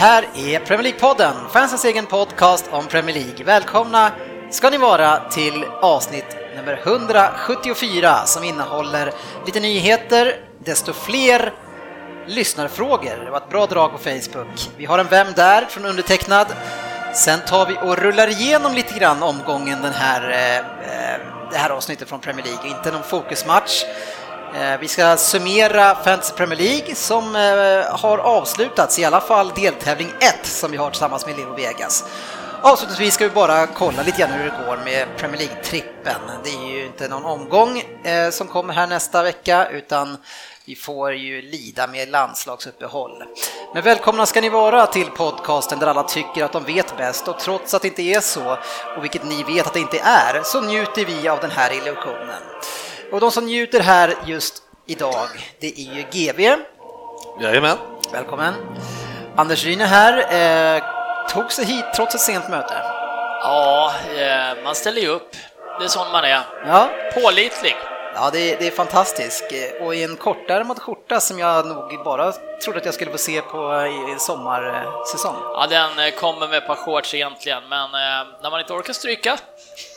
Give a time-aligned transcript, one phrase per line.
[0.00, 3.44] Här är Premier League-podden, fansens egen podcast om Premier League.
[3.44, 4.12] Välkomna
[4.50, 9.12] ska ni vara till avsnitt nummer 174 som innehåller
[9.46, 11.52] lite nyheter, desto fler
[12.26, 13.24] lyssnarfrågor.
[13.24, 14.70] Det var ett bra drag på Facebook.
[14.76, 16.46] Vi har en Vem där från undertecknad.
[17.14, 21.20] Sen tar vi och rullar igenom lite grann omgången den här, eh, eh
[21.52, 23.84] det här avsnittet från Premier League, inte någon fokusmatch.
[24.54, 30.08] Eh, vi ska summera Fantasy Premier League som eh, har avslutats, i alla fall deltävling
[30.20, 32.04] 1 som vi har tillsammans med Leo Vegas.
[32.62, 36.20] Avslutningsvis ska vi bara kolla lite grann hur det går med Premier League-trippen.
[36.44, 40.16] Det är ju inte någon omgång eh, som kommer här nästa vecka utan
[40.64, 43.22] vi får ju lida med landslagsuppehåll.
[43.74, 47.38] Men välkomna ska ni vara till podcasten där alla tycker att de vet bäst och
[47.38, 48.56] trots att det inte är så,
[48.96, 52.42] och vilket ni vet att det inte är, så njuter vi av den här illusionen.
[53.12, 55.28] Och de som njuter här just idag,
[55.60, 56.56] det är ju GV.
[57.40, 57.76] Jajamän.
[58.12, 58.54] Välkommen.
[59.36, 60.82] Anders Ryn är här, eh,
[61.28, 62.74] tog sig hit trots ett sent möte.
[63.42, 65.32] Ja, eh, man ställer ju upp.
[65.78, 66.42] Det är sån man är.
[66.66, 67.76] Ja, Pålitlig.
[68.14, 69.44] ja det, det är fantastiskt.
[69.52, 72.32] Eh, Och i en kortärmad skjorta som jag nog bara
[72.64, 75.36] trodde att jag skulle få se på i sommarsäsong.
[75.42, 77.90] Ja, den eh, kommer med ett par shorts egentligen, men
[78.42, 79.38] när man inte orkar stryka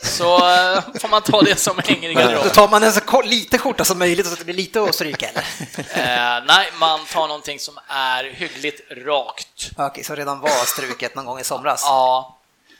[0.02, 2.50] så eh, får man ta det som hänger i Då garderoben.
[2.50, 4.94] tar man en så kort, lite skjorta som möjligt så att det blir lite att
[4.94, 5.42] stryka eller?
[6.38, 9.70] Eh, nej, man tar någonting som är hyggligt rakt.
[9.76, 11.82] Okej, så redan var struket någon gång i somras?
[11.84, 12.36] Ja,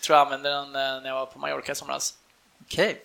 [0.06, 2.14] tror jag använde den eh, när jag var på Mallorca i somras.
[2.66, 3.02] Okej.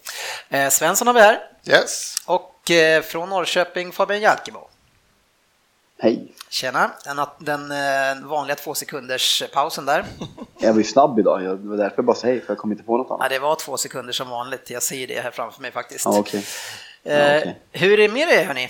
[0.49, 2.15] Eh, Svensson har vi här Yes.
[2.25, 4.68] och eh, från Norrköping Fabian Jalkemo.
[6.01, 6.33] Hej.
[6.49, 10.05] Tjena, den, den eh, vanliga två sekunders pausen där.
[10.59, 12.57] Jag var ju snabb idag, jag- det var därför jag bara sa hej, för jag
[12.57, 13.29] kom inte på något Ja, annat.
[13.29, 16.05] det var två sekunder som vanligt, jag ser det här framför mig faktiskt.
[16.05, 16.45] Ja, okej.
[17.03, 17.59] Eh, Ja, okej.
[17.71, 18.69] Hur är det med det hörni?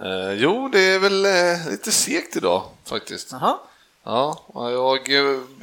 [0.00, 3.32] Eh, jo, det är väl eh, lite segt idag faktiskt.
[3.32, 3.58] Jaha.
[4.08, 5.08] Ja, jag,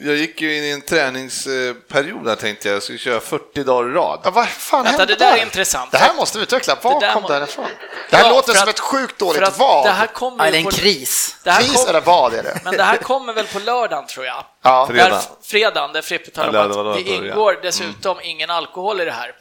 [0.02, 3.90] jag gick ju in i en träningsperiod där tänkte jag, jag skulle köra 40 dagar
[3.90, 4.20] i rad.
[4.24, 5.38] Ja, vad fan Vänta, hände det där där?
[5.38, 5.92] är intressant.
[5.92, 6.78] Det här måste vi utveckla.
[6.82, 7.66] Var Det där kom må- det här ifrån?
[8.10, 9.86] Det här Ja, låter som att- ett sjukt dåligt att vad.
[9.86, 11.36] det här kommer Ja, det är ju en på, kris.
[11.44, 12.60] det här Kris kom, eller vad är det?
[12.64, 14.44] Men det här kommer väl på lördagen tror jag?
[14.64, 14.88] Ja.
[14.88, 15.10] Fredag.
[15.10, 19.12] Där, fredagen, där Frippe talar Eller om att det ingår dessutom ingen alkohol i det
[19.12, 19.36] här.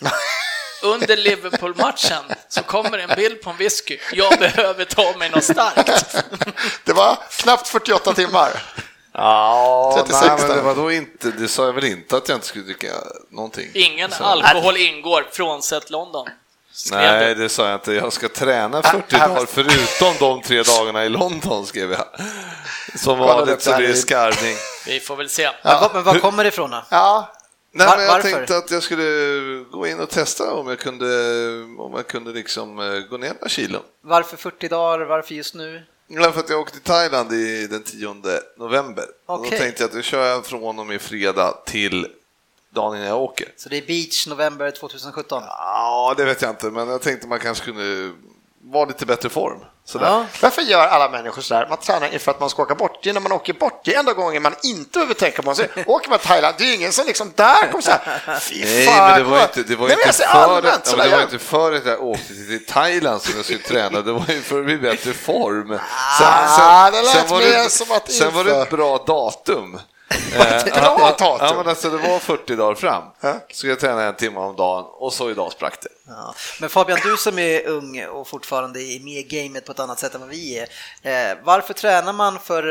[0.83, 3.99] Under Liverpool-matchen så kommer en bild på en whisky.
[4.13, 6.17] Jag behöver ta mig något starkt.
[6.85, 8.63] Det var knappt 48 timmar.
[9.13, 12.37] Ja, 36 nej, men det var då inte, det sa jag väl inte att jag
[12.37, 12.89] inte skulle dricka
[13.31, 13.71] någonting.
[13.75, 16.29] Ingen Så- alkohol ingår, frånsett London.
[16.73, 17.43] Skrev Nej, du.
[17.43, 17.93] det sa jag inte.
[17.93, 22.05] Jag ska träna 40 här dagar måste- förutom de tre dagarna i London, skrev jag.
[23.01, 24.57] Som vanligt så det blir det skarvning.
[24.87, 25.51] Vi får väl se.
[25.63, 26.85] Men, vad- men var kommer det ifrån då?
[26.91, 27.33] Ja,
[27.75, 28.31] Nej, Var- men jag varför?
[28.33, 29.05] tänkte att jag skulle
[29.71, 31.07] gå in och testa om jag kunde,
[31.79, 33.83] om jag kunde liksom eh, gå ner några kilon.
[34.05, 35.83] Varför 40 dagar, varför just nu?
[36.15, 38.15] Ja, för att jag åkte till Thailand i den 10
[38.57, 39.05] november.
[39.27, 39.51] Och Okej.
[39.51, 42.07] då tänkte jag att då kör jag från och med fredag till
[42.71, 43.49] dagen innan jag åker.
[43.57, 45.43] Så det är beach november 2017?
[45.47, 48.13] Ja, det vet jag inte, men jag tänkte man kanske kunde
[48.65, 49.59] vara lite bättre form.
[49.85, 50.07] Sådär.
[50.07, 50.27] Ja.
[50.41, 51.67] varför gör alla människor så här?
[51.69, 52.99] Man tränar inför att man ska åka bort.
[53.03, 55.55] Det är när man åker bort, det är enda gången man inte behöver tänka på
[55.55, 55.69] sig.
[55.87, 58.87] Åker man till Thailand, det är ingen som liksom där kommer så här, fy Nej,
[58.87, 59.11] fan.
[59.11, 61.23] men det var inte, det var Nej, inte säger för, allmänt ja, sådär, det var
[61.23, 64.59] inte för att jag åkte till Thailand som jag skulle träna, det var ju för
[64.59, 65.79] att bli bättre form.
[66.21, 69.79] Ah, det lät var mer det, som att sen var det ett bra datum.
[70.65, 71.57] Bra Ja, datum.
[71.57, 73.03] men alltså det var 40 dagar fram.
[73.21, 73.35] Ja.
[73.53, 75.89] Så jag tränade en timme om dagen och så idag sprack det.
[76.07, 76.35] Ja.
[76.61, 79.99] Men Fabian, du som är ung och fortfarande är med i gamet på ett annat
[79.99, 80.69] sätt än vad vi är.
[81.33, 82.63] Eh, varför tränar man för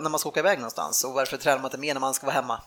[0.00, 2.26] när man ska åka iväg någonstans och varför tränar man inte mer när man ska
[2.26, 2.60] vara hemma?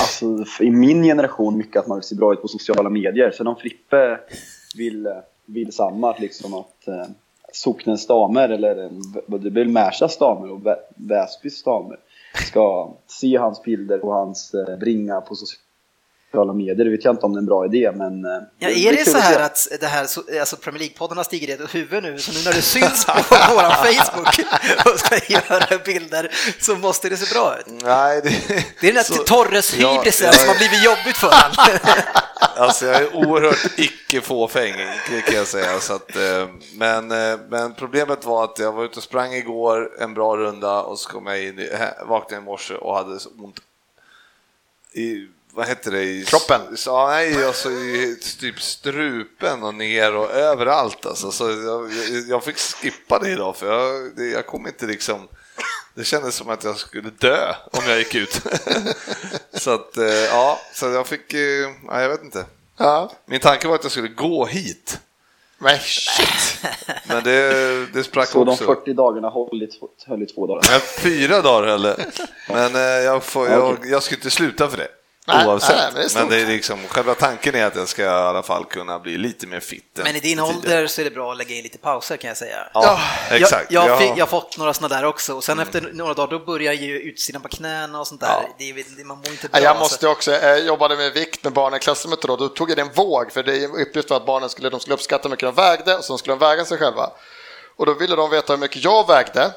[0.00, 3.30] Alltså, i min generation mycket att man vill se bra ut på sociala medier.
[3.30, 4.18] Sen om Frippe
[4.76, 5.08] vill,
[5.46, 7.04] vill samma, att liksom att eh,
[7.52, 8.90] socknens damer eller eh,
[9.26, 11.98] både väl Märsas damer och Vä- Väsbys damer
[12.38, 15.69] ska se hans bilder och hans eh, bringa på sociala
[16.34, 16.74] medier.
[16.84, 18.24] Det vet jag inte om det är en bra idé, men...
[18.24, 21.24] eh, Ja, är det kul så här att det här, så- alltså Premier League-podden har
[21.24, 23.12] stigit i ett huvud nu, så nu när du syns på
[23.54, 24.40] våran Facebook
[24.92, 26.30] och ska göra bilder
[26.60, 27.66] så måste det se bra ut?
[27.82, 28.28] Nej, det,
[28.80, 31.78] Det är den där så- Torres Ja, ja, som har blivit jobbigt för honom.
[32.56, 34.72] Alltså jag är oerhört icke fåfäng
[35.26, 35.80] kan jag säga.
[35.80, 39.90] Så att, eh, men, eh, men problemet var att jag var ute och sprang igår
[40.00, 41.68] en bra runda och så kom jag in,
[42.06, 43.60] vaknade i morse och hade så ont
[44.92, 46.02] i, vad heter det?
[46.02, 46.60] I, Kroppen?
[46.86, 51.32] Ja, nej, alltså i typ strupen och ner och överallt alltså.
[51.32, 51.90] Så jag,
[52.28, 55.28] jag- fick skippa det idag för jag, det, jag kom inte liksom
[55.94, 58.42] det kändes som att jag skulle dö om jag gick ut.
[59.52, 61.40] så att, eh, ja, så jag fick, eh,
[61.86, 62.44] ja, jag vet inte.
[62.76, 63.12] Ja.
[63.26, 65.00] Min tanke var att jag skulle gå hit,
[65.58, 66.64] Men shit!
[67.08, 68.64] men det, det sprack Så de också.
[68.64, 70.70] 40 dagarna höll i två, höll i två dagar.
[70.70, 72.06] Men fyra dagar höll det.
[72.48, 74.88] Men eh, jag, får, jag, jag ska inte sluta för det.
[75.26, 75.76] Nej, Oavsett.
[75.76, 78.42] nej, men det men det är liksom, själva tanken är att jag ska i alla
[78.42, 79.84] fall kunna bli lite mer fit.
[80.04, 80.48] Men i din tidigare.
[80.48, 82.56] ålder så är det bra att lägga in lite pauser kan jag säga.
[82.74, 83.00] Ja,
[83.30, 83.72] exakt.
[83.72, 83.98] Jag, jag, Ja.
[83.98, 86.72] fick, jag har fått några sådana där också och sen efter några dagar då börjar
[86.72, 88.28] ju utsidan på knäna och sånt där.
[88.28, 88.54] Ja.
[88.58, 89.60] Det, är- det, man mår inte bra.
[89.60, 89.82] Ja, jag alltså.
[89.84, 92.92] måste också, jag jobbade med vikt med barnen i klassrummet då, då tog jag en
[92.94, 95.96] våg för det uppgift var att barnen skulle, de skulle uppskatta hur mycket de vägde
[95.96, 97.10] och så skulle de väga sig själva.
[97.76, 99.52] Och då ville de veta hur mycket jag vägde.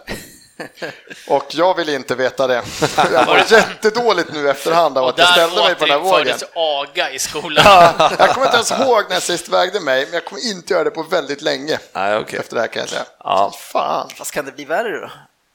[1.27, 2.63] Och jag ville inte veta det.
[2.97, 6.13] Jag var jättedåligt nu efterhand av att jag ställde mig på den här vågen.
[6.13, 7.63] återinfördes aga i skolan.
[7.65, 10.73] Ja, jag kommer inte ens ihåg när jag sist vägde mig, men jag kommer inte
[10.73, 11.79] göra det på väldigt länge.
[11.93, 12.39] Nej, okej.
[12.39, 13.05] Efter det här kan jag säga.
[13.19, 13.53] Ja.
[13.59, 14.09] Fan.
[14.15, 15.09] Fast kan det bli värre då?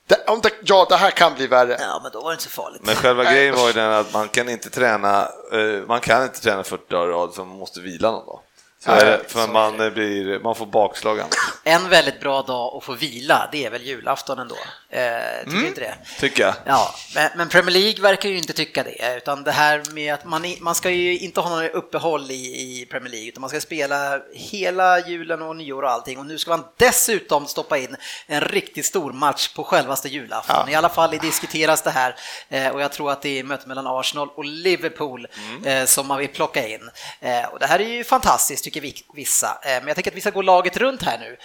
[0.07, 1.77] Det, om det, ja, det här kan bli värre.
[1.81, 2.83] Ja, men då var det inte så farligt.
[2.85, 6.41] Men själva grejen var ju den att man kan inte träna, eh, man kan inte
[6.41, 8.41] träna 40 dagar i rad för man måste vila någon dag.
[8.85, 11.35] Så Nej, för man, blir, man får bakslag annars,
[11.65, 14.57] En väldigt bra dag att få vila, det är väl julafton ändå.
[14.91, 15.01] Eh,
[15.45, 15.67] tycker Mm.
[15.67, 15.95] inte det?
[16.21, 16.55] tycker jag.
[16.67, 20.25] Ja, men, men Premier League verkar ju inte tycka det, utan det här med att
[20.25, 22.35] man, man ska ju inte ha något uppehåll i,
[22.81, 26.19] i Premier League, utan man ska spela hela julen och nyår och allting.
[26.19, 27.97] Och nu ska man dessutom stoppa in
[28.27, 30.57] en riktigt stor match på självaste julafton.
[30.67, 30.71] Ja.
[30.73, 32.15] I alla fall diskuteras det här
[32.49, 35.27] eh, och jag tror att det är mötet mellan Arsenal och Liverpool
[35.65, 36.91] eh, som man vill plocka in.
[37.21, 40.17] Eh, och det här är ju fantastiskt tycker vi- vissa, eh, men jag tänker att
[40.17, 41.37] vi ska gå laget runt här nu.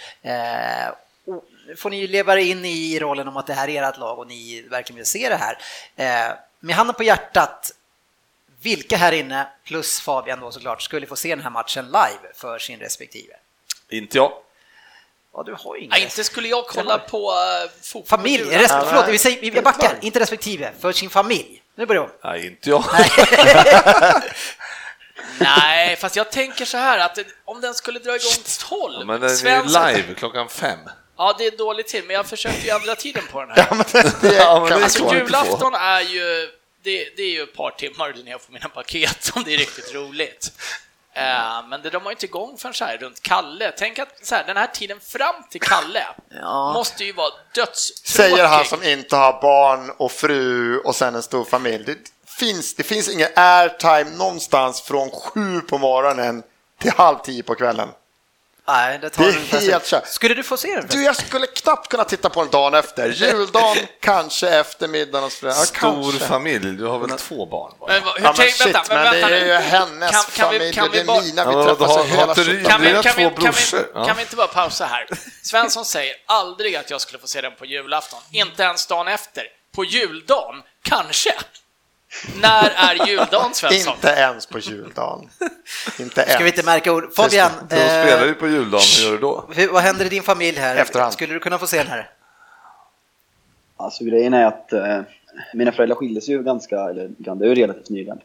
[1.76, 4.26] Får ni ju leva in i rollen om att det här är ert lag och
[4.26, 5.58] ni verkligen vill se det här.
[5.96, 7.70] Eh, med handen på hjärtat,
[8.62, 12.58] vilka här inne, plus Fabian då såklart, skulle få se den här matchen live för
[12.58, 13.34] sin respektive?
[13.88, 14.32] Inte jag.
[15.36, 18.08] Ja, du har ju ingen Nej, inte skulle jag kolla på uh, fotboll.
[18.08, 18.86] familj, resp- julafton.
[18.88, 21.62] förlåt, vi, säger, vi- backar, inte respektive, för sin familj.
[21.74, 22.14] Nu börjar vi om.
[22.30, 22.84] Nej, inte jag.
[25.40, 28.94] Nej, fast jag tänker så här att om den skulle dra igång 12.
[28.98, 30.78] Ja, Men den är ju live klockan fem.
[31.16, 33.66] Ja, det är dåligt till, men jag försökte ju ändra tiden på den här.
[33.70, 36.48] Ja, men det, det Ja, men kan det Alltså julafton är ju,
[36.82, 39.58] det, det är ju ett par timmar när jag får mina paket om det är
[39.58, 40.52] riktigt roligt.
[41.16, 43.72] Eh, men det drar man ju inte igång förrän så här runt Kalle.
[43.78, 46.06] Tänk att så här, den här tiden fram till Kalle
[46.42, 46.72] Ja.
[46.72, 48.30] måste ju vara dödstråkig.
[48.30, 51.84] Säger han som inte har barn och fru och sen en stor familj.
[51.84, 51.96] Det
[52.38, 56.42] finns, det finns ingen airtime någonstans från sju på morgonen
[56.80, 57.88] till halv tio på kvällen.
[58.66, 60.06] Nej, det, tar Det är helt kört.
[60.06, 60.86] Skulle du få se den?
[60.90, 63.08] Du, jag skulle knappt kunna titta på den dagen efter.
[63.08, 65.58] Juldagen, kanske eftermiddagen och så vidare.
[65.60, 66.18] Ja, Stor kanske.
[66.26, 67.72] familj, du har väl två barn?
[67.80, 67.92] bara?
[67.92, 70.22] Men, hur Ja, men tänk, shit, vänta, men, men, det vänta är ju hennes Kan-
[70.36, 71.42] kan vi- familj kan och det vi är bara- mina.
[71.42, 72.64] Ja, Vi men träffas hela tiden.
[72.64, 74.04] Kan vi, kan, två vi, kan, vi, ja.
[74.06, 75.06] kan vi inte bara pausa här?
[75.42, 79.44] Svensson säger aldrig att jag skulle få se den på julafton, inte ens dagen efter.
[79.74, 81.34] På juldagen, kanske.
[82.40, 83.94] När är juldagen, Svensson?
[83.94, 85.28] Inte ens på juldagen.
[86.00, 86.32] Inte ens.
[86.32, 87.14] Ska vi inte märka ord?
[87.16, 89.44] Fabian, De spelar eh, ju på juldagen, hur gör du då?
[89.54, 90.76] hur, vad händer i din familj här?
[90.76, 91.12] Efterhand.
[91.12, 92.10] Skulle du kunna få se den här?
[93.76, 95.00] Alltså grejen är att eh,
[95.54, 98.20] mina föräldrar skildes ju ganska, eller det är ju relativt nyligen,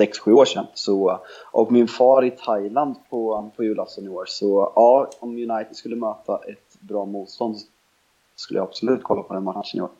[0.00, 0.66] 6-7 år sedan.
[0.74, 1.20] Så,
[1.52, 4.24] och min far i Thailand på, på julafton i år.
[4.28, 7.66] Så ja, om United skulle möta ett bra motstånd så
[8.36, 9.90] skulle jag absolut kolla på den matchen i år.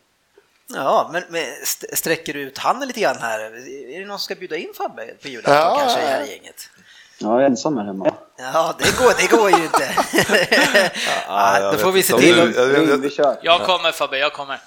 [0.75, 3.41] Ja, men, men st- sträcker du ut handen lite grann här?
[3.41, 6.17] Är det någon som ska bjuda in Fabbe på julafton Ja, kanske i ja, ja.
[6.17, 6.71] här gänget?
[7.19, 8.15] Ja, jag är ensam här hemma.
[8.37, 9.89] Ja, det går, det går ju inte.
[11.29, 12.57] ja, jag då får vi se till du- att...
[12.89, 13.39] jag- jag- kör!
[13.43, 14.61] Jag kommer Fabbe, jag kommer.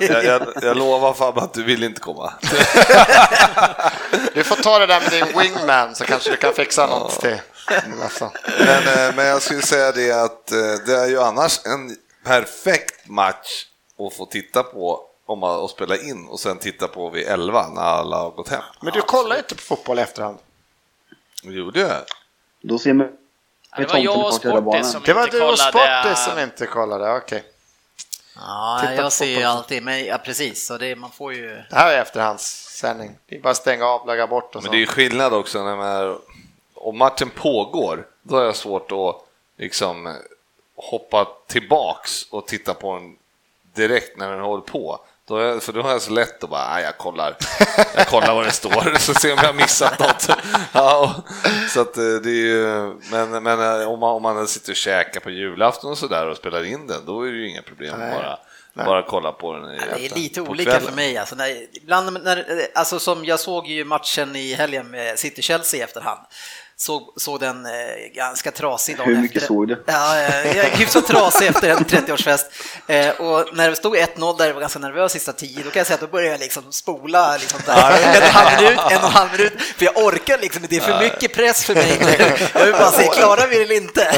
[0.00, 2.32] Jag, jag, jag lovar Fabbe att du vill inte komma.
[4.34, 7.36] Du får ta det där med din wingman så kanske du kan fixa något till.
[8.58, 13.08] Men, eh, men jag skulle säga det att eh, det är ju annars en perfekt
[13.08, 13.64] match
[14.08, 17.82] att få titta på om och spela in och sen titta på vid 11 när
[17.82, 18.62] alla har gått hem.
[18.80, 20.38] Men du kollar ju inte på fotboll i efterhand.
[21.42, 22.02] Det gjorde jag.
[22.62, 23.08] Då ser man
[23.70, 26.02] Ja, det var jag och Sportis som Det var inte du och kollade.
[26.02, 27.44] Sportis som inte kollade, okej.
[28.36, 31.46] Ja, Titta på jag ser ju alltid, men ja, precis, så det, man får ju...
[31.48, 33.18] Det här är efterhandssändning.
[33.26, 34.66] Det är bara att stänga av, lägga bort och så.
[34.66, 36.18] Men det är ju skillnad också när man är,
[36.74, 40.16] om matchen pågår, då har jag svårt att liksom
[40.76, 43.16] hoppa tillbaks och titta på den
[43.74, 45.00] direkt när den håller på.
[45.28, 47.36] Då är, för då har jag så lätt att bara, "Nej, jag kollar,
[47.94, 50.28] jag kollar vad det står, så ser om jag har missat något.
[50.72, 51.28] Ja, och,
[51.70, 52.66] så att eh, det är ju,
[53.10, 56.36] men, men eh, om man, om man sitter och käkar på julafton och sådär och
[56.36, 58.38] spelar in den, då är det ju inga problem att bara,
[58.86, 59.74] bara kolla på den.
[59.74, 61.18] i Ja, Det är lite olika för mig.
[61.18, 65.82] Alltså, när, ibland när, alltså som jag såg ju matchen i helgen med City-Chelsea i
[65.82, 66.20] efterhand.
[66.80, 67.72] Såg, såg den eh,
[68.14, 69.46] ganska trasig dagen Hur mycket efter.
[69.46, 69.84] såg du?
[69.86, 72.44] Ja, eh, hyfsat trasig efter en 30-årsfest.
[72.86, 75.80] Eh, och när det stod 1-0 där jag var ganska nervös sista tio, då kan
[75.80, 79.04] jag säga att då började jag liksom spola liksom där, en halv minut, en och
[79.04, 81.98] en halv minut, för jag orkar liksom det är för mycket press för mig.
[82.54, 84.12] Jag vill bara se, klarar vi det eller inte?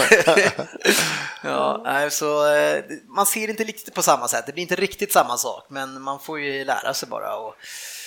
[1.43, 5.37] Ja, så eh, man ser inte riktigt på samma sätt, det blir inte riktigt samma
[5.37, 7.37] sak, men man får ju lära sig bara.
[7.37, 7.55] Och...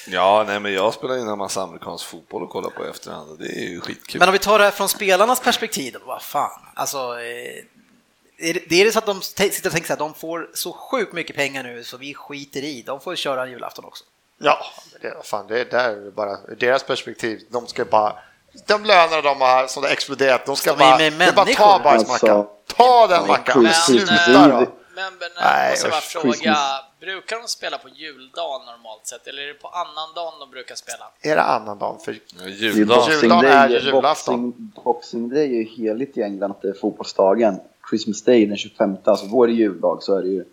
[0.08, 3.32] Ja, nej, men jag spelar in en massa amerikansk fotboll och kollar på i efterhand
[3.32, 4.20] och det är ju skitkul.
[4.20, 7.64] Men om vi tar det här från spelarnas perspektiv, vad fan, alltså eh,
[8.38, 10.74] är det, är det så att de sitter och tänker så här, de får så
[10.74, 14.04] sjukt mycket pengar nu så vi skiter i, de får köra julafton också.
[14.38, 14.66] Ja,
[15.02, 17.40] det, fan, det är där bara deras perspektiv.
[17.50, 18.16] De ska bara
[18.68, 22.30] de löner de har som har exploderat, de ska De bara, det bara ta bajsmackan.
[22.30, 23.54] Alltså, ta den mackan.
[23.54, 24.58] Christmas Sluta då.
[24.96, 26.58] Men, men Nej, måste jag bara usch, fråga.
[27.06, 30.76] Brukar de spela på juldagen normalt sett, eller är det på annan dagen de brukar
[30.76, 31.06] spela?
[31.22, 32.02] Är det annan dag?
[32.06, 32.98] För Ja, Det är Juldag.
[32.98, 34.42] Boxing Juldagen är ju julafton.
[34.52, 37.56] boxing, boxing Day är ju heligt i England att det är fotbollsdagen.
[37.90, 40.46] Christmas Day den 25, alltså vår juldag så är det ju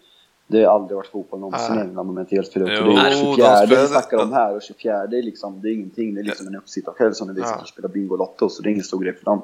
[0.47, 1.87] det har aldrig varit fotboll någonsin i Nej.
[1.87, 2.62] England om jag inte helt fel.
[2.62, 5.69] Jo, Det är de 24 vi spelade- snackar om här och 24 är liksom, det
[5.69, 6.14] är ingenting.
[6.14, 7.59] Det är liksom en uppsittarkväll som när vi Ja.
[7.61, 9.42] och spelar Bingolotto så det är ingen stor grej för dem.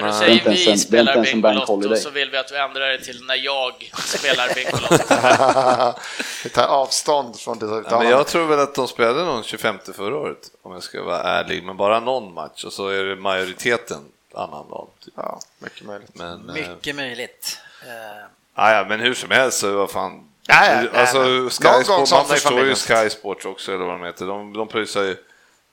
[0.00, 3.24] När du säger vi är spelar Bingolotto så vill vi att du ändrar det till
[3.24, 6.00] när jag spelar Bingolotto.
[6.44, 9.78] Vi tar avstånd från det Ja, men jag tror väl att de spelade någon 25
[9.94, 13.16] förra året, om jag ska vara ärlig, men bara någon match och så är det
[13.16, 14.00] majoriteten
[14.36, 14.88] annan dag.
[15.04, 15.14] Typ.
[15.16, 16.10] Ja, mycket möjligt.
[16.14, 17.58] Men, eh, Mycket möjligt.
[17.82, 18.24] Eh,
[18.54, 20.28] ja, men hur som helst så vad fan.
[20.46, 21.24] Ja, ja, nej, alltså,
[21.62, 22.74] Sky Sport, man förstår ju.
[22.74, 24.26] Sky Sports också, eller vad de heter.
[24.26, 25.16] De, de pröjsar ju,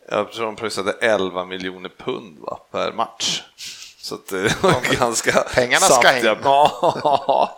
[0.09, 3.43] jag tror de pröjsade 11 miljoner pund va, per match.
[4.03, 6.25] Så att det var ganska Pengarna ska in.
[6.43, 7.57] Ja,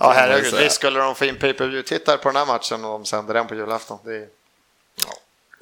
[0.00, 0.54] Ja, herregud.
[0.54, 3.04] Visst skulle de få in pay per view tittare på den här matchen om de
[3.04, 3.98] sänder den på julafton.
[4.04, 4.28] Det är...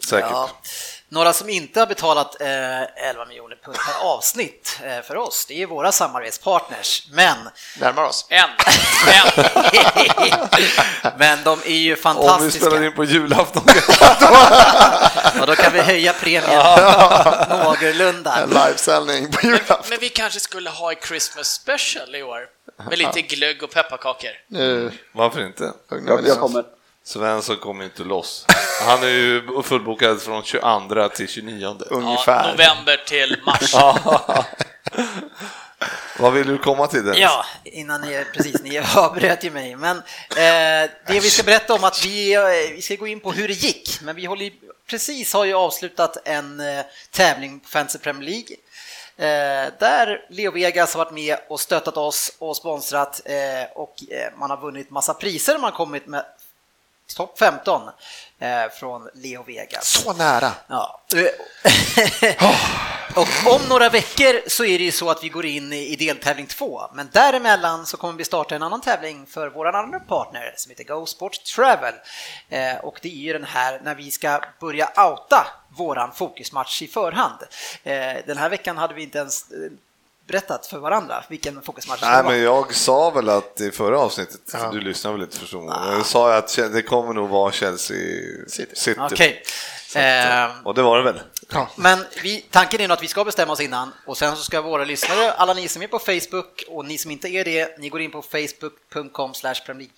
[0.05, 0.31] säkert.
[0.31, 0.51] ja.
[1.09, 5.63] Några som inte har betalat eh, 11 miljoner pund per avsnitt eh, för oss, det
[5.63, 7.09] är våra samarbetspartners.
[7.13, 7.37] Men,
[7.81, 8.27] Närmar oss.
[8.29, 8.49] En!
[9.13, 9.45] En!
[11.19, 12.67] men de är ju Om vi fantastiska.
[12.67, 13.63] spelar in på julafton.
[15.41, 16.63] Och då kan vi höja premien
[17.49, 18.37] någorlunda.
[18.37, 19.77] En livesändning på julafton.
[19.91, 22.41] Men vi kanske skulle ha ett Christmas special i år.
[22.89, 24.31] Med lite glögg och pepparkakor.
[24.49, 25.73] Nu Varför inte?
[26.07, 26.65] Jag, jag kommer.
[27.07, 28.47] Svensson kommer inte loss.
[28.87, 31.59] Han är ju fullbokad från 22 till 29.
[31.61, 32.53] Ja, ungefär.
[32.53, 33.75] november till mars.
[36.19, 37.21] Vad vill du komma till Dennis?
[37.21, 39.77] Ja, innan ni, precis, ni avbröt ju mig.
[39.77, 42.41] Men eh, det vi ska berätta om att vi, eh,
[42.75, 44.01] vi ska gå in på hur det gick.
[44.03, 44.53] Men vi håller
[44.91, 48.57] precis har ju avslutat en eh, tävling på Fantasy Premier League.
[49.19, 54.39] Eh, där Leo Vegas har varit med och stöttat oss och sponsrat eh, och eh,
[54.39, 55.53] man har vunnit massa priser.
[55.53, 56.25] Man har kommit med
[57.15, 57.83] topp 15
[58.39, 59.87] eh, från Leo Vegas.
[59.87, 60.53] Så nära.
[60.67, 61.01] Ja.
[63.17, 66.47] Och om några veckor så är det ju så att vi går in i deltävling
[66.47, 70.71] två, men däremellan så kommer vi starta en annan tävling för vår andra partner som
[70.71, 71.95] heter Go Sport Travel.
[72.49, 76.87] Eh, och det är ju den här när vi ska börja outa våran fokusmatch i
[76.87, 77.39] förhand.
[77.85, 79.45] Eh, den här veckan hade vi inte ens
[80.26, 82.30] berättat för varandra vilken fokusmatch det Nej, var.
[82.30, 84.71] men jag sa väl att i förra avsnittet, Ja.
[84.73, 87.97] du lyssnade väl inte första gången, jag sa jag att det kommer nog vara Chelsea
[88.49, 88.95] City.
[89.00, 89.42] Okej.
[89.95, 91.21] Eh, Och det var det väl?
[91.76, 94.61] Men vi, tanken är nog att vi ska bestämma oss innan och sen så ska
[94.61, 97.88] våra lyssnare, alla ni som är på Facebook och ni som inte är det, ni
[97.88, 99.33] går in på facebook.com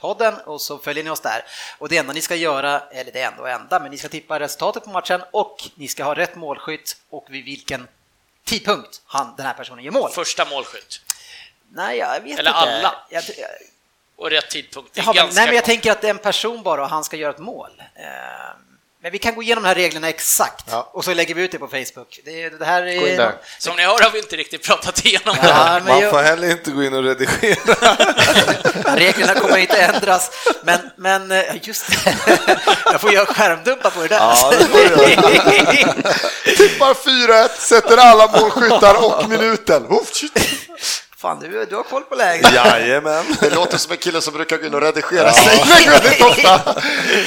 [0.01, 1.45] podden och så följer ni oss där.
[1.79, 4.41] Och det enda ni ska göra, eller det enda och enda, men ni ska tippa
[4.41, 7.89] resultatet på matchen och ni ska ha rätt målskytt och vid vilken
[8.49, 10.11] tidpunkt han, den här personen gör mål.
[10.11, 11.01] Första målskytt.
[11.73, 12.61] Nej, jag vet Eller inte.
[12.61, 12.95] alla.
[13.11, 13.23] Jag,
[14.17, 14.95] Och rätt tidpunkt.
[14.95, 15.67] Det är Jaha, ganska nej, men jag kort.
[15.71, 17.83] tänker att en person bara och han ska göra ett mål.
[17.95, 18.05] Eh,
[19.03, 20.91] Men vi kan gå igenom de här reglerna exakt Ja.
[20.93, 22.21] och så lägger vi ut det på Facebook.
[22.25, 23.17] Det, det här Gå in är...
[23.17, 23.35] där.
[23.59, 25.49] Som ni hör har vi inte riktigt pratat igenom det.
[25.49, 27.97] Ja, men Man jag- får heller inte gå in och redigera.
[28.97, 30.31] Reglerna kommer inte ändras,
[30.65, 32.17] men, men eh, just det.
[32.85, 34.17] Jag får göra skärmdumpar på det där.
[34.19, 34.67] Ja, det
[36.57, 39.87] Tippar 4-1, sätter alla målskyttar och minuten.
[41.21, 42.53] Fan, du, du har koll på läget.
[42.53, 43.25] Jajamän.
[43.41, 46.75] Det låter som en kille som brukar gå in och redigera sig väldigt ofta.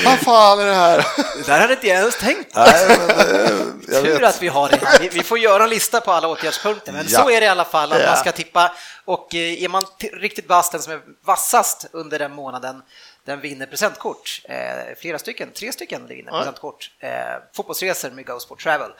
[0.06, 0.98] Vad fan är det här?
[1.38, 2.56] Det där hade inte jag ens tänkt.
[2.56, 3.52] Nej, men, eh,
[3.88, 4.24] jag Tur vet.
[4.24, 4.80] att vi har det.
[5.02, 7.20] Vi, vi får göra en lista på alla åtgärdspunkter, men Ja.
[7.24, 8.08] så är det i alla fall att Ja.
[8.08, 8.72] man ska tippa
[9.06, 9.84] och eh, är man
[10.14, 12.82] riktigt vass, den som är vassast under den månaden,
[13.26, 14.56] Den vinner presentkort, eh,
[15.00, 16.92] flera stycken, tre stycken vinner presentkort.
[17.00, 17.10] Eh,
[17.56, 18.92] fotbollsresor med Go Sport Travel.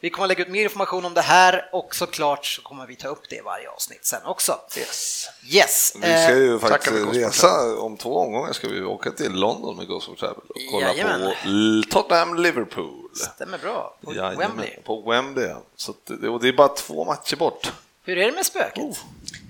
[0.00, 2.96] Vi kommer att lägga ut mer information om det här och såklart så kommer vi
[2.96, 4.58] ta upp det i varje avsnitt sen också.
[4.78, 5.28] Yes.
[5.46, 5.92] Yes.
[5.96, 9.76] Vi ska ju tackar faktiskt Gosport resa om två omgångar ska vi åka till London
[9.76, 11.20] med of Travel och kolla Jajamän.
[11.20, 13.14] på L- Tottenham-Liverpool.
[13.34, 13.98] Stämmer bra.
[14.04, 14.76] På Jajamän, Wembley.
[14.84, 15.62] På Wembley, ja.
[15.76, 17.72] så det- och det är bara två matcher bort.
[18.04, 18.78] Hur är det med spöket?
[18.84, 18.98] Oh.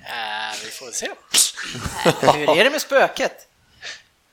[0.04, 1.08] Eh, vi får se.
[2.36, 3.46] Hur är det med spöket?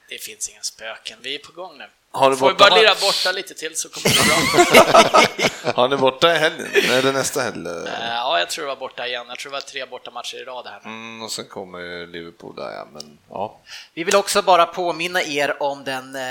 [0.10, 1.86] Det finns ingen spöken, vi är på gång nu.
[2.12, 5.74] Har du Får vi bara lira borta lite till så kommer det bra.
[5.76, 7.68] Han är borta i helgen, eller nästa helg.
[7.68, 9.26] Eh, ja, jag tror det var borta igen.
[9.30, 10.82] Jag tror det var tre bortamatcher i rad här.
[10.86, 12.88] Mm, och sen kommer ju Liverpool där, ja.
[12.94, 13.60] Men, ja.
[13.94, 16.22] Vi vill också bara påminna er om den eh,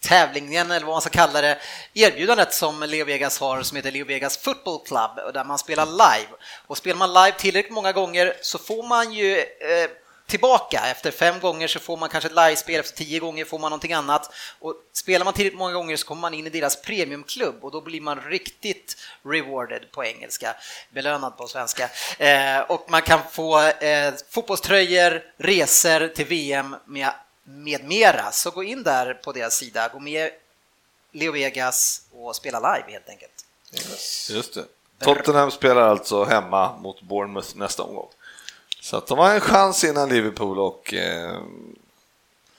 [0.00, 1.58] tävlingen, eller vad man ska kalla det,
[1.94, 5.86] erbjudandet som Leo Vegas har som heter Leo Vegas Football Club och där man spelar
[5.86, 6.32] live.
[6.66, 9.90] Och spelar man live tillräckligt många gånger så får man ju eh,
[10.26, 10.86] tillbaka.
[10.90, 13.92] Efter fem gånger så får man kanske ett livespel, efter tio gånger får man någonting
[13.92, 14.32] annat.
[14.58, 17.80] Och spelar man tillräckligt många gånger så kommer man in i deras premiumklubb och då
[17.80, 20.56] blir man riktigt rewarded på engelska,
[20.90, 21.90] belönad på svenska.
[22.18, 27.10] Eh, och man kan få eh, fotbollströjor, resor till VM med,
[27.44, 28.32] med mera.
[28.32, 30.30] Så gå in där på deras sida, gå med
[31.12, 33.44] Leo Vegas och spela live helt enkelt.
[34.30, 34.64] Just det.
[34.98, 38.08] Tottenham spelar alltså hemma mot Bournemouth nästa omgång.
[38.86, 40.94] Så att de har en chans innan Liverpool och...
[40.94, 41.40] Eh,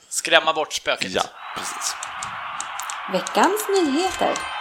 [0.10, 1.12] Skrämma bort spöket.
[1.12, 1.24] ja,
[1.55, 1.96] precis.
[3.12, 4.56] Veckans nyheter.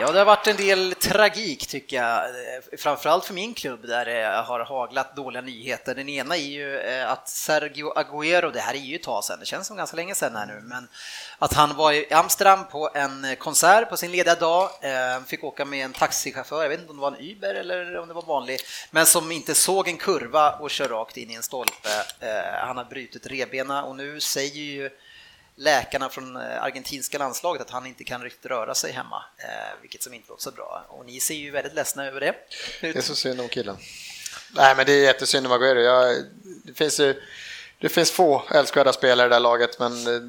[0.00, 4.04] Ja, det har varit en del tragik tycker jag, eh, framförallt för min klubb där
[4.04, 5.94] det har haglat dåliga nyheter.
[5.94, 9.40] Den ena är ju eh, att Sergio Agüero, det här är ju ett tag sedan,
[9.40, 10.88] det känns som ganska länge sedan här nu, men
[11.38, 14.70] att han var i Amsterdam på en eh, konsert på sin lediga dag,
[15.26, 18.08] fick åka med en taxichaufför, jag vet inte om det var en Uber eller om
[18.08, 21.42] det var vanlig, men som inte såg en kurva och kör rakt in i en
[21.42, 21.88] stolpe.
[22.62, 24.90] Han har brutit revbena och nu säger ju
[25.58, 30.02] läkarna från eh, argentinska landslaget att han inte kan riktigt röra sig hemma, eh, vilket
[30.02, 30.84] som inte låter så bra.
[30.88, 32.34] Och ni ser ju väldigt ledsna över det.
[32.80, 33.76] Det är så synd om killen.
[34.50, 35.80] Nej, men det är jättesynd om Aguero.
[35.80, 36.16] Jag,
[36.64, 37.22] det, finns ju,
[37.78, 40.20] det finns få älskvärda spelare i det här laget, men eh,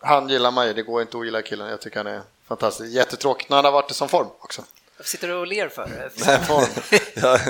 [0.00, 0.72] han gillar man ju.
[0.72, 1.68] Det går inte att gilla killen.
[1.68, 2.90] Jag tycker han är fantastisk.
[2.90, 4.64] Jättetråkigt när han har varit i sån form också.
[4.96, 6.10] Varför sitter du och ler för?
[7.14, 7.40] jag,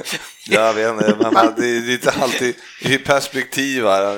[0.46, 4.16] jag vet inte, men man- det är lite alltid i perspektiv här.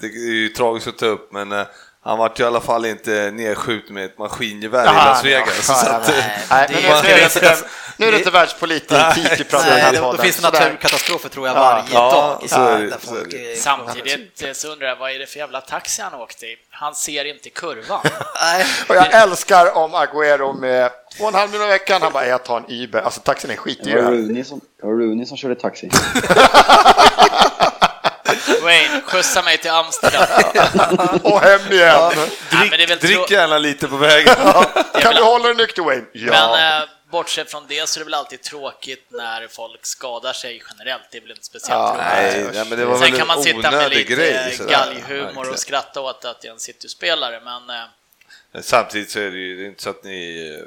[0.00, 1.66] Det är ju tragiskt att ta upp, men
[2.04, 5.66] han vart ju i alla fall inte nedskjuten med ett maskingevär i Las Vegas.
[5.66, 6.14] så att, eh,
[6.50, 7.56] Nej, nu, det- nu, är det inte,
[7.96, 8.90] nu är det inte världspolitik
[9.38, 12.44] vi pratar om i Nej, då, finns det naturkatastrofer tror jag Ja, varje ja, dag.
[12.44, 13.52] i så är Sverige, det, där så är folk, det.
[13.52, 16.56] eh, Samtidigt eh, så undrar jag, vad är det för jävla taxi han åkte i?
[16.70, 18.00] Han ser inte kurvan.
[18.42, 22.02] Nej, Och jag älskar om Aguero med två och en halv miljon i veckan.
[22.02, 23.00] Han bara, jag tar en Uber.
[23.02, 23.96] Alltså taxin är Det skitdyr.
[23.96, 24.10] var här.
[24.10, 25.90] Rooney som, det var Rooney som körde taxi.
[28.62, 30.26] Wayne, skjutsa mig till Amsterdam.
[31.22, 32.12] Och hem igen.
[32.52, 34.34] Nej, men det är väl drick gärna lite på vägen.
[34.94, 36.04] Kan du hålla dig nykter Wayne?
[36.12, 36.32] Ja.
[36.56, 40.62] Men eh, bortsett från det så är det väl alltid tråkigt när folk skadar sig
[40.70, 41.02] generellt.
[41.10, 42.34] Det är väl inte speciellt Ja, roligt.
[42.34, 44.54] Nej, nej, men det var Sen väl kan man sitta med lite grej.
[44.56, 44.70] sådär.
[44.70, 47.84] galghumor och skratta åt att det är en City-spelare, men eh,
[48.62, 50.64] Samtidigt så är det ju det är inte så att ni eh,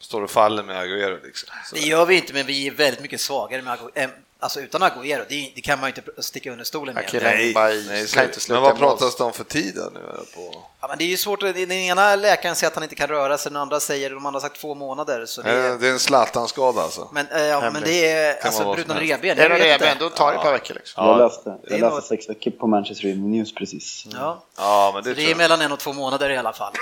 [0.00, 1.48] står och faller med Agüero liksom.
[1.66, 4.60] Så- det gör vi inte, men vi är väldigt mycket svagare med Agu- eh, Alltså
[4.60, 7.08] utan Agüero, det, det kan man ju inte sticka under stolen med.
[7.08, 7.54] Killen Nej,
[7.88, 10.00] nej, kan inte sluta men vad pratas det om för tid nu?
[10.34, 10.64] På?
[10.80, 13.38] Ja, men det är ju svårt, den ena läkaren säger att han inte kan röra
[13.38, 15.26] sig, den andra säger, de andra har sagt två månader.
[15.26, 17.08] Så det Eh, är, Det är en Zlatan-skada alltså?
[17.12, 19.38] men, eh, ja, men det är alltså brutna revben.
[19.38, 19.94] Är det det, inte.
[19.98, 21.06] då tar det ett par veckor liksom.
[21.06, 24.06] Jag läste, är jag läste något- sex veckor på Manchester Evening News precis.
[24.12, 26.72] Ja, Ja, men det, det är mellan en och två månader i alla fall.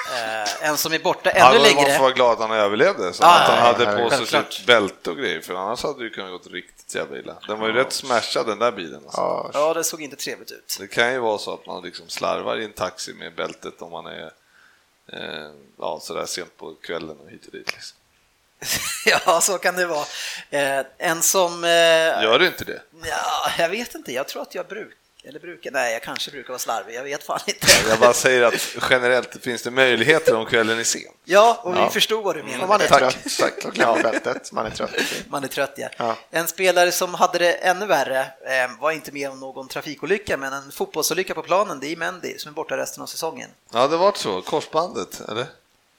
[0.63, 1.99] Eh, en som är borta ännu var- måste längre.
[1.99, 4.53] vara glad att han överlevde, så Ja, att han ja, hade ja, på sig självklart.
[4.53, 7.35] sitt bälte och grejer, för annars hade det ju kunnat gått riktigt jävla illa.
[7.49, 9.01] Den var ju rätt smashad den där bilen.
[9.05, 9.21] Alltså.
[9.21, 10.77] Ja, Ja, det såg inte trevligt ut.
[10.81, 13.93] Det kan ju vara så att man liksom slarvar i en taxi med bältet om
[13.93, 14.33] man är
[15.13, 17.73] eh, ja, sådär sent på kvällen och hit och dit.
[17.73, 17.99] Liksom.
[19.27, 20.07] ja, så kan det vara.
[20.51, 21.65] Eh, en som...
[21.65, 21.71] Eh,
[22.23, 22.83] Gör du inte det?
[23.05, 24.97] ja, jag vet inte, jag tror att jag brukar,
[25.29, 27.67] eller brukar, nej, jag kanske brukar vara slarvig, jag vet fan inte.
[27.89, 31.01] Jag bara säger att generellt finns det möjligheter om kvällen är sen.
[31.25, 31.91] Ja, och vi Ja.
[31.91, 32.63] förstår vad du menar.
[32.63, 32.99] Om man är det.
[32.99, 33.53] trött, tack.
[33.63, 34.53] Då glömmer bältet.
[34.53, 34.91] Man är trött.
[35.29, 35.89] Man är trött, ja.
[35.97, 36.17] Ja.
[36.31, 40.53] En spelare som hade det ännu värre eh, var inte med om någon trafikolycka, men
[40.53, 43.51] en fotbollsolycka på planen, det är Mendy som är borta resten av säsongen.
[43.73, 44.43] Ja, det var så.
[44.43, 45.47] Korsbandet, eller?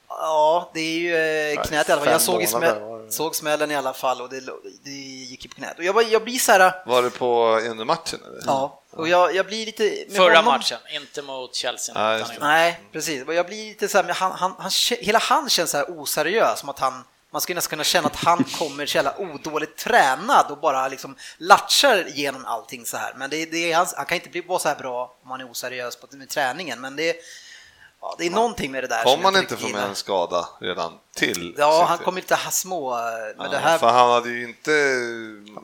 [0.08, 1.16] Ja, det är ju
[1.56, 2.12] eh, knät i alla fall.
[2.12, 3.12] Jag såg, det.
[3.12, 4.40] såg smällen i alla fall och det,
[4.84, 5.78] det gick ju på knät.
[5.78, 8.20] Och jag, var- jag blir så här, Var det på under matchen?
[8.26, 8.42] Eller?
[8.46, 9.82] ja, och jag, jag blir lite...
[9.82, 12.16] med förra honom- matchen, inte mot Chelsea.
[12.16, 12.40] Utan det.
[12.40, 13.26] Nej, precis.
[13.26, 16.60] Och jag blir lite så här, han, han, han, hela han känns så här oseriös,
[16.60, 20.46] som att han, man skulle nästan kunna känna att han kommer så jävla odåligt tränad
[20.50, 23.14] och bara liksom latchar genom allting så här.
[23.16, 25.40] Men det, det är, han, han kan inte bli vara så här bra om han
[25.40, 27.16] är oseriös på, med träningen, men det,
[28.10, 29.02] ja, det är någonting med det där.
[29.04, 31.54] Kom han inte få med en skada redan till?
[31.58, 32.90] Ja, han kom lite små,
[33.36, 33.78] men ja, det här...
[33.78, 34.70] För han hade ju inte,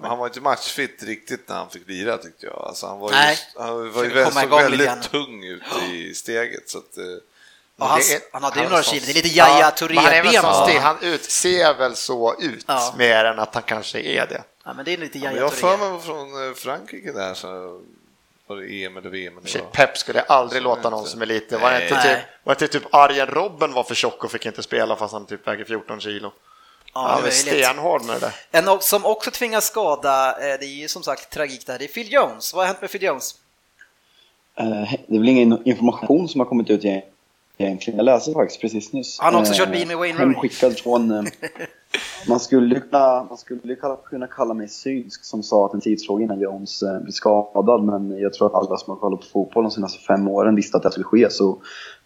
[0.02, 2.64] han var inte matchfit riktigt när han fick lira tyckte jag.
[2.68, 3.38] Alltså, han var ju, Nej.
[3.56, 6.70] han var ju väldigt, lite väldigt tung ut i steget.
[6.70, 7.04] Så att, eh,
[7.76, 10.32] Ja, han, Det är- han hade ju några kilo, det är lite väl Touré-ben.
[10.32, 10.78] Ja.
[10.80, 12.94] han ut, ser väl så ut Ja.
[12.98, 14.42] mer än att han kanske är det.
[14.64, 15.90] ja, men det är lite men Yahya jag har för Touré.
[15.92, 17.80] mig från eh, Frankrike där, så
[18.54, 19.38] var det EM eller VM.
[19.38, 19.60] Eller.
[19.60, 20.90] Pep skulle aldrig låta inte.
[20.90, 21.60] någon som är liten.
[21.60, 24.46] Var det inte typ, var det inte typ Arjen Robben var för tjock och fick
[24.46, 26.32] inte spela fast han typ väger 14 kilo?
[26.94, 28.32] Ja, han det är stenhård med det.
[28.58, 31.88] En som också tvingas skada, eh, det är ju som sagt tragik där, det är
[31.88, 32.54] Phil Jones.
[32.54, 33.34] Vad har hänt med Phil Jones?
[34.58, 34.64] Eh,
[35.08, 37.02] Det är väl ingen information som har kommit ut eg-
[37.58, 37.96] egentligen.
[37.96, 39.18] Jag läste faktiskt precis nyss.
[39.20, 40.34] Han har också Eh, kört bil med Wayne Rooney.
[40.34, 41.10] Hemskickad från...
[42.28, 46.24] Man skulle, kunna, man skulle kalla- kunna kalla mig synsk som sa att en tidsfråga
[46.24, 47.84] innan Jones eh, blev skadad.
[47.84, 50.76] Men jag tror att alla som har kollat på fotboll de senaste fem åren visste
[50.76, 51.30] att det skulle ske.
[51.30, 51.44] Så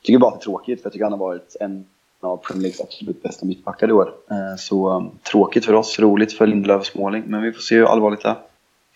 [0.00, 0.80] jag tycker bara att det är tråkigt.
[0.82, 1.84] För jag tycker han har varit en
[2.20, 4.12] av Premier Leagues absolut bästa mittbackar i år.
[4.30, 7.24] Eh, Så eh, tråkigt för oss, roligt för Lindelöf och Småling.
[7.26, 8.34] Men vi får se hur allvarligt det är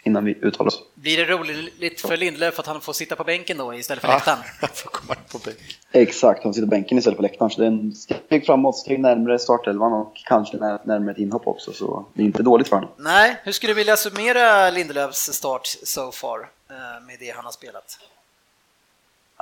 [0.02, 0.82] innan vi uttalar oss.
[0.94, 4.38] Blir det roligt för Lindelöf att han får sitta på bänken då istället för läktaren?
[4.60, 5.78] Jag får komma på bänk.
[5.92, 7.50] Exakt, han sitter på bänken istället för läktaren.
[7.50, 11.46] Så det är en steg framåt, steg närmare startelvan och kanske när- närmare ett inhopp
[11.46, 11.72] också.
[11.72, 12.90] Så det är inte dåligt för honom.
[12.96, 16.38] Nej, hur skulle du vilja summera Lindelöfs start so far
[16.70, 17.98] eh, med det han har spelat?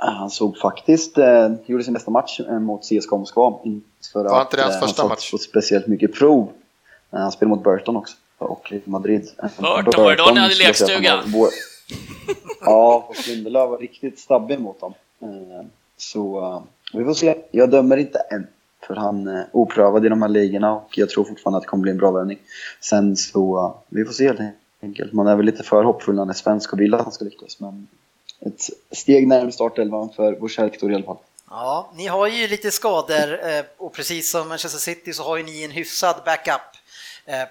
[0.03, 3.59] Eh, Han såg faktiskt, eh, gjorde sin bästa match eh, mot CSKA Moskva.
[4.13, 5.31] För Var inte det hans han första match?
[5.31, 6.51] på speciellt mycket prov.
[7.11, 9.31] Han spelade mot Burton också och Madrid.
[9.41, 11.23] Burton, var det då ni hade lekstuga?
[11.25, 11.49] var
[12.61, 14.93] Ja, och Lindelöf var riktigt stabbig mot dem.
[15.21, 15.65] Eh,
[15.97, 16.61] Så eh,
[16.99, 17.35] vi får se.
[17.51, 18.47] Jag dömer inte än.
[18.87, 21.81] För han är oprövad i de här ligorna och jag tror fortfarande att det kommer
[21.81, 22.39] bli en bra värvning.
[22.81, 24.41] Sen så, eh, vi får se helt
[24.83, 25.13] enkelt.
[25.13, 27.25] Man är väl lite för hoppfull när han är svensk och vill att han ska
[27.25, 27.59] lyckas.
[27.59, 27.87] Men
[28.45, 31.17] ett steg närmare startelvan för vår kära Victoria i alla fall.
[31.49, 33.39] Ja, ni har ju lite skador
[33.77, 36.61] och precis som Manchester City så har ju ni en hyfsad backup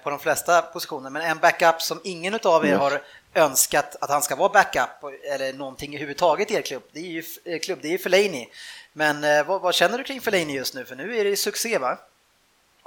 [0.03, 2.79] på de flesta positioner, men en backup som ingen av er Mm.
[2.79, 3.01] har
[3.35, 4.89] önskat att han ska vara backup
[5.35, 6.83] eller någonting överhuvudtaget i er klubb.
[6.91, 8.47] Det är ju eh, klubb, det är Fellaini.
[8.93, 10.85] Men eh, vad, vad känner du kring Fellaini just nu?
[10.85, 11.97] För nu är det succé va?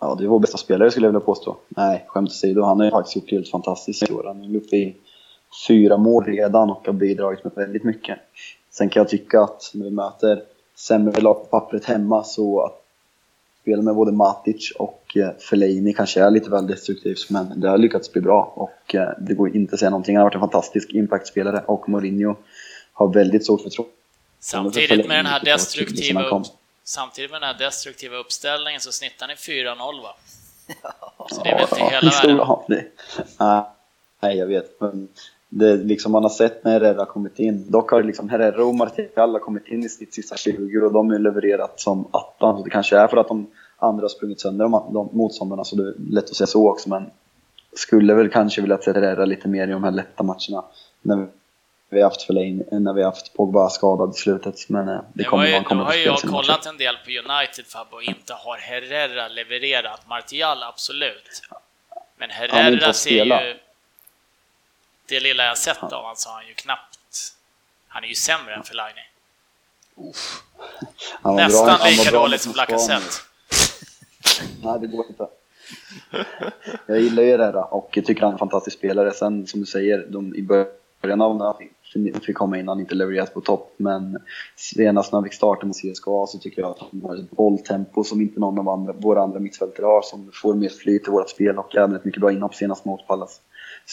[0.00, 1.56] Ja, det är vår bästa spelare skulle jag vilja påstå.
[1.68, 2.62] Nej, skämt åsido.
[2.62, 4.24] Han har ju faktiskt gjort det helt fantastiskt i år.
[4.26, 4.96] Han är uppe i
[5.68, 8.18] fyra mål redan och har bidragit med väldigt mycket.
[8.70, 10.42] Sen kan jag tycka att när vi möter
[10.76, 12.81] sämre lag på pappret hemma så att
[13.62, 17.78] spela med både Matic och eh, Fellaini kanske är lite väl destruktivt men det har
[17.78, 20.16] lyckats bli bra och eh, det går inte att säga någonting.
[20.16, 22.36] Han har varit en fantastisk impactspelare och Mourinho
[22.92, 24.02] har väldigt stort förtroende för
[24.40, 26.46] Samtidigt med den här destruktiva upp,
[26.84, 30.16] samtidigt med den här destruktiva uppställningen så snittar ni 4-0 va?
[31.30, 32.36] Så det är väl inte hela världen.
[32.36, 32.84] ja, det,
[33.38, 33.62] nej,
[34.20, 34.80] nej, jag vet.
[34.80, 35.08] Men
[35.54, 37.70] det liksom man har sett när Herrera har kommit in.
[37.70, 41.10] Dock har liksom Herrera och Martial har kommit in i sitt sista 20 och de
[41.10, 42.56] har levererat som attan.
[42.56, 43.46] Så det kanske är för att de
[43.78, 46.88] andra har sprungit sönder de, de motståndarna så det är lätt att säga så också.
[46.88, 47.10] Men
[47.72, 50.64] skulle väl kanske vilja se Herrera lite mer i de här lätta matcherna.
[51.02, 51.26] När
[51.90, 54.68] vi har haft Fellaini, när vi har haft Pogba skadad i slutet.
[54.68, 56.76] Men eh, det Det kommer ju, han nu kommer har att ju jag kollat en
[56.76, 60.08] del på United Fabbe och inte har Herrera levererat.
[60.08, 61.42] Martial absolut.
[62.18, 63.54] Men Herrera ser ju...
[65.12, 66.98] Det lilla jag sett av honom så har han ju knappt...
[67.88, 69.00] Han är ju sämre än Fellaini.
[71.22, 73.04] Bra- Nästan lika dåligt mot som Lacazette.
[74.62, 75.26] Nej, det går inte.
[76.86, 79.10] Jag gillar ju Herrera och jag tycker han är en fantastisk spelare.
[79.14, 81.54] Sen som du säger, de, i början av när han
[82.20, 83.74] fick- komma in han inte levererat på topp.
[83.76, 84.18] Men
[84.56, 88.04] senast när han fick starta med CSKA så tycker jag att han har ett bolltempo
[88.04, 90.02] som inte någon av andra, våra andra mittfältare har.
[90.02, 93.06] Som får mer flyt i vårt spel och även ett mycket bra inhopp senast mot
[93.06, 93.40] Pallas.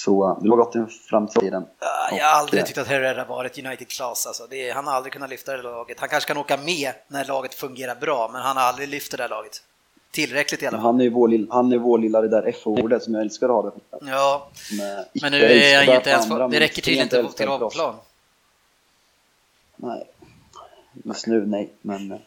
[0.05, 1.65] Så eh, det var gott i framtiden.
[1.79, 4.27] Ja, Jag har aldrig tyckt att Herrera varit United-klass.
[4.27, 4.47] Alltså.
[4.49, 5.99] Det Han har aldrig kunnat lyfta det laget.
[5.99, 9.17] Han kanske kan åka med när laget fungerar bra, men han har aldrig lyft det
[9.17, 9.63] där laget.
[10.12, 10.85] Tillräckligt i alla fall.
[10.85, 13.47] han är ju vår, lill- han är vår lilla det där F-ordet som jag älskar
[13.49, 14.05] att ha det.
[14.12, 14.49] Ja,
[15.21, 17.63] men nu är han ju inte ens andra, det räcker tydligen inte till älskvärd för
[17.65, 17.73] oss.
[17.73, 17.95] plan.
[19.75, 20.07] Nej.
[21.03, 21.69] Just nu, nej.
[21.81, 22.17] Men eh,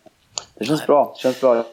[0.54, 1.12] det känns bra.
[1.16, 1.64] Det känns bra.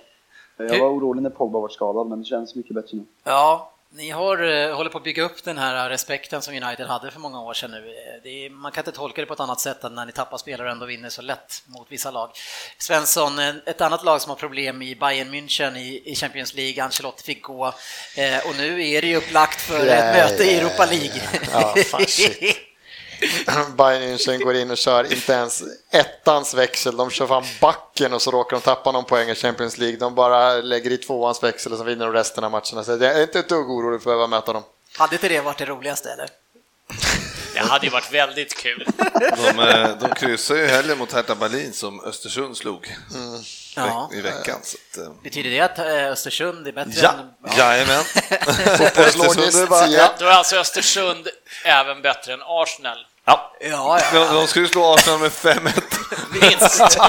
[0.58, 3.06] Jag var orolig när Pogba var skadad, men det känns mycket bättre nu.
[3.24, 7.12] Ja, ni har, eh, håller på att bygga upp den här respekten som United hade
[7.12, 7.94] för många år sedan nu.
[8.24, 10.38] Eh, är, man kan inte tolka det på ett annat sätt än när ni tappar
[10.38, 12.32] spelare och ändå vinner så lätt mot vissa lag.
[12.78, 16.84] Svensson, eh, ett annat lag som har problem i Bayern München i, i Champions League,
[16.84, 17.68] Ancelotti fick gå
[18.18, 21.22] eh, och nu är det ju upplagt för ett Nej, möte i Europa League.
[21.54, 22.58] Ja, fan shit.
[23.78, 28.22] Bayern München går in och kör inte ens ettans växel, de kör fram backen och
[28.22, 29.98] så råkar de tappa någon poäng i Champions League.
[29.98, 32.84] De bara lägger i tvåans växel och så vinner de resten av matcherna.
[32.84, 34.64] Så jag är inte ett dugg orolig för att behöva möta dem.
[34.98, 36.30] Hade inte det varit det roligaste eller?
[37.54, 38.88] Det hade ju varit väldigt kul.
[39.38, 42.96] De, eh, de kryssar ju hellre mot Hertha Berlin som Östersund slog
[43.76, 44.10] Ja.
[44.14, 44.60] i veckan.
[44.64, 47.14] Så att, eh, Betyder det att eh, Östersund är bättre ja,
[47.48, 47.58] än...
[47.58, 48.04] jajamän.
[48.78, 50.14] Fotbollslogiskt, Östersund är bara- ja.
[50.20, 51.28] Då är alltså Östersund
[51.66, 52.98] även bättre än Arsenal.
[53.30, 54.20] Ja, Ja, ja.
[54.20, 55.82] de, de skulle slå Arsenal med 5-1.
[56.42, 56.82] Minst.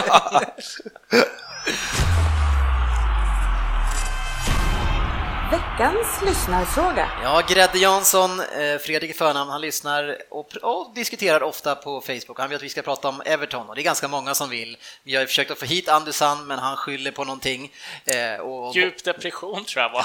[5.51, 7.09] Veckans lyssnarfråga.
[7.23, 12.39] Ja, Grädde Jansson, eh, Fredrik i förnamn, han lyssnar och, och diskuterar ofta på Facebook.
[12.39, 14.77] Han vill att vi ska prata om Everton och det är ganska många som vill.
[15.03, 17.73] Vi har försökt att få hit Andersson, men han skyller på någonting.
[18.05, 20.05] Eh, och, Djup depression tror jag var.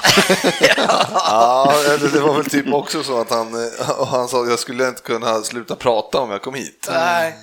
[1.14, 4.58] Ja, det, det var väl typ också så att han, eh, han sa att jag
[4.58, 6.88] skulle inte kunna sluta prata om jag kom hit.
[6.90, 7.34] Nej.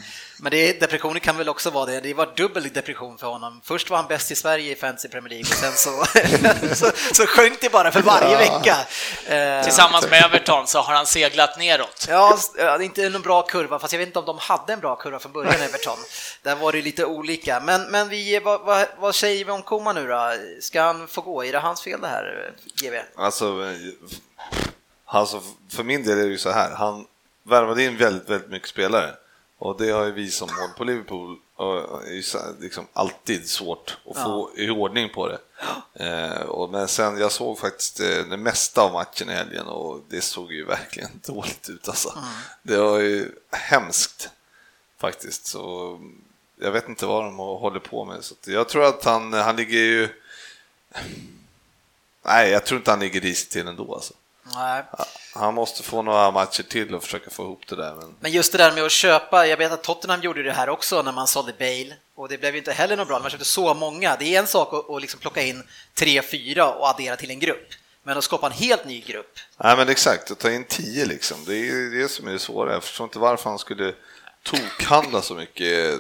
[0.43, 1.99] Men det, depressionen kan väl också vara det.
[1.99, 3.62] Det var dubbel depression för honom.
[3.63, 6.06] Först var han bäst i Sverige i Fantasy Premier League och sen så,
[6.75, 8.77] så, så sjönk det bara för varje vecka.
[9.27, 12.06] Eh, Tillsammans med Everton så har han seglat neråt.
[12.10, 14.79] Ja, det är inte en bra kurva, fast jag vet inte om de hade en
[14.79, 15.97] bra kurva från början, Everton.
[16.41, 17.60] Där var det lite olika.
[17.60, 20.34] Men, men vi, vad, vad, vad säger vi om Koman nu då?
[20.62, 21.45] Ska han få gå?
[21.45, 22.51] Är det hans fel det här,
[22.82, 22.93] GV?
[23.15, 23.73] Alltså,
[25.06, 27.06] alltså, för min del är det ju så här, han
[27.43, 29.13] värvade in väldigt, väldigt mycket spelare
[29.63, 31.38] och det har ju vi som håller på Liverpool
[32.60, 35.39] liksom alltid svårt att få i ordning på det.
[35.93, 40.02] Eh, och, men sen, jag såg faktiskt eh, det mesta av matchen i helgen och
[40.10, 42.17] det såg ju verkligen dåligt ut alltså.
[42.62, 44.30] Det var ju hemskt
[44.97, 45.45] faktiskt.
[45.45, 45.99] Så
[46.56, 48.23] jag vet inte vad de håller på med.
[48.23, 50.10] Så jag tror att han, han ligger ju...
[52.26, 54.13] Nej, jag tror inte han ligger risigt till ändå alltså.
[54.43, 54.84] Nej.
[55.34, 57.95] Han måste få några matcher till och försöka få ihop det där.
[57.95, 58.15] Men...
[58.19, 61.01] Men just det där med att köpa, jag vet att Tottenham gjorde det här också
[61.01, 63.73] när man sålde Bale och det blev ju inte heller något bra man köpte så
[63.73, 64.15] många.
[64.19, 67.39] Det är en sak att, att liksom plocka in tre, fyra och addera till en
[67.39, 67.67] grupp,
[68.03, 69.39] men att skapa en helt ny grupp.
[69.58, 71.38] Nej, men exakt, att ta in tio liksom.
[71.45, 72.73] Det är det som är det svåra.
[72.73, 73.93] Jag förstår inte varför han skulle
[74.43, 75.99] tokhandla så mycket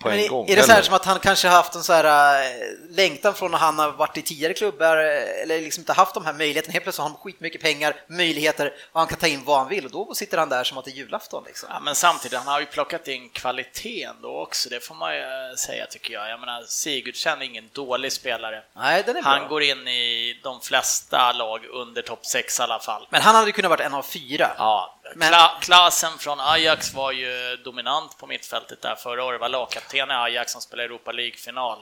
[0.00, 0.48] på Men en är, gång.
[0.48, 2.50] är det så här som att han kanske haft en så här äh,
[2.90, 6.26] längtan från när han har varit i tidigare klubbar äh, eller liksom inte haft de
[6.26, 6.72] här möjligheterna.
[6.72, 9.84] Helt plötsligt har han skitmycket pengar, möjligheter och han kan ta in vad han vill
[9.84, 11.44] och då sitter han där som att det är julafton.
[11.46, 11.68] Liksom.
[11.72, 15.20] Ja, men samtidigt, han har ju plockat in kvaliteten då också, det får man ju
[15.22, 16.30] eh, säga tycker jag.
[16.30, 18.62] Jag menar, Sigurdsen är ingen dålig spelare.
[18.76, 19.30] Nej, den är bra.
[19.30, 23.06] Han går in i de flesta lag under topp 6 i alla fall.
[23.10, 24.50] Men han hade kunnat varit en av fyra.
[24.58, 29.48] Ja, Men- Kla Klasen från Ajax var ju dominant på mittfältet där förra året, var
[29.48, 31.78] lagkapten i Ajax som spelade Europa League-final.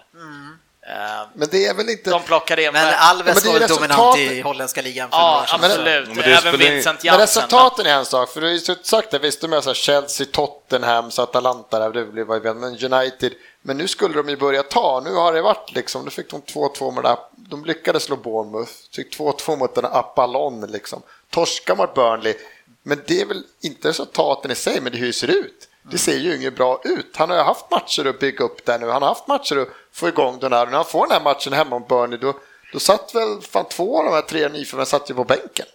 [0.88, 2.10] Eh, Men det är väl inte...
[2.10, 2.72] De plockade in...
[2.72, 5.42] Men Ja, men Alves det är var väl dominant i holländska ligan för några Ja,
[5.42, 5.64] år sedan.
[5.64, 6.08] absolut.
[6.08, 7.20] Men Även spelar Vincent Men Jansen.
[7.20, 9.74] resultaten är en sak, för du har ju sagt det, visst de är så här
[9.74, 14.36] Chelsea, Tottenham, så Atalanta, där det blev vad men United, men nu skulle de ju
[14.36, 17.64] börja ta, nu har det varit liksom, nu fick de 2-2 med det där, de
[17.64, 22.34] lyckades slå Bournemouth, fick 2-2 mot den Apollon liksom, torska mot Burnley,
[22.82, 25.68] men det är väl inte resultaten i sig, men det är hur det ser ut.
[25.90, 27.16] Det ser ju inget bra ut.
[27.16, 28.88] Han har ju haft matcher att bygga upp där nu.
[28.90, 30.62] Han har haft matcher att få igång den här.
[30.62, 32.34] Och när han får den här matchen hemma mot Burnley, då,
[32.72, 35.66] då satt väl fan två av de här tre nyförvärven satt ju på bänken.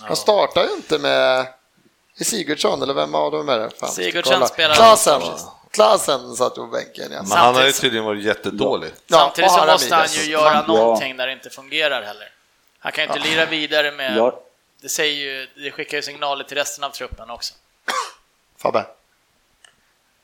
[0.00, 1.46] Han startar ju inte med
[2.20, 3.70] Sigurdsson, eller vem av dem är det?
[3.80, 5.22] Fan, Sigurdsson spelar- Klasen.
[5.70, 7.22] Klasen satt på bänken, ja.
[7.22, 8.90] Men han har ju tydligen varit jättedålig.
[9.06, 10.64] Ja, Samtidigt så måste han ju göra Ja.
[10.66, 12.32] någonting där det inte fungerar heller.
[12.78, 14.16] Han kan ju inte lira vidare med...
[14.16, 14.40] Ja.
[14.82, 17.54] Det, säger ju, det skickar ju signaler till resten av truppen också.
[18.62, 18.86] Fabbe.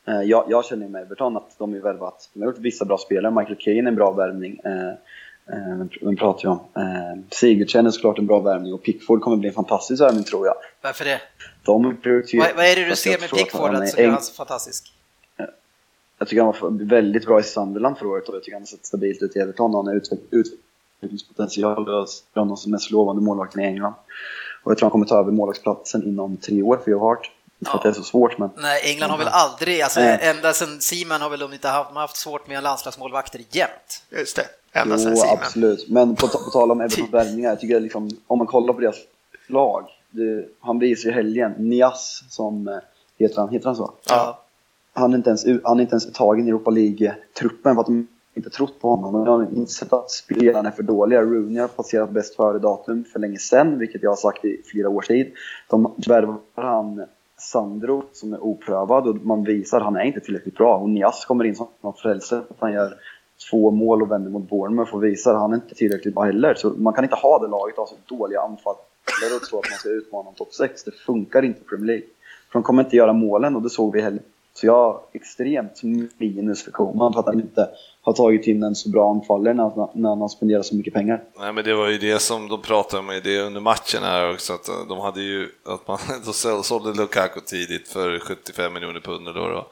[0.08, 2.98] Eh, Jag, jag känner med Everton att de har värvat, de har gjort vissa bra
[2.98, 3.32] spelare.
[3.34, 4.60] Michael Caine är en bra värvning.
[4.64, 6.58] Eh, eh, vem, pratar vi om?
[6.76, 10.46] Eh, Sigurdsen är såklart en bra värvning och Pickford kommer bli en fantastisk värvning tror
[10.46, 10.54] jag.
[10.82, 11.20] Varför det?
[11.64, 12.42] De prioriterar...
[12.46, 14.14] Vad, vad är det du jag ser med tror att Pickford han som gör en-
[14.14, 14.90] han så fantastisk?
[16.18, 18.66] Jag tycker han var väldigt bra i Sunderland förra året och jag tycker han har
[18.66, 20.28] sett stabilt ut i Everton och han har utveck-
[21.00, 23.94] utvecklingspotential och är bland de som mest lovande målvakten i England.
[24.62, 27.30] Och jag tror han kommer ta över målvaktsplatsen inom tre år för Joe Hart.
[27.58, 28.50] Inte för att det är så svårt men...
[28.56, 30.18] Nej, England har väl aldrig, alltså Nej.
[30.22, 34.02] ända sedan Seaman har väl de inte haft, de har haft svårt med landslagsmålvakter jämt.
[34.10, 35.38] Just det, ända Jo, sen Simen.
[35.40, 35.88] absolut.
[35.88, 38.96] Men på, på tal om Evertons värvningar, jag tycker liksom, om man kollar på deras
[39.46, 42.74] lag, det, han visar ju helgen, Nias som eh,
[43.18, 43.92] heter han, heter han så?
[44.08, 44.40] Ja.
[44.92, 48.08] Han är inte ens, han är inte ens tagen i Europa League-truppen för att de
[48.36, 49.24] inte trott på honom.
[49.24, 51.22] De har insett att spelarna är för dåliga.
[51.22, 54.88] Rooney har passerat bäst före datum för länge sedan, vilket jag har sagt i flera
[54.88, 55.32] års tid.
[55.68, 57.04] De värvar han
[57.50, 60.76] Sandro som är oprövad och man visar att han är inte tillräckligt bra.
[60.76, 62.36] Och Nias kommer in som något frälse.
[62.36, 62.94] Att han gör
[63.50, 66.54] två mål och vänder mot Bournemouth och visar att han är inte tillräckligt bra heller.
[66.54, 69.78] Så man kan inte ha det laget av så dåliga anfallare och tro att man
[69.78, 70.84] ska utmana om topp 6.
[70.84, 72.06] Det funkar inte i Premier League.
[72.52, 74.22] För de kommer inte göra målen och det såg vi heller.
[74.54, 75.82] Så jag har extremt
[76.18, 77.68] minus för Koman för att han inte
[78.04, 81.22] har tagit in en så bra anfallare när, när han har spenderat så mycket pengar.
[81.38, 84.32] Nej, men det var ju det som de pratade om i det under matchen här
[84.32, 88.72] också, att eh, de hade ju, att man då sål- sålde Lukaku tidigt för 75
[88.72, 89.66] miljoner pund då, då.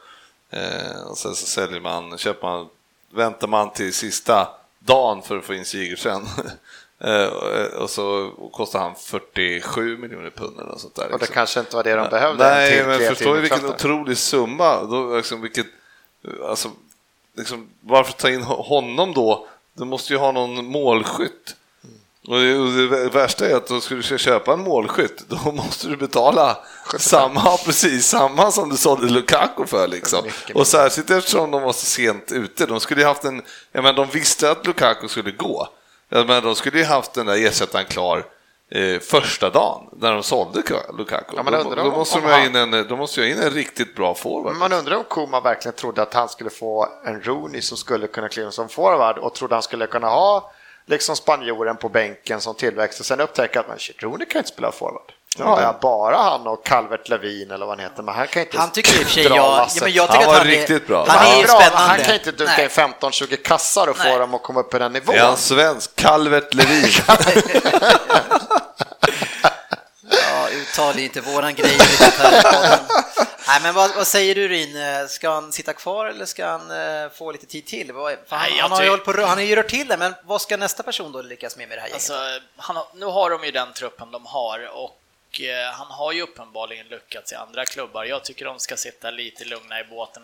[0.51, 2.69] Eh, och sen så säljer man, köper man,
[3.15, 6.23] väntar man till sista dagen för att få in Sigurdsen.
[6.99, 7.27] eh,
[7.83, 11.05] och så kostar han 47 miljoner pund eller sånt där.
[11.05, 11.35] Och det liksom.
[11.35, 12.45] kanske inte var det de behövde.
[12.45, 14.83] Nej, till men förstår du vilken otrolig summa?
[14.83, 15.67] Då, liksom, vilket,
[16.49, 16.71] alltså,
[17.37, 19.47] liksom, varför ta in honom då?
[19.75, 21.57] Du måste ju ha någon målskytt.
[22.29, 25.89] Och det, och det värsta är att då skulle du köpa en målskytt, då måste
[25.89, 26.59] du betala
[26.99, 29.89] samma, ja, precis samma som du sålde Lukaku för.
[29.89, 30.25] Liksom.
[30.55, 32.67] Och särskilt eftersom de var så sent ute.
[32.67, 33.43] De skulle haft en,
[33.73, 35.69] jag menar, de visste att Lukaku skulle gå.
[36.09, 38.25] Jag menar, de skulle ju haft den där ersättaren klar
[38.75, 40.63] eh, första dagen när de sålde
[40.99, 41.37] Lukaku.
[41.37, 43.51] Ja, då, då, om- måste om de ha in en, då måste jag in en
[43.51, 44.57] riktigt bra forward.
[44.57, 48.29] Man undrar om Koman verkligen trodde att han skulle få en Rooney som skulle kunna
[48.29, 50.53] kliva som forward och trodde han skulle kunna ha
[50.87, 54.51] liksom spanjoren på bänken som tillväxt och sen upptäcka att men shit, Rooney kan inte
[54.51, 55.13] spela forward.
[55.39, 58.59] Har jag bara han och Calvert Levin eller vad han heter, men han kan inte
[58.59, 60.39] Han tycker i och för sig, dra jag, ja, men jag Han tycker var att
[60.39, 61.07] han riktigt är, bra.
[61.09, 61.79] Han Han är ju bra, spännande.
[61.79, 64.19] han kan inte dunka in 15-20 kassar och få Nej.
[64.19, 65.15] dem att komma upp på den nivån.
[65.15, 65.97] Är han svensk?
[65.97, 66.91] Calvert Levin.
[70.11, 71.79] Ja, uttal är inte våran grej.
[73.49, 74.77] Nej, men vad, vad säger du Rin?
[75.09, 77.87] Ska han sitta kvar eller ska han eh, få lite tid till?
[77.87, 79.97] För Han, Nej, jag han, har ju hållit på, han har ju rört till det,
[79.97, 82.11] men vad ska nästa person då lyckas med med det här gänget?
[82.11, 84.91] Alltså, han nu har de ju den truppen de har och
[85.41, 88.05] eh, han har ju uppenbarligen lyckats i andra klubbar.
[88.05, 90.23] Jag tycker de ska sitta lite lugna i båten.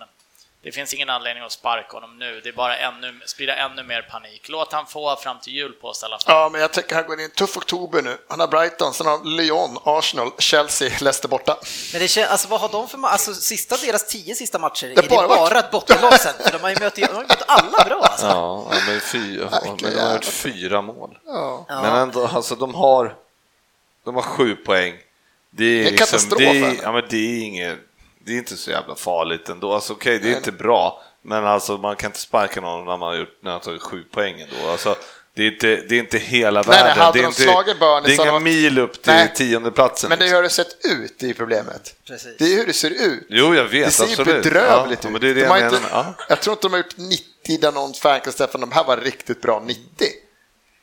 [0.62, 2.40] Det finns ingen anledning att sparka honom nu.
[2.40, 4.48] Det är bara ännu, sprida ännu mer panik.
[4.48, 6.34] Låt han få fram till jul på sig i alla fall.
[6.34, 8.18] Ja, men jag tycker han går in i en tuff oktober nu.
[8.28, 11.58] Han har Brighton, sen har Lyon, Arsenal, Chelsea, Leicester borta.
[11.92, 15.06] Men det känns, alltså vad har de för alltså sista deras tio sista matcher, Det
[15.06, 16.34] är har det bara ett bottenlag sen?
[16.44, 18.26] För de har ju mött, de har ju mött alla bra alltså.
[18.26, 21.18] Ja, men, fyra, men de har gjort fyra mål.
[21.26, 21.66] Ja.
[21.68, 21.82] Ja.
[21.82, 23.14] Men ändå, alltså de har,
[24.08, 24.94] de har sju poäng.
[25.50, 26.82] Det är, Det är liksom, katastrof, det är, eller?
[26.82, 27.78] ja, men det är inget,
[28.26, 29.72] det är inte så jävla farligt ändå.
[29.74, 33.00] Alltså okej, det är inte bra, men alltså man kan inte sparka någon när man
[33.08, 34.70] har, gjort, när man har tagit sju poäng ändå.
[34.70, 34.96] Alltså,
[35.34, 37.02] det är inte, det är inte hela Nej, nej, världen.
[37.04, 39.32] hade det är de inte, slagit Burnley det är inga de- mil upp till Nej.
[39.34, 40.08] tionde platsen.
[40.08, 40.36] Men det är liksom.
[40.36, 41.94] hur det sett ut, är problemet.
[42.06, 42.36] Precis.
[42.38, 43.26] Det är hur det ser ut.
[43.28, 44.42] Jo, jag vet, Det ser ju absolut.
[44.44, 45.12] bedrövligt ja, ut.
[45.12, 46.14] Men det det De jag inte, Ja.
[46.28, 49.40] Jag tror inte de har gjort 90 där någon fan Stefan, de här var riktigt
[49.42, 49.82] bra 90.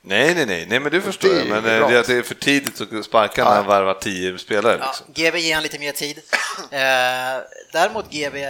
[0.08, 1.46] Nej, nej, nej, nej, men det förstår Det.
[1.46, 4.38] Men eh, det är att det är för tidigt att sparka när han värvar tio
[4.38, 4.78] spelare.
[4.80, 5.06] Ja, Liksom.
[5.14, 6.22] GB ger han lite mer tid.
[6.72, 7.42] Eh,
[7.74, 8.46] däremot GB,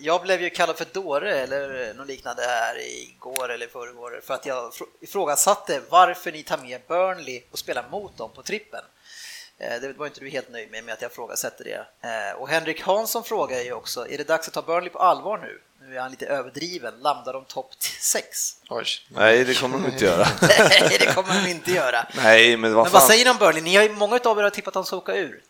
[0.00, 4.46] jag blev ju kallad för dåre eller något liknande här igår eller förrgår för att
[4.46, 8.80] jag fr- ifrågasatte varför ni tar med Burnley och spelar mot dem på trippen.
[9.58, 11.86] Eh, Det var inte du helt nöjd med, med att jag ifrågasätter det.
[12.08, 15.38] Eh, Och Henrik Hansson frågar ju också, är det dags att ta Burnley på allvar
[15.38, 15.60] nu?
[15.88, 18.56] Nu är han lite överdriven, landar de topp 6?
[18.68, 18.84] Oj.
[19.08, 20.26] Nej, det kommer de inte göra.
[20.42, 22.06] Nej, det kommer de inte göra.
[22.16, 23.62] Nej, men vad Men vad säger ni om Burnley?
[23.62, 25.40] Ni har ju, många av er har tippat att de ska åka ur.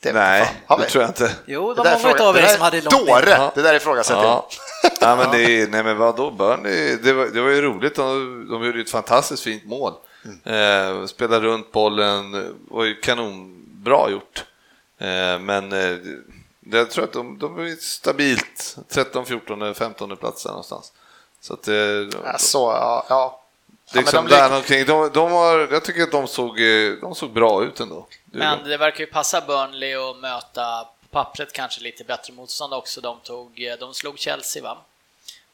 [0.00, 0.54] Det Nej, fan.
[0.66, 0.90] Har det vi?
[0.90, 1.32] tror jag inte.
[1.46, 3.30] Jo, det Det var många fråga- av det er där- som hade långt Dåre!
[3.30, 3.52] Ja.
[3.54, 4.30] Det där ifrågasätter jag.
[4.30, 4.90] Ja.
[5.00, 8.46] ja, men det är, nej men vadå, Burnley, det var, det var ju roligt, de,
[8.50, 9.92] de gjorde ju ett fantastiskt fint mål.
[10.44, 14.44] Eh, spelade runt bollen, var ju kanonbra gjort.
[14.98, 15.96] Eh, men eh,
[16.60, 20.92] det, jag tror att de, de är stabilt 13, 14, 15 plats någonstans.
[21.40, 23.06] Så att, eh, de, Ja, så, ja.
[23.08, 23.40] ja.
[23.92, 24.86] det är Ja, liksom de där omkring.
[24.86, 28.06] De, de har, jag tycker att de såg, eh, de såg bra ut ändå.
[28.24, 33.00] Det Men det verkar ju passa Burnley att möta pappret kanske lite bättre motstånd också.
[33.00, 34.78] De, tog, de slog Chelsea va?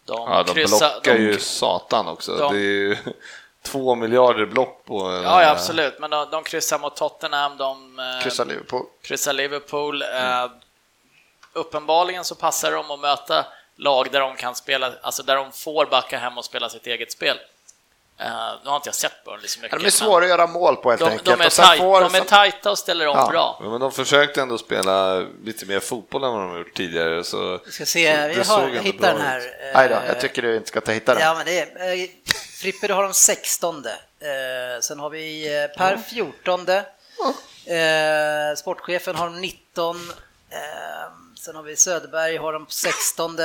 [0.04, 2.36] De, Ja, de kryssa- blockar de- ju satan också.
[2.36, 2.96] de- Det är ju
[3.62, 7.56] två miljarder block på en, Ja, ja, eh, absolut, men de, de kryssar mot Tottenham,
[7.56, 8.86] de eh, Kryssar Liverpool.
[9.02, 10.02] kryssar Liverpool.
[10.02, 10.46] Eh,
[11.52, 13.46] uppenbarligen så passar de att möta
[13.76, 17.12] lag där de kan spela, alltså där de får backa hem och spela sitt eget
[17.12, 17.36] spel.
[18.18, 18.26] Eh,
[18.64, 19.78] nu har inte jag sett Burnley så mycket.
[19.80, 21.24] De är svåra att göra mål på helt men enkelt.
[21.26, 23.28] de, de, är tajt, får- de är tajta och ställer om Ja.
[23.30, 23.56] bra.
[23.62, 27.24] Ja, Men de försökte ändå spela lite mer fotboll än vad de gjort tidigare.
[27.24, 29.42] Så Vi ska se, såg har, hittar den här.
[29.74, 31.22] Nej då, Eh, jag tycker du inte ska ta hitta den.
[31.22, 32.08] Ja, men det är, eh,
[32.60, 33.86] Frippe, du har de 16.
[33.86, 36.68] Eh, sen har vi eh, Per 14.
[36.68, 40.10] Eh, sportchefen har de 19.
[40.50, 43.36] Eh, sen har vi Söderberg har de 16.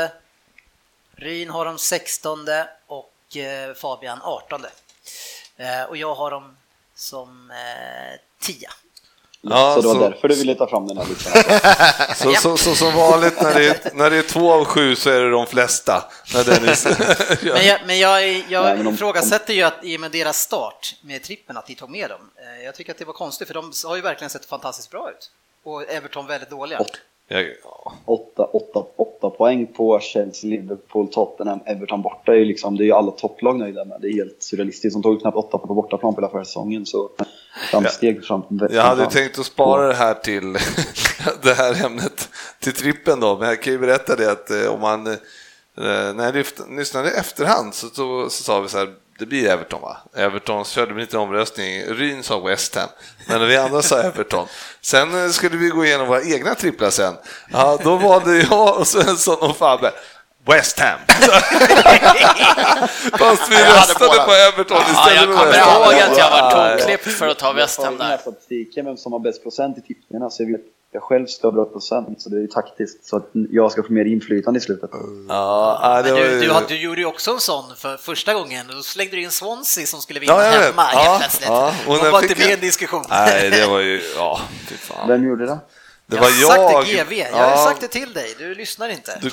[1.16, 2.40] Ryn har de 16
[2.88, 4.66] och eh, Fabian 18.
[5.58, 6.58] Eh, och jag har dem
[6.96, 8.70] som eh, 10.
[9.50, 11.44] Ja, så det var så- därför du ville ta fram den här listan.
[12.16, 15.10] Så, så, så som vanligt när det, är, när det är två av sju så
[15.10, 16.04] är det de flesta.
[16.34, 16.86] När Dennis,
[17.44, 20.38] Men jag, men jag, jag Nej, men de- ifrågasätter ju att i och med deras
[20.40, 22.20] start med trippen att ni tog med dem.
[22.60, 25.10] Eh, Jag tycker att det var konstigt för de har ju verkligen sett fantastiskt bra
[25.10, 25.32] ut.
[25.64, 26.80] och Everton väldigt dåliga.
[26.80, 27.94] Åt- Jag, ja.
[28.06, 32.32] åtta, åtta, åtta poäng på Chelsea, Liverpool, Tottenham, Everton borta.
[32.32, 34.02] Är ju liksom, det är ju alla topplag nöjda med.
[34.02, 34.94] Det är helt surrealistiskt.
[34.96, 36.86] De tog knappt åtta på bortaplan på hela förra säsongen.
[36.86, 37.10] Så
[37.56, 38.44] framsteg fram.
[38.70, 40.54] Jag hade tänkt att spara det här till
[41.42, 42.30] det här ämnet
[42.60, 45.18] till trippen då, men jag kan ju berätta det att eh, om man eh,
[45.78, 48.90] när jag lyssnade i efterhand så, så, så sa vi så här,
[49.20, 49.98] det blir Everton va?
[50.16, 52.90] Everton körde en liten omröstning, Ryn sa West Ham,
[53.28, 54.48] men vi andra sa Everton.
[54.82, 57.14] Sen eh, skulle vi gå igenom våra egna tripplar sen.
[57.52, 59.92] Ja, då valde jag och Svensson och Fabbe
[60.48, 61.00] West Ham.
[63.20, 66.32] Fast vi Jag hade röstade på Everton Ja, istället jag för kommer ihåg att jag
[66.32, 68.18] var tokklippt för att ta West Ham Jag har där.
[68.18, 70.30] statistiken, vem som har bäst procent i tippningarna.
[70.30, 73.06] Så jag vet jag själv står över procent, så det är ju taktiskt.
[73.06, 74.90] Så att jag ska få mer inflytande i slutet.
[75.30, 78.66] Ja, ja, det var du, du, du gjorde ju också en sån för första gången
[78.70, 81.50] då slängde du in Swansea som skulle vinna Ja, jag hemma Ja, helt plötsligt.
[81.50, 81.74] ja.
[81.88, 83.04] Och när var inte med i jag- en diskussion.
[83.10, 85.08] Nej, det var ju, ja, fy fan.
[85.08, 85.60] Vem gjorde det?
[86.08, 86.84] Det jag var har jag.
[86.86, 89.20] sagt det GV, jag har Ja, sagt det till dig, du lyssnar inte.
[89.22, 89.32] Du,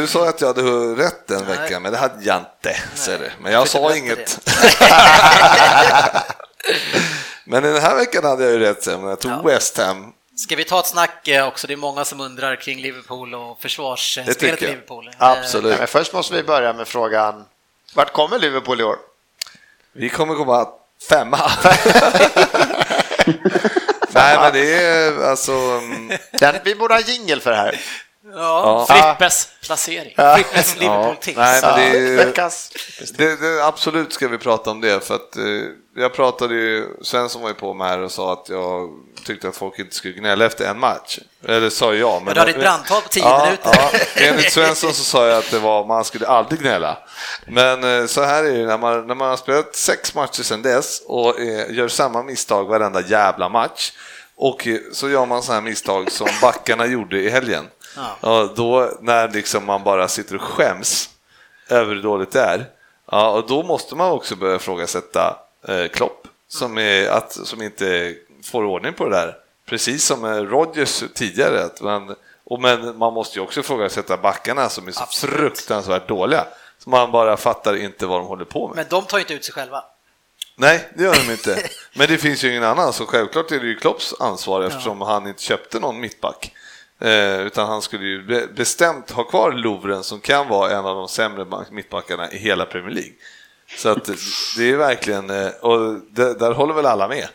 [0.00, 0.62] du sa att jag hade
[1.02, 1.56] rätt den Nej.
[1.58, 2.80] veckan, men det hade jag inte.
[2.94, 3.30] Ser du.
[3.40, 4.48] Men jag Jag sa inget.
[7.44, 9.42] men den här veckan hade jag ju rätt men jag tog Ja.
[9.44, 10.12] West Ham.
[10.36, 11.66] Ska vi ta ett snack eh, också?
[11.66, 14.66] Det är många som undrar kring Liverpool och försvarsspelet i.
[14.66, 15.08] Liverpool.
[15.08, 15.70] Eh, Absolut.
[15.70, 17.44] Nej, men först måste vi börja med frågan,
[17.94, 18.96] vart kommer Liverpool i år?
[19.92, 20.68] Vi kommer komma
[21.08, 21.38] femma.
[24.14, 25.52] Nej, men det är alltså...
[25.52, 27.80] mm, Den, vi borde ha jingel för det här.
[28.36, 28.94] Ja, Ja.
[28.94, 30.14] Frippes placering.
[30.36, 31.36] Frippes Liverpool tips.
[31.36, 31.74] Nej, men
[33.16, 35.44] det är absolut ska vi prata om det, för att eh,
[35.96, 38.90] jag pratade ju, Svensson var ju på mig här och sa att jag
[39.24, 41.18] tyckte att folk inte skulle gnälla efter en match.
[41.48, 42.34] Eller sa jag, men...
[42.34, 43.70] du hade ett brandtal på 10 ja, minuter.
[43.74, 46.98] Ja, enligt Svensson så sa jag att det var, man skulle aldrig gnälla.
[47.46, 50.62] Men eh, så här är det när man, när man har spelat sex matcher sedan
[50.62, 53.92] dess och eh, gör samma misstag varenda jävla match
[54.36, 57.64] och så gör man så här misstag som backarna gjorde i helgen.
[57.96, 58.16] Ja.
[58.20, 61.10] Ja, då när liksom man bara sitter och skäms
[61.68, 62.66] över hur dåligt det är,
[63.10, 65.36] ja, och då måste man också börja ifrågasätta
[65.68, 68.14] eh, Klopp som, är, att, som inte
[68.44, 69.36] får ordning på det där.
[69.66, 71.64] Precis som med Rodgers tidigare.
[71.64, 72.14] Att man,
[72.44, 75.36] och men man måste ju också ifrågasätta backarna som är så Absolut.
[75.36, 76.46] fruktansvärt dåliga.
[76.78, 78.76] Så man bara fattar inte vad de håller på med.
[78.76, 79.84] Men de tar ju inte ut sig själva.
[80.56, 81.68] Nej, det gör de inte.
[81.94, 85.26] Men det finns ju ingen annan, så självklart är det ju Klopps ansvar eftersom han
[85.26, 86.52] inte köpte någon mittback.
[87.00, 90.96] Eh, utan han skulle ju be- bestämt ha kvar Lovren som kan vara en av
[90.96, 93.12] de sämre mittbackarna i hela Premier League.
[93.76, 94.04] Så att
[94.56, 97.28] det är verkligen, eh, och det, där håller väl alla med.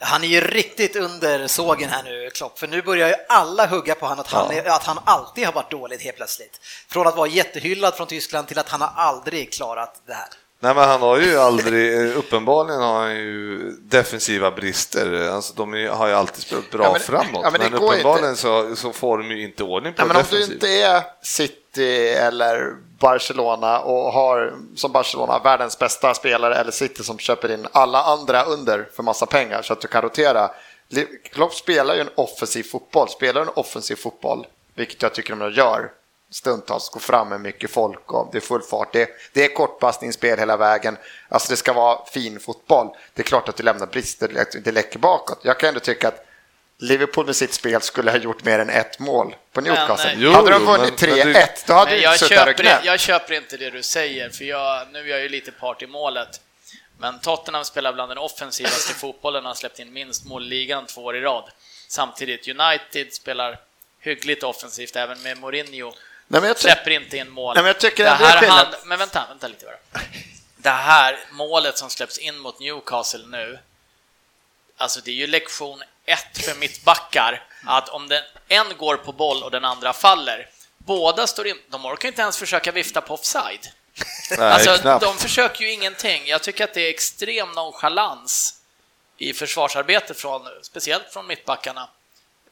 [0.00, 3.94] Han är ju riktigt under sågen här nu, Klopp, för nu börjar ju alla hugga
[3.94, 6.60] på honom att han, är, att han alltid har varit dålig helt plötsligt.
[6.88, 10.28] Från att vara jättehyllad från Tyskland till att han har aldrig klarat det här.
[10.64, 15.28] Nej men han har ju aldrig, eh, uppenbarligen har han ju defensiva brister.
[15.28, 17.40] Alltså de har ju alltid spelat bra Ja, men- framåt.
[17.44, 20.22] ja, men men uppenbarligen så, så får de ju inte ordning på Nej, men om
[20.30, 20.54] du defensiv.
[20.54, 27.18] inte är City eller Barcelona och har som Barcelona världens bästa spelare eller City som
[27.18, 30.50] köper in alla andra under för massa pengar så att du kan rotera.
[31.32, 35.90] Klopp spelar ju en offensiv fotboll, spelar en offensiv fotboll, vilket jag tycker de gör
[36.32, 38.92] stundtals, går fram med mycket folk och det är full fart.
[38.92, 40.96] Det, det är kortpassningsspel hela vägen.
[41.28, 42.88] Alltså det ska vara fin fotboll.
[43.14, 45.40] Det är klart att du lämnar brister, det- läcker bakåt.
[45.42, 46.26] Jag kan ändå tycka att
[46.78, 50.12] Liverpool med sitt spel skulle ha gjort mer än ett mål på Newcastle.
[50.16, 52.62] Jo, hade de vunnit men- men 3-1, du- då hade du suttit här och köper,
[52.62, 52.84] gnällt.
[52.84, 55.86] jag köper inte det du säger, för jag, nu är jag ju lite part i
[55.86, 56.40] målet.
[56.98, 60.86] Men Tottenham spelar bland den offensivaste fotbollen och har släppt in minst mål i ligan
[60.86, 61.50] två år i rad.
[61.88, 63.58] Samtidigt, United spelar
[64.00, 65.92] hyggligt offensivt, även med Mourinho.
[66.40, 67.54] Nej, Släpper inte in mål.
[67.54, 70.02] Nej, men jag tycker det här hand, Men vänta, vänta lite bara.
[70.56, 73.58] Det här målet som släpps in mot Newcastle nu,
[74.76, 79.42] alltså det är ju lektion ett för mittbackar, att om den, en går på boll
[79.42, 83.68] och den andra faller, båda står in, de orkar inte ens försöka vifta på offside.
[84.38, 85.04] Nej, alltså, knappt.
[85.04, 86.26] de försöker ju ingenting.
[86.26, 88.54] Jag tycker att det är extrem nonchalans
[89.18, 91.88] i försvarsarbetet, från, speciellt från mittbackarna.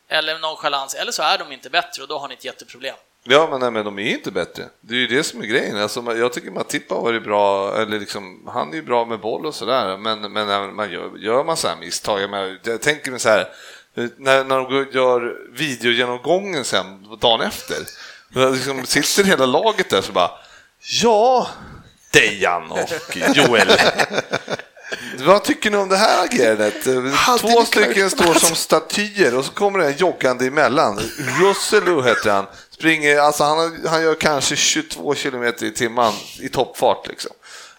[0.09, 2.97] Eller nonchalans, eller så är de inte bättre och då har ni ett jätteproblem.
[3.25, 4.65] Ja, men, nej, men de är inte bättre.
[4.81, 5.77] Det är ju det som är grejen.
[5.77, 9.47] Alltså, jag tycker Matip har varit bra, eller liksom, han är ju bra med boll
[9.47, 12.81] och sådär, men, men när man gör, gör man så här misstag, jag, menar, jag
[12.83, 13.49] tänker mig så här,
[14.17, 17.77] när, när de gör videogenomgången sen dagen efter,
[18.53, 20.31] liksom sitter hela laget där så bara,
[21.03, 21.49] ja,
[22.13, 23.69] Dejan och Joel.
[25.19, 26.85] Vad tycker ni om det här agerandet?
[27.41, 31.01] Två stycken står som statyer och så kommer det en joggande emellan.
[31.41, 32.47] Russell heter han.
[32.81, 37.33] Springer, alltså han, han gör kanske 22 kilometer i timmen i toppfart liksom.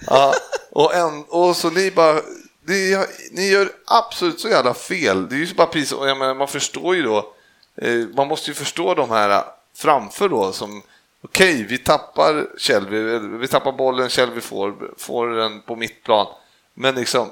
[0.08, 0.34] Ja,
[0.72, 2.22] och, en, och så ni bara,
[2.68, 5.30] ni, ni gör absolut så jävla fel.
[5.30, 7.34] Det är ju bara precis, jag menar, man förstår ju då,
[7.76, 9.44] eh, man måste ju förstå de här eh,
[9.76, 10.82] framför då som
[11.24, 16.28] Okej, okay, vi tappar Kjellby, vi tappar bollen, Kjellby får, får den på mittplan.
[16.74, 17.30] Men liksom,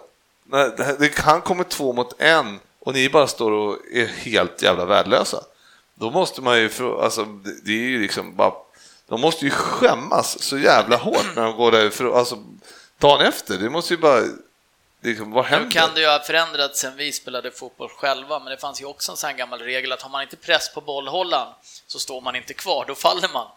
[1.15, 5.43] han kommer två mot en och ni bara står och är helt jävla värdelösa.
[5.99, 6.69] Då måste man ju,
[7.01, 7.25] alltså
[7.63, 8.53] det är ju liksom bara,
[9.07, 12.43] de måste ju skämmas så jävla hårt när de går därifrån, alltså
[12.97, 13.57] dagen efter.
[13.57, 14.21] Det måste ju bara,
[15.01, 15.65] liksom, vad händer?
[15.65, 18.85] Nu kan det ju ha förändrats sen vi spelade fotboll själva, men det fanns ju
[18.85, 21.53] också en sån gammal regel att har man inte press på bollhållaren
[21.87, 23.47] så står man inte kvar, då faller man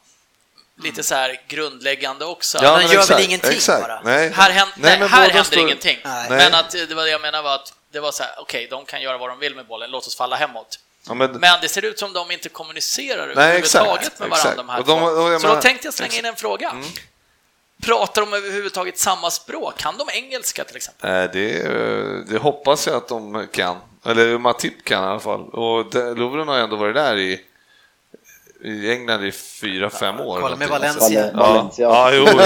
[0.82, 2.58] lite så här grundläggande också.
[2.62, 3.82] Ja, men gör exakt, väl ingenting exakt.
[3.82, 4.02] bara?
[4.04, 4.30] Nej.
[4.30, 5.58] Här, händer, nej, nej, här händer står...
[5.58, 5.98] ingenting.
[6.04, 6.30] Nej.
[6.30, 8.78] Men att det var det jag menade var att det var så här, okej, okay,
[8.78, 10.78] de kan göra vad de vill med bollen, låt oss falla hemåt.
[11.08, 11.32] Ja, men...
[11.32, 11.60] men...
[11.62, 15.02] det ser ut som de inte kommunicerar Nej, överhuvudtaget med varandra, de här de,
[15.34, 16.70] och, Så då tänkte jag slänga in en fråga.
[16.70, 16.84] Mm.
[17.82, 19.78] Pratar de överhuvudtaget samma språk?
[19.78, 21.10] Kan de engelska till exempel?
[21.10, 21.62] Nej, det,
[22.28, 23.76] det hoppas jag att de kan.
[24.06, 25.48] Eller Matip kan i alla fall.
[25.48, 27.40] Och Lovren har ändå varit där i
[28.64, 30.40] i England i fyra, fem år.
[30.40, 31.30] Kolla med Valencia.
[31.32, 31.84] Ja, Valencia.
[31.84, 32.24] ja, jo,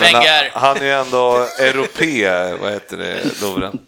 [0.00, 3.78] men han, han är ändå europé, vad heter det, Lovren.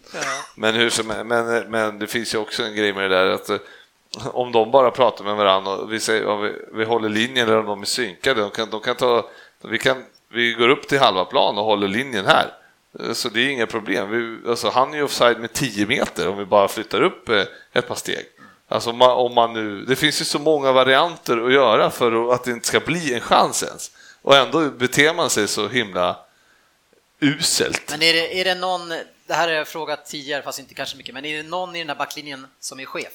[0.55, 3.49] Men, hur som, men, men det finns ju också en grej med det där att
[4.17, 7.59] om de bara pratar med varandra och vi, säger, om vi, vi håller linjen eller
[7.59, 9.29] om de är synkade, de kan, de kan ta,
[9.63, 12.53] vi, kan, vi går upp till halva plan och håller linjen här.
[13.13, 14.09] Så det är inga problem.
[14.09, 17.43] Vi, alltså han är ju offside med 10 meter om vi bara flyttar upp eh,
[17.73, 18.25] ett par steg.
[18.67, 22.51] Alltså om man nu, det finns ju så många varianter att göra för att det
[22.51, 23.91] inte ska bli en chans ens.
[24.21, 26.17] Och ändå beter man sig så himla
[27.19, 27.91] uselt.
[27.91, 28.89] Men är det, är det någon,
[29.27, 31.79] det här har jag frågat tidigare, fast inte kanske mycket, men är det någon i
[31.79, 33.13] den här backlinjen som är chef?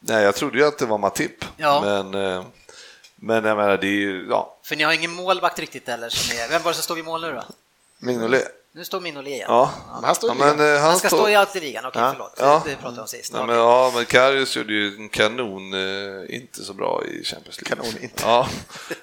[0.00, 1.80] Nej, jag trodde ju att det var Matip, ja.
[1.80, 2.44] men, eh,
[3.16, 4.56] men jag menar, det är ju, ja.
[4.62, 6.08] För ni har ingen målvakt riktigt eller?
[6.08, 7.44] Som är, vem var det som står vid mål nu då?
[7.98, 8.48] Mignolet.
[8.72, 9.46] Nu står Mignolet igen.
[9.48, 9.72] Ja.
[10.02, 12.12] Han, står ja, men, eh, han, han ska stå, stå i alltid ligan, okej okay,
[12.12, 12.34] förlåt.
[12.38, 12.62] Ja.
[12.66, 13.32] Det pratade vi om sist.
[13.34, 17.60] Ja, men, ja, men Karius gjorde ju en kanon, eh, inte så bra i Champions
[17.60, 17.76] League.
[17.76, 18.22] Kanon inte.
[18.22, 18.48] Ja.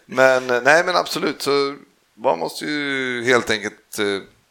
[0.06, 1.76] Men nej, men absolut, så
[2.14, 4.00] man måste ju helt enkelt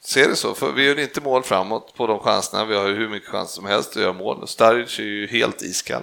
[0.05, 2.65] se det så, för vi gör inte mål framåt på de chanserna.
[2.65, 4.49] Vi har hur mycket chanser som helst att göra mål.
[4.49, 6.03] Sturridge är ju helt iskall.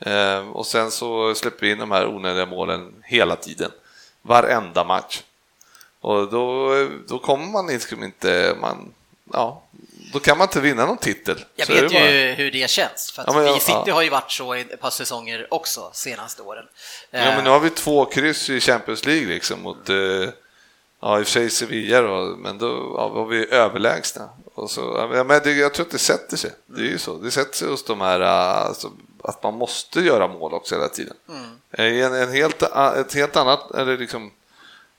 [0.00, 0.52] Mm.
[0.52, 3.70] och sen så släpper vi in de här onödiga målen hela tiden.
[4.22, 5.22] Varenda match.
[6.00, 6.74] Och då,
[7.08, 8.92] då kommer man liksom inte, man,
[9.32, 9.62] ja,
[10.12, 11.44] då kan man inte vinna någon titel.
[11.54, 13.94] Jag vet ju hur det känns, för att ja, vi City ja.
[13.94, 16.64] har ju varit så i ett par säsonger också senaste åren.
[17.10, 19.96] Ja, men nu har vi två kryss i Champions League liksom mot, eh,
[21.00, 24.28] ja i och för sig Sevilla då, men då ja, var vi överlägsna.
[24.54, 27.18] Och så, ja, men det, jag tror att det sätter sig, det är ju så,
[27.18, 28.92] det sätter sig hos de här, alltså,
[29.26, 31.16] att man måste göra mål också hela tiden.
[31.28, 32.04] Mm.
[32.04, 32.62] En, en helt,
[32.96, 34.30] ett helt annat, eller liksom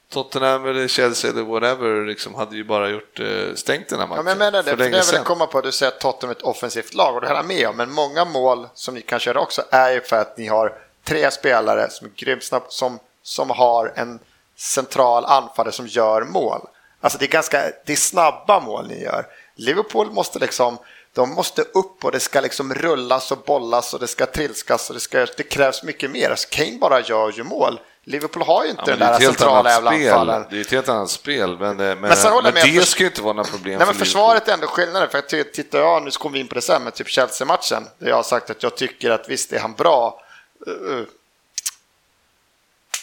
[0.09, 4.17] Tottenham eller Chelsea eller whatever liksom hade ju bara gjort eh, stängt den här matchen.
[4.17, 6.35] Ja, men menar det, för det jag vill komma på, du säger att Tottenham är
[6.35, 9.19] ett offensivt lag och det här är med om, men många mål som ni kan
[9.19, 10.73] köra också är ju för att ni har
[11.03, 14.19] tre spelare som är grymt snabbt, som, som har en
[14.55, 16.61] central anfallare som gör mål.
[17.01, 19.25] Alltså det är ganska, det är snabba mål ni gör.
[19.55, 20.77] Liverpool måste liksom,
[21.17, 24.93] de måste upp och det ska liksom rullas och bollas och det ska trilskas och
[24.93, 26.29] det, ska, det krävs mycket mer.
[26.29, 27.79] Alltså Kane bara gör ju mål.
[28.03, 30.45] Liverpool har ju inte ja, den där centrala jävla anfallen.
[30.49, 33.33] Det är ett helt annat spel, men, men, men, men det ska ju inte vara
[33.33, 33.77] några problem.
[33.77, 35.09] Nej, men försvaret är ändå skillnaden.
[35.09, 38.09] För jag tittar jag, nu kommer vi in på det sen, med typ Chelsea-matchen, där
[38.09, 40.21] jag har sagt att jag tycker att visst är han bra.
[40.67, 41.03] Uh,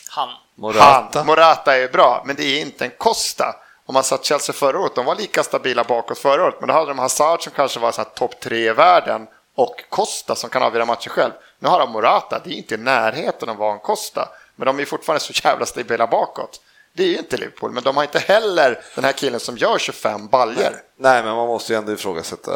[0.08, 0.28] han.
[0.54, 1.18] Morata.
[1.18, 3.54] Han, Morata är bra, men det är inte en Costa.
[3.86, 6.74] Om man satt Chelsea förra året, de var lika stabila bakåt förra året, men då
[6.74, 10.84] hade de Hazard som kanske var topp tre i världen och Costa som kan avgöra
[10.84, 11.32] matchen själv.
[11.58, 14.28] Nu har de Morata, det är inte i närheten av vad en Costa.
[14.56, 16.60] Men de är fortfarande så jävla stabila bakåt.
[16.96, 19.78] Det är ju inte Liverpool, men de har inte heller den här killen som gör
[19.78, 20.82] 25 baljer.
[20.96, 22.50] Nej, men man måste ju ändå ifrågasätta,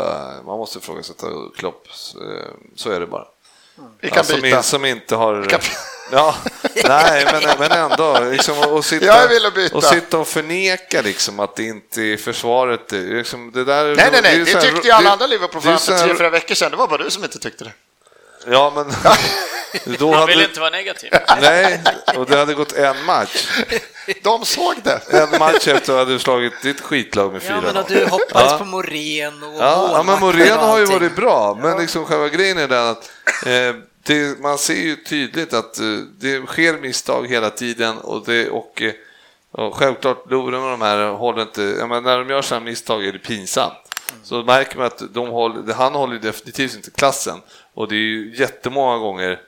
[0.47, 1.27] man måste ifrågasätta
[1.57, 1.87] Klopp.
[1.87, 3.27] Eh, så är det bara.
[4.01, 4.63] Vi kan byta.
[4.63, 5.47] Som, som inte har...
[6.13, 6.37] Ja,
[6.85, 8.21] nej, men, men ändå.
[8.21, 9.77] Liksom, och, sitta, jag vill byta.
[9.77, 12.93] och sitta och förneka liksom, att det inte är försvaret.
[12.93, 16.15] Liksom, det där, nej, nej, nej, det, det tyckte ju alla andra Liverpool-fans för tre,
[16.15, 16.71] fyra veckor sedan.
[16.71, 17.73] Det var bara du som inte tyckte det.
[18.47, 18.95] Ja, men...
[19.99, 21.11] Då Han vill inte vara negativ.
[21.41, 21.81] Nej,
[22.17, 23.49] och det hade gått en match.
[24.23, 25.01] De såg det.
[25.13, 28.59] En match efter att du slagit ditt skitlag med 4 Ja, men du hoppades ja.
[28.59, 32.59] på Moreno och Ja, ja men Moreno har ju varit bra, men liksom själva grejen
[32.59, 33.11] är den att
[33.47, 38.51] eh, det, man ser ju tydligt att eh, det sker misstag hela tiden och, det,
[38.51, 38.93] och, eh,
[39.51, 43.13] och självklart Loren och de här håller inte, menar, när de gör sådana misstag är
[43.13, 43.75] det pinsamt.
[44.23, 47.41] Så märker man att de håller, han håller definitivt inte klassen
[47.75, 49.41] och det är ju jättemånga gånger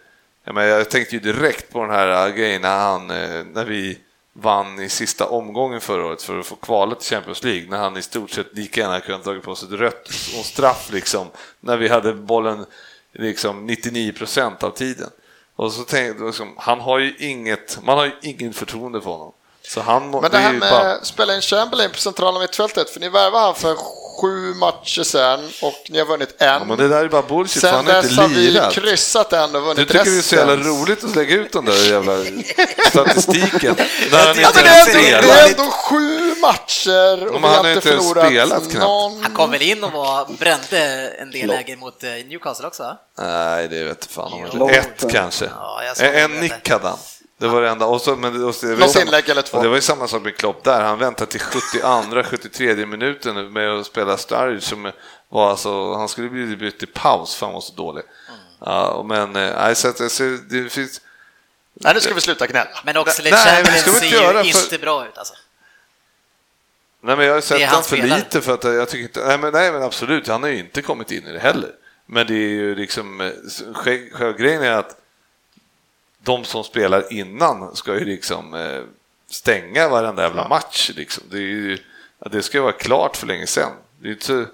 [0.44, 3.06] jag, menar, jag tänkte ju direkt på den här eh, grejen när, han,
[3.52, 3.98] när vi
[4.32, 7.96] vann i sista omgången förra året för att få kvalet till Champions League när han
[7.96, 10.08] i stort sett lika gärna kunde tagit på sig ett rött
[10.38, 11.26] och straff liksom
[11.60, 12.66] när vi hade bollen
[13.12, 15.10] liksom 99 procent av tiden.
[15.56, 19.10] Och så tänkte jag, liksom, han har ju inget, man har ju ingen förtroende för
[19.10, 19.32] honom.
[19.62, 22.90] Så han, Men det här är ju med bara- spela in Chamberlain på centrala mittfältet,
[22.90, 23.76] för ni värvade han för
[24.20, 26.48] sju matcher sen och ni har vunnit en.
[26.48, 28.72] Ja, men det där är bara bullshit, sen han har dess inte har vi lirat.
[28.72, 30.72] kryssat en och Du vunnit tycker det är så jävla resten.
[30.80, 32.12] roligt att lägga ut den där jävla
[32.90, 33.76] statistiken
[34.12, 37.68] när han inte ens är ändå, det är ändå sju matcher och Men vi har
[37.68, 38.74] inte förlorat spelat knappt.
[38.74, 39.22] någon.
[39.22, 40.78] Han kom väl in och var, brände
[41.18, 42.96] en del lägen mot eh, Newcastle också?
[43.18, 44.70] Nej, det vet fan om.
[44.70, 45.44] Ett kanske.
[45.44, 46.98] Ja, en nick hade han.
[47.40, 47.86] Det var det enda.
[47.86, 49.62] Och så, men, och så, det var ju Något samma- inlägg eller två.
[49.62, 50.80] Det var ju samma sak med Klopp där.
[50.80, 54.92] Han väntade till 72, 73 minuten med att spela Sturridge som
[55.28, 58.02] var alltså, han skulle bli bytt i paus för han var så dålig.
[58.28, 58.40] Mm.
[58.60, 61.00] Ja, men eh, nej, så att, så det finns...
[61.74, 62.70] Nej, nu ska vi sluta gnälla.
[62.84, 65.34] Men Oxlade Nej, men ser inte göra, för- inte bra ut alltså.
[67.02, 69.26] Nej, men jag har sett hans för lite för att jag tycker inte...
[69.26, 71.70] Nej men, nej, men absolut, han har ju inte kommit in i det heller.
[72.06, 73.20] Men det är ju liksom...
[73.20, 73.26] eh,
[73.74, 74.96] sj- Själva grejen är att
[76.22, 78.82] de som spelar innan ska ju liksom eh,
[79.28, 80.90] stänga varenda jävla match.
[80.96, 81.24] Liksom.
[81.30, 81.78] Det, ju,
[82.30, 83.72] det ska ju vara klart för länge sedan.
[83.98, 84.46] Det är ju inte,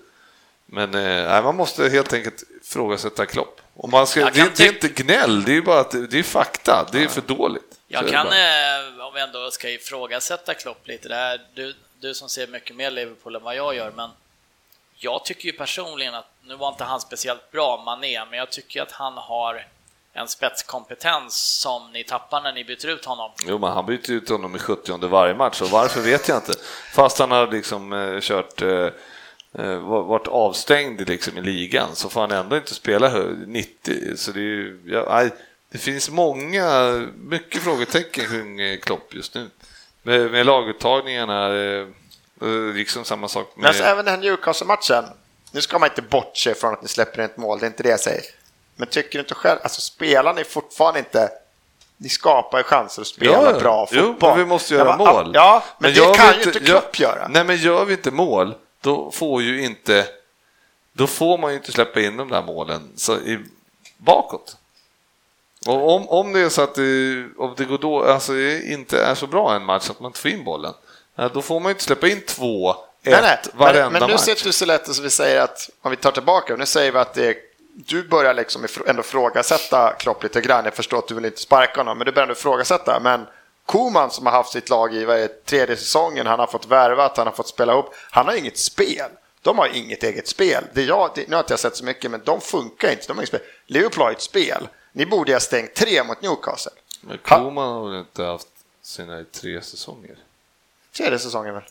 [0.66, 3.60] men eh, man måste helt enkelt ifrågasätta Klopp.
[3.74, 6.88] Och man ska, det, det är inte gnäll, det är bara att det, är fakta.
[6.92, 7.78] Det är för dåligt.
[7.88, 12.28] Jag kan, eh, om vi ändå ska ifrågasätta Klopp lite, det här, du, du som
[12.28, 14.10] ser mycket mer Liverpool än vad jag gör, men
[14.96, 18.82] jag tycker ju personligen att, nu var inte han speciellt bra, Mané, men jag tycker
[18.82, 19.66] att han har
[20.16, 23.30] en spetskompetens som ni tappar när ni byter ut honom.
[23.46, 26.52] Jo, men han byter ut honom i 70 varje match och varför vet jag inte.
[26.94, 28.88] Fast han har liksom eh, kört, eh,
[29.58, 34.16] eh, varit avstängd liksom i ligan så får han ändå inte spela hö- 90.
[34.16, 35.28] Så det, är ju, ja,
[35.70, 39.50] det finns många, mycket frågetecken kring eh, Klopp just nu.
[40.02, 41.86] Med, med laguttagningarna, eh,
[42.74, 43.68] liksom samma sak Men med...
[43.68, 45.04] alltså, även den här Newcastle-matchen,
[45.52, 47.88] nu ska man inte bortse från att ni släpper ett mål, det är inte det
[47.88, 48.22] jag säger.
[48.76, 51.30] Men tycker du inte själv, alltså spelarna är fortfarande inte,
[51.96, 54.30] ni skapar ju chanser att spela Ja, bra Jo, fotboll.
[54.30, 55.30] men vi måste göra Ja, men- mål.
[55.34, 57.28] Ja, men, gör det vi kan ju inte gör- Klopp göra.
[57.28, 60.06] Nej, men gör vi inte mål, då får ju inte...
[60.92, 63.38] Då får man ju inte släppa in de där målen så i,
[63.98, 64.56] bakåt.
[65.66, 69.04] Och om, om det är så att det, om det går då, alltså det inte
[69.04, 70.74] är så bra en match att man inte får in bollen,
[71.32, 73.38] då får man ju inte släppa in två, ett Nej, nej.
[73.54, 74.42] varenda Men, men nu match.
[74.42, 77.14] du så lätt så vi säger att, om vi tar tillbaka, nu säger vi att
[77.14, 77.34] det är,
[77.78, 80.64] du börjar liksom ändå frågasätta Klopp lite grann.
[80.64, 83.00] Jag förstår att du vill inte sparka honom, men du börjar ändå ifrågasätta.
[83.00, 83.26] Men
[83.66, 86.66] Koman som har haft sitt lag i vad är, det, tredje säsongen, han har fått
[86.66, 89.10] värvat, han har fått spela upp, han har inget spel.
[89.42, 90.64] De har inget eget spel.
[90.72, 93.04] Det jag, det, nu har inte jag sett så mycket, men de funkar inte.
[93.06, 93.40] De har inget spel.
[93.66, 94.68] Liverpool har ett spel.
[94.92, 96.72] Ni borde ha stängt tre mot Newcastle.
[97.00, 98.48] Men Koman har väl inte haft
[98.82, 100.16] sina tre säsonger?
[100.96, 101.62] Tredje säsongen väl?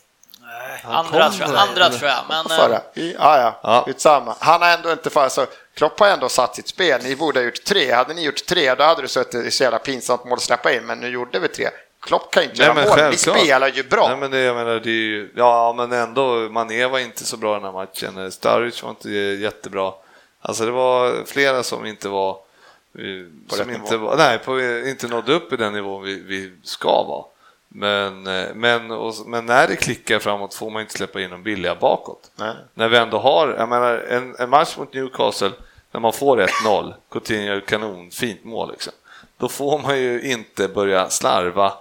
[0.84, 2.46] Andra, tror jag, andra tror jag, men...
[2.46, 2.80] eh, Förra.
[2.94, 3.84] I, ja, ja, Ja.
[3.86, 3.92] ja.
[3.96, 4.36] samma.
[4.40, 5.46] Han har ändå inte för, så
[5.76, 7.00] Klopp har ändå satt sitt spel.
[7.02, 7.92] Ni borde ha gjort tre.
[7.92, 10.86] Hade ni gjort tre, då hade det suttit så jävla pinsamt mål att släppa in.
[10.86, 11.68] Men nu gjorde vi tre.
[12.00, 12.98] Klopp kan inte Nej, göra mål.
[12.98, 13.38] Självklart.
[13.38, 14.08] spelar ju bra.
[14.08, 17.36] Nej, men det, jag menar, det är ju, ja, men ändå, Mané var inte så
[17.36, 18.32] bra den här matchen.
[18.32, 19.92] Sturridge var inte jättebra.
[20.40, 23.04] Alltså det var flera som inte var, eh,
[23.48, 27.02] som rätt inte, var, nej, på, inte nådde upp i den nivå vi, vi ska
[27.02, 27.24] vara.
[27.68, 31.42] Men, eh, men, och, men när det klickar framåt får man inte släppa in de
[31.42, 32.30] billiga bakåt.
[32.36, 32.54] Nej.
[32.74, 35.52] När vi ändå har, jag menar, en, en match mot Newcastle,
[35.96, 38.92] när man får 1-0, Coutinho gör kanon, fint mål liksom.
[39.36, 41.72] Då får man ju inte börja slarva.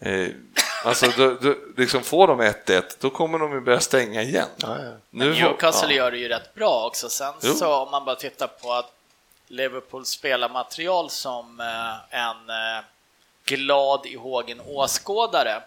[0.00, 0.28] Eh,
[0.84, 4.48] alltså, då, då, liksom får de 1-1, då kommer de ju börja stänga igen.
[5.10, 5.94] Nu får- Newcastle ja.
[5.94, 7.08] gör det ju rätt bra också.
[7.08, 7.54] Sen Jo.
[7.54, 8.92] så om man bara tittar på att
[9.48, 12.84] Liverpool spelar material som eh, en eh,
[13.44, 15.62] glad i hågen åskådare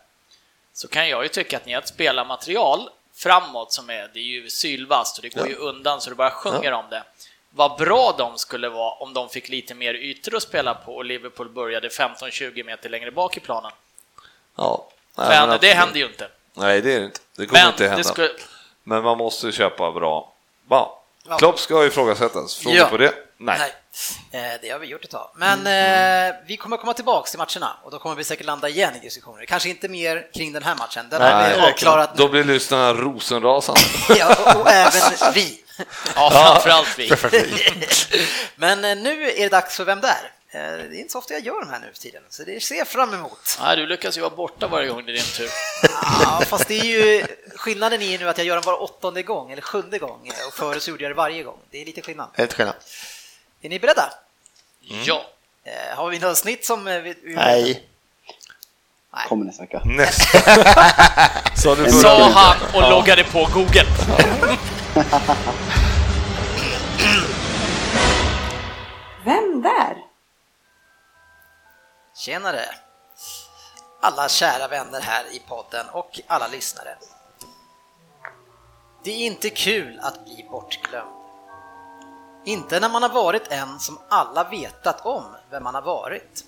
[0.73, 4.23] så kan jag ju tycka att ni har ett spelarmaterial framåt som är, det är
[4.23, 7.03] ju sylvast och det går ju undan så det bara sjunger om det.
[7.55, 11.05] Vad bra de skulle vara om de fick lite mer ytor att spela på och
[11.05, 13.71] Liverpool började 15-20 meter längre bak i planen.
[14.57, 14.87] Ja.
[15.17, 15.75] Nej, Men men det absolut.
[15.75, 16.27] händer ju inte.
[16.53, 17.19] Nej, det är det inte.
[17.37, 18.03] Det kommer Men inte hända.
[18.03, 18.29] skulle,
[18.83, 20.33] Men man måste köpa bra.
[20.69, 21.01] Ja.
[21.29, 21.37] Ja.
[21.37, 22.55] Klopp ska ifrågasättas.
[22.55, 22.85] Frågor Ja.
[22.85, 23.13] på det?
[23.37, 23.59] Nej.
[24.31, 25.29] Nej, eh, det har vi gjort ett tag.
[25.35, 25.59] Men
[26.29, 28.99] eh, vi kommer komma tillbaka till matcherna och då kommer vi säkert landa igen i
[28.99, 29.45] diskussioner.
[29.45, 32.23] Kanske inte mer kring den här matchen, den Nej, har vi avklarat nu.
[32.23, 33.81] Då blir lyssnarna rosenrasande.
[34.19, 35.61] Ja, och, och även vi.
[36.15, 37.11] Ja, framförallt vi.
[38.55, 40.31] Men eh, nu är det dags för Vem där?
[40.51, 42.63] Eh, Det är inte så ofta jag gör de här nu för tiden, så det
[42.63, 43.57] ser jag fram emot.
[43.61, 45.49] Nej, du lyckas ju vara borta varje gång det är din tur.
[46.23, 49.23] Ja, fast det är ju skillnaden är ju nu att jag gör den bara åttonde
[49.23, 51.57] gång eller sjunde gång och förut så gjorde jag det varje gång.
[51.71, 52.29] Det är lite skillnad.
[52.39, 52.75] Inte skillnad.
[53.61, 54.13] Är ni beredda?
[54.81, 55.25] Ja.
[55.63, 56.87] Eh, Har vi något snitt som...
[56.87, 57.83] eh, vi- vi- Nej.
[59.27, 59.81] kommer nästa vecka.
[59.85, 60.39] Nästa.
[62.01, 63.85] Sa han och loggade på Google.
[69.25, 69.97] Vem där?
[72.15, 72.65] Tjenare!
[74.01, 76.97] Alla kära vänner här i podden och alla lyssnare.
[79.03, 81.11] Det är inte kul att bli bortglömd.
[82.45, 86.45] Inte när man har varit en som alla vetat om vem man har varit.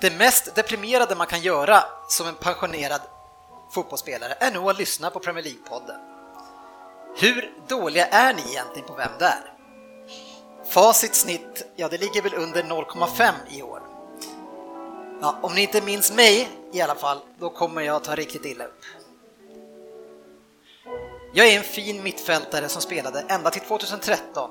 [0.00, 3.00] Det mest deprimerade man kan göra som en pensionerad
[3.70, 5.98] fotbollsspelare är nog att lyssna på Premier League-podden.
[7.16, 9.54] Hur dåliga är ni egentligen på Vem där?
[10.68, 13.82] Facit snitt, ja det ligger väl under 0,5 i år.
[15.20, 18.64] Ja, om ni inte minns mig i alla fall, då kommer jag ta riktigt illa
[18.64, 18.84] upp.
[21.32, 24.50] Jag är en fin mittfältare som spelade ända till 2013.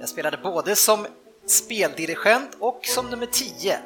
[0.00, 1.06] Jag spelade både som
[1.46, 3.78] speldirigent och som nummer 10,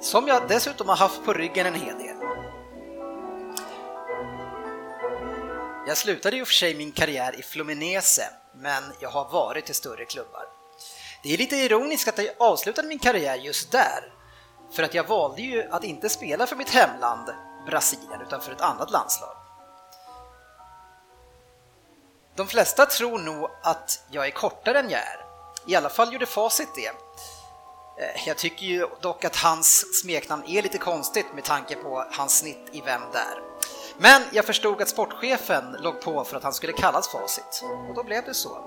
[0.00, 2.15] som jag dessutom har haft på ryggen en hel del.
[5.86, 10.04] Jag slutade ju för sig min karriär i Fluminese, men jag har varit i större
[10.04, 10.44] klubbar.
[11.22, 14.12] Det är lite ironiskt att jag avslutade min karriär just där,
[14.72, 17.30] för att jag valde ju att inte spela för mitt hemland
[17.66, 19.36] Brasilien, utan för ett annat landslag.
[22.34, 25.24] De flesta tror nog att jag är kortare än jag är.
[25.66, 26.88] I alla fall gjorde Facit det.
[28.02, 32.38] Eh, jag tycker ju dock att hans smeknamn är lite konstigt med tanke på hans
[32.38, 33.55] snitt i Vem där?
[33.98, 38.02] Men jag förstod att sportchefen låg på för att han skulle kallas Facit och då
[38.02, 38.58] blev det så.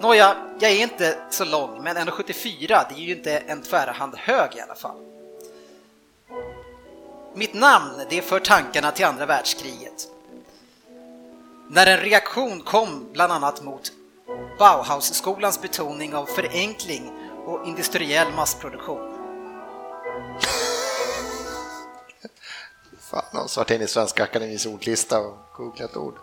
[0.00, 4.56] Nåja, jag är inte så lång, men 1,74 det är ju inte en tvärhand hög
[4.56, 4.96] i alla fall.
[7.34, 10.08] Mitt namn, det för tankarna till andra världskriget.
[11.68, 13.92] När en reaktion kom bland annat mot
[14.58, 17.12] Bauhausskolans betoning av förenkling
[17.46, 19.14] och industriell massproduktion.
[23.14, 26.18] Fan, någon som varit inne i Svenska Akademins ordlista och googlat ord.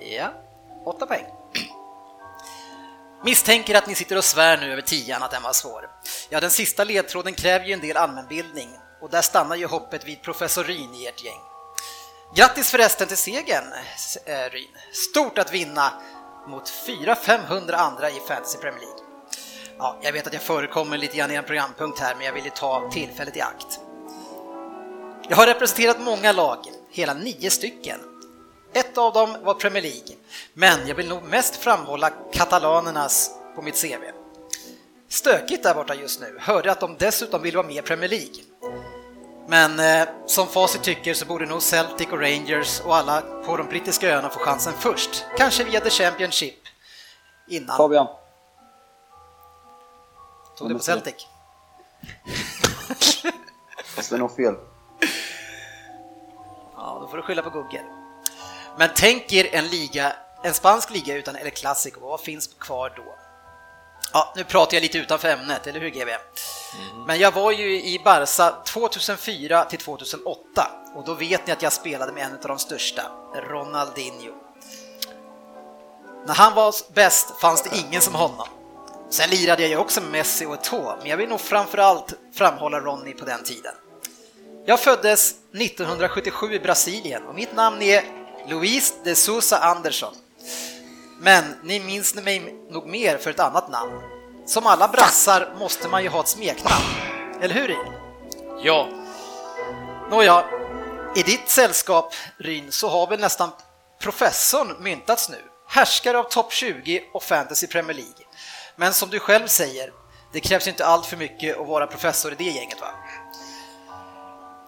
[0.00, 0.32] Ja,
[0.84, 1.26] åtta poäng.
[3.24, 5.90] Misstänker att ni sitter och svär nu över tian att den var svår.
[6.28, 8.70] Ja, den sista ledtråden kräver ju en del allmänbildning
[9.00, 11.40] och där stannar ju hoppet vid professor Ryn i ert gäng.
[12.34, 13.72] Grattis förresten till segern,
[14.24, 14.76] eh, Ryn.
[14.92, 15.92] Stort att vinna
[16.46, 18.97] mot 400-500 andra i Fantasy Premier League.
[19.78, 22.50] Ja, jag vet att jag förekommer lite grann i en programpunkt här, men jag ville
[22.50, 23.80] ta tillfället i akt.
[25.28, 26.58] Jag har representerat många lag,
[26.90, 28.00] hela nio stycken.
[28.72, 30.16] Ett av dem var Premier League,
[30.54, 34.02] men jag vill nog mest framhålla katalanernas på mitt CV.
[35.08, 38.42] Stökigt där borta just nu, hörde att de dessutom vill vara med i Premier League.
[39.48, 43.66] Men eh, som facit tycker så borde nog Celtic och Rangers och alla på de
[43.66, 46.58] brittiska öarna få chansen först, kanske via The Championship.
[47.48, 47.76] Innan.
[47.76, 48.06] Fabian,
[50.58, 51.14] Tog du på Celtic?
[53.84, 54.54] fast det är nog fel.
[56.76, 57.84] Ja, då får du skylla på Google.
[58.78, 60.12] Men tänk er en liga,
[60.44, 63.14] en spansk liga utan El Clasico, vad finns kvar då?
[64.12, 66.10] Ja, nu pratar jag lite utanför ämnet, eller hur GB?
[67.06, 71.72] Men jag var ju i Barca 2004 till 2008 och då vet ni att jag
[71.72, 73.02] spelade med en av de största,
[73.34, 74.34] Ronaldinho.
[76.26, 78.48] När han var bäst fanns det ingen som honom.
[79.10, 82.80] Sen lirade jag ju också med Messi och Eto'o, men jag vill nog framförallt framhålla
[82.80, 83.74] Ronny på den tiden.
[84.66, 88.04] Jag föddes 1977 i Brasilien och mitt namn är
[88.48, 90.14] Luis de Souza Andersson.
[91.20, 93.92] Men ni minns mig nog mer för ett annat namn.
[94.46, 96.84] Som alla brassar måste man ju ha ett smeknamn,
[97.40, 97.92] eller hur Ryn?
[98.62, 98.88] Ja,
[100.10, 100.44] Nåja,
[101.16, 103.50] i ditt sällskap Ryn så har väl nästan
[104.00, 105.36] professorn myntats nu.
[105.68, 108.17] Härskare av topp 20 och Fantasy Premier League.
[108.78, 109.92] Men som du själv säger,
[110.32, 112.88] det krävs inte allt för mycket att vara professor i det gänget va?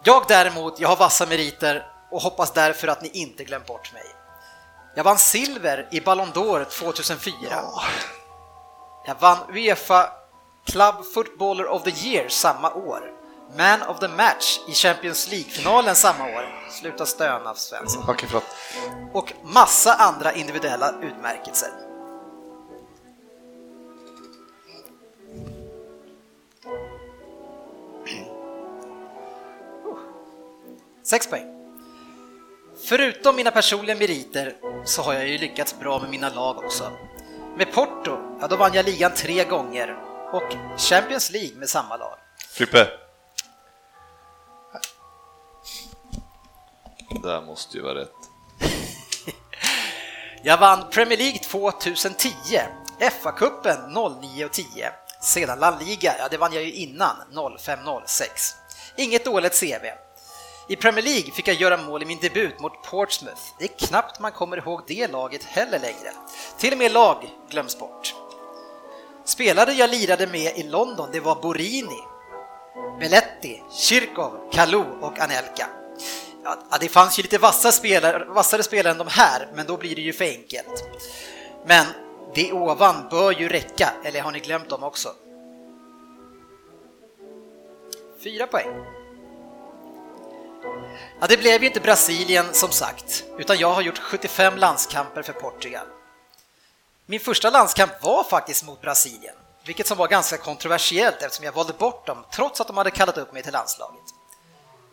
[0.05, 4.05] Jag däremot, jag har vassa meriter och hoppas därför att ni inte glömt bort mig.
[4.95, 7.35] Jag vann silver i Ballon d'Or 2004.
[9.07, 10.13] Jag vann Uefa
[10.67, 13.01] Club Footballer of the Year samma år.
[13.57, 16.71] Man of the Match i Champions League-finalen samma år.
[16.71, 18.05] Sluta stöna Svensson.
[18.07, 18.45] Förlåt.
[19.13, 21.90] Och massa andra individuella utmärkelser.
[31.11, 31.47] Sex poäng.
[32.85, 36.93] Förutom mina personliga meriter så har jag ju lyckats bra med mina lag också.
[37.57, 39.97] Med Porto, ja då vann jag ligan tre gånger
[40.33, 42.19] och Champions League med samma lag.
[42.51, 42.87] Frippe.
[47.23, 48.13] Där måste ju vara rätt.
[50.43, 52.29] Jag vann Premier League 2010,
[52.99, 53.93] FA-cupen
[54.23, 54.67] 09 och 10.
[55.23, 58.55] Sedan La Liga, ja det vann jag ju innan, 05-06.
[58.97, 60.10] Inget dåligt CV.
[60.71, 63.41] I Premier League fick jag göra mål i min debut mot Portsmouth.
[63.59, 66.13] Det är knappt man kommer ihåg det laget heller längre.
[66.59, 68.15] Till och med lag glöms bort.
[69.25, 72.03] Spelare jag lirade med i London, det var Borini,
[73.01, 75.67] Belletti, Kirkov, Kalou och Anelka.
[76.45, 79.95] Ja, det fanns ju lite vassa spelare, vassare spelare än de här, men då blir
[79.95, 80.85] det ju för enkelt.
[81.67, 81.87] Men
[82.35, 85.09] det ovan bör ju räcka, eller har ni glömt dem också?
[88.25, 89.00] Fyra poäng.
[91.21, 95.33] Ja, det blev ju inte Brasilien som sagt, utan jag har gjort 75 landskamper för
[95.33, 95.87] Portugal.
[97.07, 99.35] Min första landskamp var faktiskt mot Brasilien,
[99.65, 103.19] vilket som var ganska kontroversiellt eftersom jag valde bort dem trots att de hade kallat
[103.19, 104.05] upp mig till landslaget.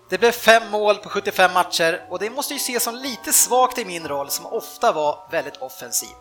[0.10, 3.78] Det blev fem mål på 75 matcher och det måste ju ses som lite svagt
[3.78, 6.16] i min roll som ofta var väldigt offensiv.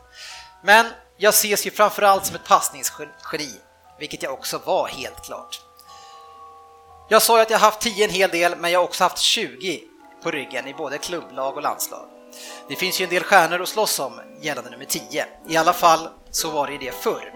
[0.62, 0.86] Men
[1.16, 3.60] jag ses ju framförallt som ett passningsgeni,
[3.98, 5.65] vilket jag också var helt klart.
[7.08, 9.18] Jag sa ju att jag haft 10 en hel del, men jag har också haft
[9.18, 9.82] 20
[10.22, 12.08] på ryggen i både klubblag och landslag.
[12.68, 15.26] Det finns ju en del stjärnor att slåss om gällande nummer 10.
[15.48, 17.32] I alla fall så var det det förr.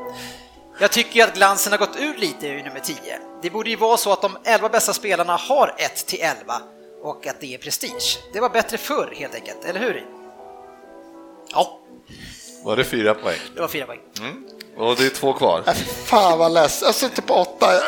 [0.80, 2.96] Jag tycker ju att glansen har gått ur lite i nummer 10.
[3.42, 6.62] Det borde ju vara så att de 11 bästa spelarna har 1 till 11
[7.02, 8.18] och att det är prestige.
[8.32, 10.06] Det var bättre förr helt enkelt, eller hur?
[11.52, 11.80] Ja.
[12.64, 13.38] Var det fyra poäng?
[13.54, 14.00] Det var fyra poäng.
[14.20, 14.59] Mm.
[14.80, 15.62] Och det är två kvar.
[15.66, 15.74] Äh,
[16.04, 17.82] fan vad ledsen, jag sitter på åtta.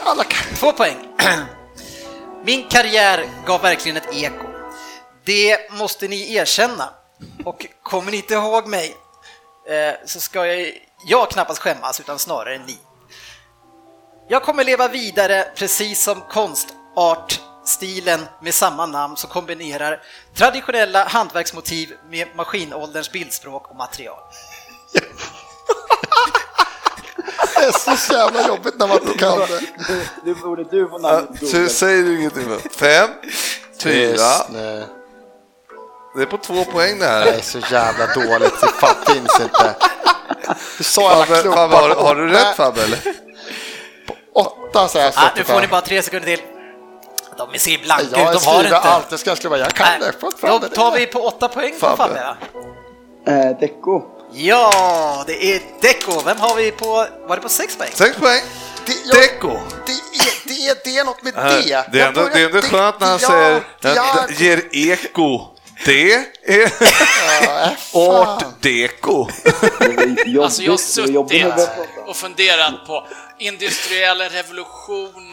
[0.00, 0.56] Alla kan...
[0.56, 0.96] Två poäng.
[2.44, 4.46] Min karriär gav verkligen ett eko.
[5.24, 6.88] Det måste ni erkänna.
[7.44, 8.96] Och kommer ni inte ihåg mig
[9.68, 10.72] eh, så ska jag,
[11.06, 12.78] jag knappast skämmas, utan snarare ni.
[14.28, 20.02] Jag kommer leva vidare precis som konstartstilen med samma namn som kombinerar
[20.34, 24.18] traditionella hantverksmotiv med maskinålderns bildspråk och material.
[27.60, 29.46] Det är så jävla jobbigt när man inte kan det.
[29.88, 31.68] Du, du borde du få namnet så Google.
[31.68, 32.58] säger du ingenting mer.
[32.76, 33.08] Fem,
[33.82, 34.12] fyra.
[34.16, 34.84] Tyst nu.
[36.16, 37.26] Det är på två poäng det Det här.
[37.26, 39.74] är så jävla dåligt, det fan finns inte.
[40.78, 41.68] Du sa alla Fabbe, klubbar.
[41.68, 42.98] Har, har du rätt Fabbe eller?
[44.34, 46.44] Åtta säger jag Ah, nu får ni bara tre sekunder till.
[47.52, 48.76] De ser blanka ut, Jag de har skriver inte.
[48.78, 50.48] allt, jag ska skriva, jag kan Nej, det.
[50.48, 50.68] Då det.
[50.68, 51.96] tar vi på åtta poäng på Fabbe.
[52.14, 52.36] Fabbe.
[53.50, 54.02] Eh, Deco.
[54.32, 56.22] Ja, det är Deco.
[56.24, 57.90] Vem har vi på, var det på sex poäng?
[57.94, 58.40] Sex poäng.
[58.86, 59.58] Det, jag, Deco.
[59.86, 61.86] det, är, det, är, det är något med Äh, det.
[61.92, 65.46] Det är ändå, det är ändå skönt när han säger ja, ger eko.
[65.84, 66.12] Det
[66.44, 66.70] är
[67.92, 69.28] art deco.
[70.42, 71.68] Alltså jag har suttit
[72.06, 73.06] och funderat på
[73.38, 75.32] industriella revolutionen,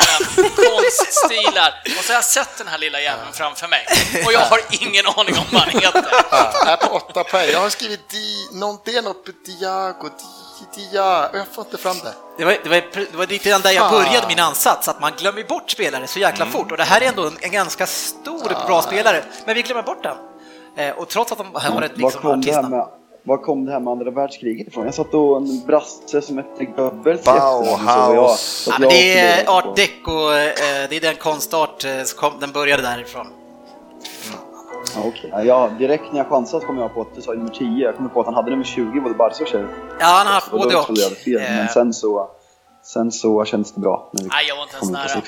[0.56, 3.86] konststilar och så har jag sett den här lilla jäveln framför mig
[4.26, 6.06] och jag har ingen aning om vad han heter.
[6.32, 7.50] Ja, jag är på åtta poäng.
[7.52, 11.66] Jag har skrivit di, någon, det är något på Diago, di, dia, och jag får
[11.66, 12.14] inte fram det.
[12.38, 15.12] Det var, det, var, det var lite grann där jag började min ansats, att man
[15.18, 16.72] glömmer bort spelare så jäkla fort.
[16.72, 20.04] Och det här är ändå en, en ganska stor, bra spelare, men vi glömmer bort
[20.04, 20.16] den.
[20.78, 22.86] Eh, och trots att de har ett liksom, kom, det här artistnamn.
[23.24, 24.86] var kom det här med andra världskriget ifrån?
[24.86, 28.68] Jag satt och en brasse som hette Goebbels Bauhaus.
[28.72, 32.52] Ja, men det är art deco, eh, det är den konstart, eh, som kom, den
[32.52, 33.28] började därifrån.
[34.96, 35.30] Ja, okej.
[35.34, 37.86] Ja, ja, direkt när jag chansade kom jag på att du sa nummer 10.
[37.86, 39.66] Jag kom på att han hade nummer 20, både Barca och Cherry.
[40.00, 40.86] Ja, han har haft både och.
[41.26, 41.40] fel.
[41.40, 42.30] Men sen så,
[42.84, 44.10] sen så kändes det bra.
[44.14, 45.22] När vi Nej, jag var inte ens nära.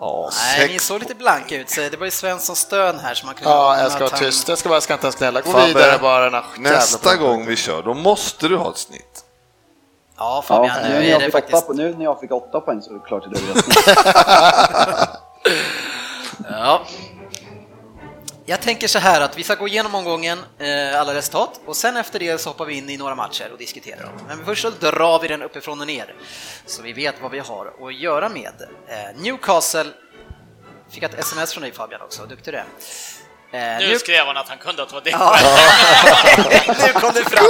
[0.00, 3.26] Ja, Nej, ni såg lite blanka ut, så det var ju Svenssons stön här som
[3.26, 4.48] man kunde Ja, jag ska att vara han- tyst.
[4.48, 5.40] Jag ska, bara, jag ska inte ens gnälla.
[5.40, 6.44] Gå Fabbe, vidare bara.
[6.58, 9.24] Nästa gång vi kör, då måste du ha ett snitt.
[10.18, 11.66] Ja, Ja, Fabian, nu, nu när är jag det faktiskt...
[11.66, 15.08] på- nu när jag fick åtta poäng så är det klart att det är.
[16.50, 16.80] Ja.
[18.48, 21.96] Jag tänker så här att vi ska gå igenom omgången, eh, alla resultat, och sen
[21.96, 24.12] efter det så hoppar vi in i några matcher och diskuterar dem.
[24.28, 26.14] Men först så drar vi den uppifrån och ner,
[26.66, 28.52] så vi vet vad vi har att göra med.
[28.88, 29.90] Eh, Newcastle,
[30.90, 32.64] fick ett sms från dig Fabian också, duktig du är.
[33.52, 35.10] Eh, Nu New- skrev han att han kunde att det.
[35.10, 35.38] Ja.
[36.86, 37.44] nu kom det fram!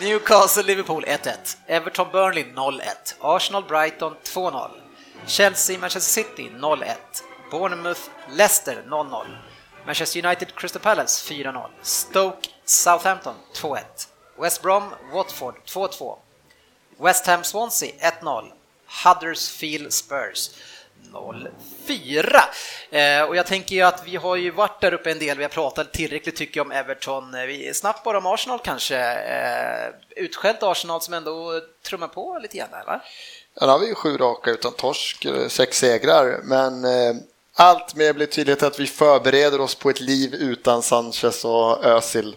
[0.00, 1.56] Newcastle, Liverpool 1-1.
[1.66, 2.80] Everton, Burnley 0-1.
[3.20, 4.70] Arsenal, Brighton 2-0.
[5.28, 7.22] Chelsea, Manchester City 0-1.
[7.50, 9.26] Bournemouth, Leicester 0-0.
[9.86, 11.70] Manchester United, Crystal Palace 4-0.
[11.82, 14.08] Stoke, Southampton 2-1.
[14.38, 16.18] West Brom, Watford 2-2.
[16.98, 18.52] West Ham, Swansea 1-0.
[19.04, 20.50] Huddersfield, Spurs
[21.12, 22.40] 0-4.
[22.90, 25.44] Eh, och jag tänker ju att vi har ju varit där uppe en del, vi
[25.44, 27.34] har pratat tillräckligt tycker jag om Everton.
[27.34, 28.98] Eh, vi Vi snabbt bara om Arsenal kanske.
[28.98, 33.00] Eh, utskällt Arsenal som ändå trummar på lite grann, eller?
[33.60, 37.16] Ja, nu har vi ju sju raka utan torsk, eh, sex segrar, men eh,
[37.54, 42.36] allt mer blir tydligt att vi förbereder oss på ett liv utan Sanchez och Özil.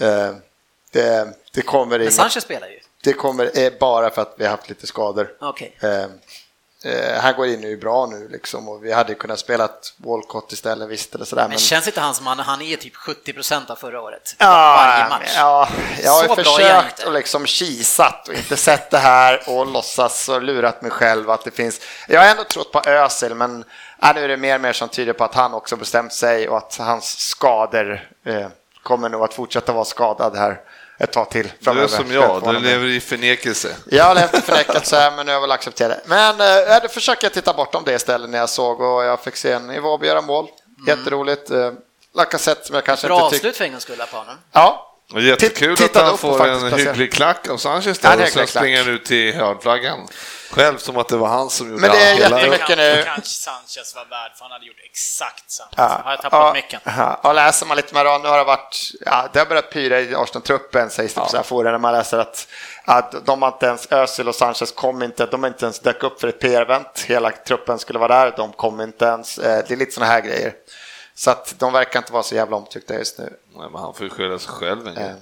[0.00, 0.34] Eh,
[0.90, 2.80] det, det kommer Men inget, Sanchez spelar ju.
[3.02, 5.36] det kommer bara för att vi har haft lite skador.
[5.40, 5.76] Okej.
[6.84, 10.88] Eh, han går in nu bra nu liksom och vi hade kunnat spela Walcott istället
[10.88, 11.48] visst eller sådär.
[11.48, 14.36] Men känns inte han som han, han är typ 70 procent av förra året?
[14.38, 15.34] Ja, Varje match.
[15.36, 15.68] ja,
[16.02, 20.42] jag har ju försökt och liksom kisat och inte sett det här och låtsas och
[20.42, 21.80] lurat mig själv att det finns.
[22.08, 23.64] Jag har ändå trott på Özil, men
[24.00, 26.48] ja, nu är det mer och mer som tyder på att han också bestämt sig
[26.48, 28.48] och att hans skador eh,
[28.82, 30.60] kommer nog att fortsätta vara skadad här
[31.00, 31.84] ett tag till Du framöver.
[31.84, 33.76] är som jag, du lever i förnekelse.
[33.90, 36.08] Jag har levt i förnekelse, men nu har jag väl accepterat det.
[36.08, 39.36] Men eh, då försöker jag titta bortom det istället när jag såg och jag fick
[39.36, 40.48] se en Iwobi göra mål.
[40.86, 41.50] Jätteroligt.
[41.50, 41.72] Eh,
[42.14, 43.36] Lacazette som jag kanske Bra inte tycker...
[43.48, 44.34] avslut för en gångs skull honom.
[44.52, 48.16] Ja, Och jättekul Titt- att tittade han får faktiskt en hygglig klack av Sanchez Ja,
[48.16, 50.08] där och sen springer han ut till hörnflaggan.
[50.50, 53.02] Själv som att det var han som gjorde Men det är jättemycket- nu.
[53.06, 55.68] kanske Sanchez var värd, för han hade gjort exakt samma.
[55.76, 56.80] Ja, Har jag tappat ja, micken?
[56.84, 60.00] Ja, och läser man lite mellan, nu har det varit, ja, det har börjat pyra
[60.00, 62.46] i Arsenal-truppen sägs det på så här forum, när man läser att,
[62.84, 66.02] att de har inte ens, Özil och Sanchez kom inte, de har inte ens dök
[66.02, 69.74] upp för ett PR-event, hela truppen skulle vara där, de kom inte ens, Eh, det
[69.74, 70.52] är lite sådana här grejer.
[71.20, 73.36] Så att de verkar inte vara så jävla omtyckta just nu.
[73.56, 75.14] Nej, men han får ju skylla sig själv Eh.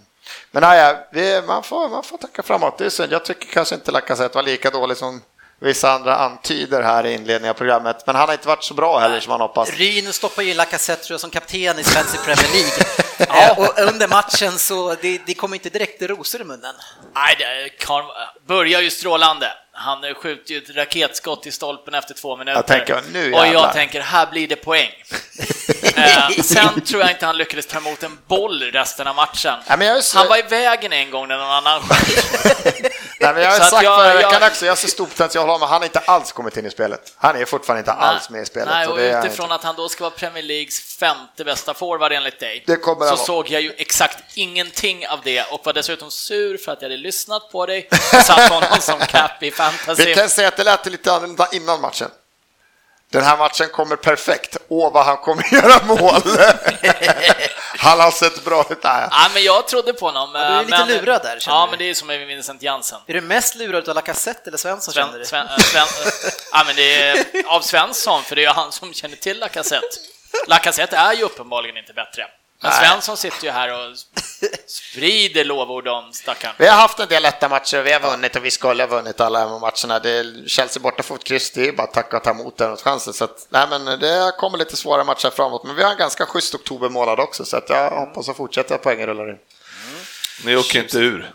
[0.50, 3.12] Men nej, vi, man, får, man får tacka framåt, det är synd.
[3.12, 5.22] Jag tycker kanske inte Lacazette var lika dålig som
[5.58, 8.98] vissa andra antyder här i inledningen av programmet, men han har inte varit så bra
[8.98, 9.70] heller som man hoppas.
[9.70, 13.04] Ryn stoppar ju in Lacazette som kapten i svensk Premier League.
[13.18, 16.74] Eh, och under matchen så det, det kommer inte direkt rosor i munnen.
[17.14, 18.04] Nej, det kan,
[18.48, 19.52] börjar ju strålande.
[19.72, 22.56] Han skjuter ju ett raketskott i stolpen efter två minuter.
[22.58, 24.90] Jag tänker, nu och jag tänker, här blir det poäng.
[25.96, 29.54] eh, sen tror jag inte han lyckades ta emot en boll resten av matchen.
[29.68, 32.64] Nej, men jag är så- Han var i vägen en gång när någon annan sköt.
[33.20, 35.68] Nej, men jag har sagt jag- förra veckan jag- också, jag ser stor potential men
[35.68, 37.12] han har inte alls kommit in i spelet.
[37.16, 38.68] Han är fortfarande inte alls med i spelet.
[38.68, 42.12] Nej, och det är utifrån att han då ska vara Premier Leagues femte bästa forward
[42.12, 46.10] enligt dig, Det kommer så såg jag ju exakt ingenting av det och var dessutom
[46.10, 50.04] sur för att jag hade lyssnat på dig och satt honom som cap i fantasy.
[50.04, 52.10] Vi kan säga att det lät lite annorlunda innan matchen.
[53.10, 54.56] Den här matchen kommer perfekt.
[54.68, 56.22] Åh, vad han kommer göra mål!
[57.78, 58.78] han har sett bra ut.
[58.84, 59.08] Nej.
[59.10, 60.32] Ja, men jag trodde på honom.
[60.32, 61.70] du är lite men, lurad där, känner Ja, du?
[61.70, 63.00] men det är som med Vincent Jansen.
[63.06, 65.64] Är du mest lurad av Lacazette eller Svensson känner Sven, du?
[65.64, 69.16] Sven, Sven, ja, men det är av Svensson, för det är ju han som känner
[69.16, 69.86] till Lacazette.
[70.46, 72.26] Lacazette är ju uppenbarligen inte bättre.
[72.62, 72.72] Men.
[72.72, 73.96] Svensson sitter ju här och
[74.66, 76.54] sprider lovord om stackaren.
[76.58, 78.88] Vi har haft en del lätta matcher och vi har vunnit och vi skulle ha
[78.88, 79.98] vunnit alla matcherna.
[79.98, 82.76] Det är Chelsea borta fått kryss, det är bara att tacka och ta emot den
[82.76, 83.12] chansen.
[83.12, 86.26] Så att, nej, men det kommer lite svåra matcher framåt, men vi har en ganska
[86.26, 89.38] schysst oktober månad också, så att jag hoppas att fortsätta poängen rullar in.
[90.44, 91.34] Ni åker inte ur.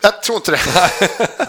[0.00, 0.60] Jag tror inte det.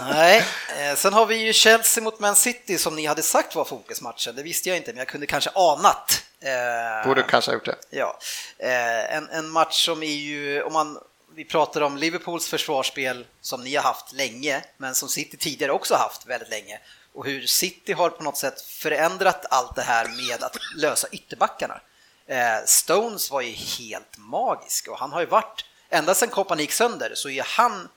[0.08, 0.44] Nej,
[0.78, 4.36] eh, sen har vi ju Chelsea mot Man City som ni hade sagt var fokusmatchen.
[4.36, 6.22] Det visste jag inte, men jag kunde kanske anat.
[6.44, 7.76] Eh, Borde kanske ha gjort det.
[7.90, 8.18] Ja,
[8.58, 10.98] eh, en, en match som är ju, om man,
[11.34, 15.94] vi pratar om Liverpools försvarsspel som ni har haft länge, men som City tidigare också
[15.94, 16.78] haft väldigt länge.
[17.14, 21.80] Och hur City har på något sätt förändrat allt det här med att lösa ytterbackarna.
[22.26, 26.72] Eh, Stones var ju helt magisk och han har ju varit, ända sedan Koppan gick
[26.72, 27.88] sönder så är han,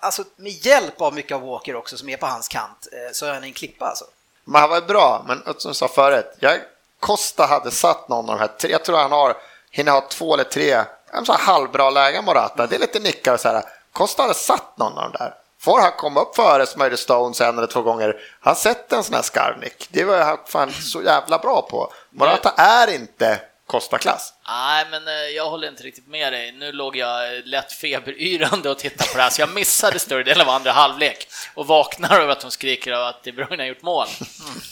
[0.00, 3.26] alltså med hjälp av mycket av Walker också som är på hans kant, eh, så
[3.26, 4.04] är han en klippa alltså.
[4.44, 6.60] Men han var bra, men som jag sa förut, jag,
[7.04, 9.36] Costa hade satt någon av de här tre, jag tror han har,
[9.70, 10.84] hinner ha två eller tre
[11.24, 13.62] sån här halvbra lägen Morata, det är lite nickar och så här.
[13.92, 15.34] Costa hade satt någon av de där.
[15.60, 19.04] Får han komma upp före som höjde Stones en eller två gånger, han sätter en
[19.04, 19.88] sån här skarvnick.
[19.90, 21.92] Det var han fan så jävla bra på.
[22.10, 24.34] Morata är inte Costa-klass.
[24.48, 26.52] Nej, men eh, jag håller inte riktigt med dig.
[26.52, 30.48] Nu låg jag lätt feberyrande och tittade på det här, så jag missade större delen
[30.48, 33.82] av andra halvlek och vaknar över att de skriker av att De Bruyne har gjort
[33.82, 34.06] mål.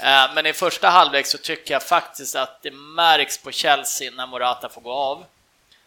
[0.03, 4.27] Eh, Men i första halvlek så tycker jag faktiskt att det märks på Chelsea när
[4.27, 5.25] Morata får gå av.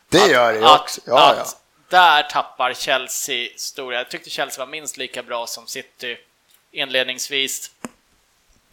[0.10, 1.02] Det att, gör det att, också.
[1.06, 1.46] Ja, att ja.
[1.90, 3.98] Där tappar Chelsea stora.
[3.98, 6.18] Jag tyckte Chelsea var minst lika bra som City
[6.72, 7.72] inledningsvis.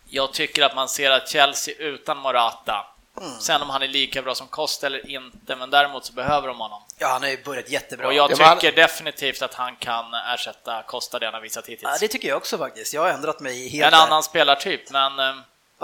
[0.08, 2.86] Jag tycker att man ser att Chelsea utan Morata,
[3.20, 3.40] Mm.
[3.40, 6.58] sen om han är lika bra som Costa eller inte, men däremot så behöver de
[6.60, 6.82] honom.
[6.98, 8.06] Ja, han har ju börjat jättebra.
[8.06, 11.40] Och jag Ja, men han- tycker definitivt att han kan ersätta Costa, det han har
[11.40, 12.00] visat Ja, hittills.
[12.00, 12.94] det tycker jag också faktiskt.
[12.94, 14.06] Jag har ändrat mig helt En där.
[14.06, 15.34] annan spelartyp, men eh,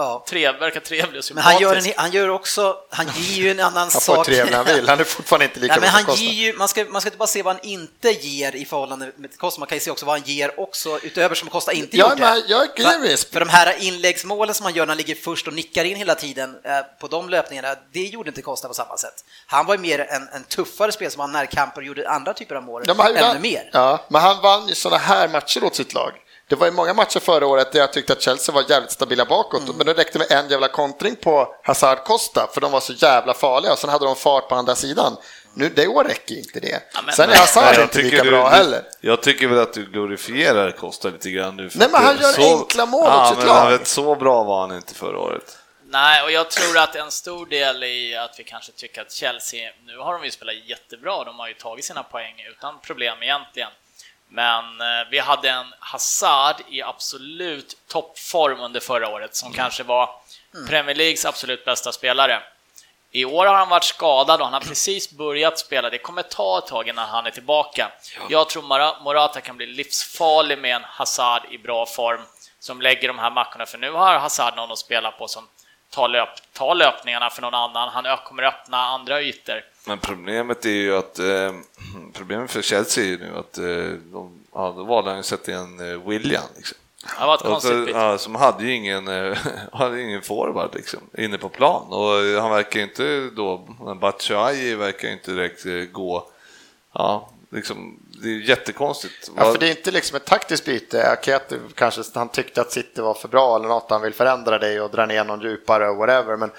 [0.01, 0.24] Ja.
[0.28, 1.88] trev, verkar trevlig och Men han gör, sympatisk.
[1.96, 4.26] en, han gör också, han ger ju en annan Han får sak.
[4.26, 6.20] trevlig han vill, han är fortfarande inte lika Nej, men han Costa.
[6.24, 9.12] ger ju, man, ska, man ska inte bara se vad han inte ger i förhållande
[9.16, 11.96] med Costa, man kan ju se också vad han ger också utöver som Costa inte
[11.96, 12.20] Ja, gjorde.
[12.20, 15.46] men jag agree för, för de här inläggsmålen som han gör när han ligger först
[15.46, 18.96] och nickar in hela tiden eh, på de löpningarna, det gjorde inte Costa på samma
[18.96, 19.24] sätt.
[19.46, 22.55] Han var ju mer en, en tuffare spel som han närkamper och gjorde andra typer
[22.55, 23.70] av mål, Ja, men han, ännu han, mer.
[23.72, 26.12] Ja, men han vann ju sådana här matcher åt sitt lag.
[26.49, 29.24] Det var ju många matcher förra året där jag tyckte att Chelsea var jävligt stabila
[29.24, 29.76] bakåt, Mm.
[29.76, 33.34] men det räckte med en jävla kontring på Hazard Costa, för de var så jävla
[33.34, 35.16] farliga och sen hade de fart på andra sidan.
[35.55, 36.80] Nu, det år räcker inte det.
[36.94, 38.82] Ja, men- sen är Hazard Nej, jag inte lika tycker bra du, heller.
[39.01, 41.70] Jag tycker väl att du glorifierar Costa lite grann nu.
[41.70, 43.55] för Nej, men han gör enkla mål åt ja, sitt lag.
[43.55, 45.59] han vet, Så bra var han inte förra året.
[45.90, 49.70] Nej, och jag tror att en stor del i att vi kanske tycker att Chelsea,
[49.86, 53.68] nu har de ju spelat jättebra, de har ju tagit sina poäng utan problem egentligen.
[54.28, 60.10] Men eh, vi hade en Hazard i absolut toppform under förra året som kanske var
[60.68, 62.42] Premier Leagues absolut bästa spelare.
[63.10, 65.90] I år har han varit skadad och han har precis börjat spela.
[65.90, 67.92] Det kommer ta ett tag innan han är tillbaka.
[68.28, 72.20] Jag tror Morata kan bli livsfarlig med en Hazard i bra form
[72.60, 75.48] som lägger de här mackorna, för nu har Hazard någon att spela på som
[75.91, 77.89] tar, löp, tar löpningarna för någon annan.
[77.89, 79.62] Han kommer öppna andra ytor.
[79.86, 81.53] Men problemet är ju att eh,
[82.14, 83.64] problemet för Chelsea är ju nu att eh,
[84.12, 86.43] de, ja, då valde han ju sätta in eh, William.
[86.57, 86.78] Liksom.
[87.20, 89.39] Det var ett konstigt ja, som hade ju ingen, eh,
[89.72, 93.57] hade ingen forward liksom, inne på plan och han verkar inte då,
[94.01, 96.26] Batshuayi verkar inte direkt eh, gå,
[96.93, 99.30] ja, liksom, det är jättekonstigt.
[99.36, 101.11] Ja, för det är inte liksom ett taktiskt byte.
[101.11, 104.80] Akete kanske han tyckte att City var för bra eller något, han vill förändra det
[104.80, 106.36] och dra ner någon djupare och whatever.
[106.36, 106.51] Men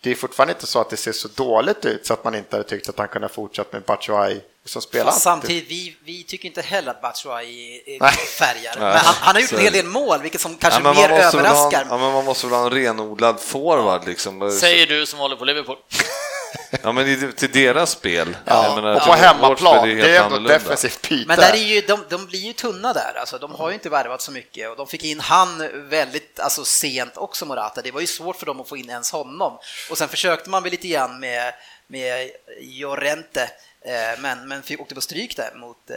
[0.00, 2.56] det är fortfarande inte så att det ser så dåligt ut så att man inte
[2.56, 5.04] hade tyckt att han kunde fortsätta med Batshuayi som spelar.
[5.04, 7.98] Fast samtidigt, vi, vi tycker inte heller att Batshuayi
[8.38, 8.74] färgar.
[8.78, 11.08] Men han, han har gjort så en hel del mål, vilket som kanske men mer
[11.08, 11.86] väl ha överraskar.
[11.90, 14.50] Ja, men man måste väl ha en renodlad forward liksom.
[14.50, 15.76] Säger du som håller på Liverpool.
[16.82, 18.36] Ja, men i- till deras spel.
[18.44, 20.52] Ja, menar, och på hemmaplan, det är helt ändå ett annorlunda.
[20.54, 21.28] defensivt byte.
[21.28, 23.88] Men där är ju, de, de blir ju tunna där, alltså, de har ju inte
[23.88, 27.82] värvat så mycket och de fick in han väldigt alltså, sent också, Morata.
[27.82, 29.58] Det var ju svårt för dem att få in ens honom.
[29.90, 31.54] Och sen försökte man väl lite grann med,
[31.86, 32.30] med
[32.60, 33.42] Llorente,
[33.84, 35.96] eh, men, men fick, åkte på stryk där mot, eh,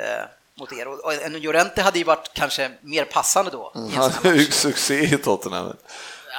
[0.59, 0.87] mot er.
[0.87, 3.71] Och, en Llorente hade ju varit kanske mer passande då.
[3.95, 5.73] Han är ju succé i Tottenham.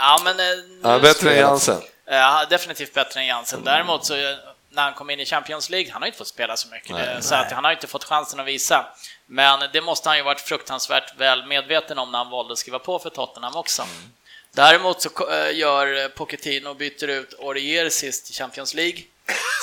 [0.01, 0.41] Ja, men...
[0.85, 1.81] eh, är bättre än Jansen.
[2.11, 3.65] Ja, definitivt bättre än Jansen.
[3.65, 4.37] Däremot så eh,
[4.71, 7.07] när han kom in i Champions League, han har inte fått spela så mycket, Nej.
[7.17, 8.87] Det- så att han har inte fått chansen att visa.
[9.27, 12.79] Men det måste han ju varit fruktansvärt väl medveten om när han valde att skriva
[12.79, 13.87] på för Tottenham också.
[14.53, 19.03] Däremot så eh, gör Pochettino byter ut Aurier sist i Champions League,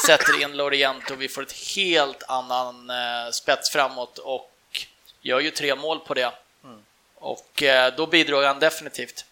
[0.05, 4.51] sätter in Lorient och vi får ett helt annan eh, spets framåt och
[5.21, 6.31] gör ju tre mål på det.
[7.15, 9.25] Och eh, då bidrar han definitivt.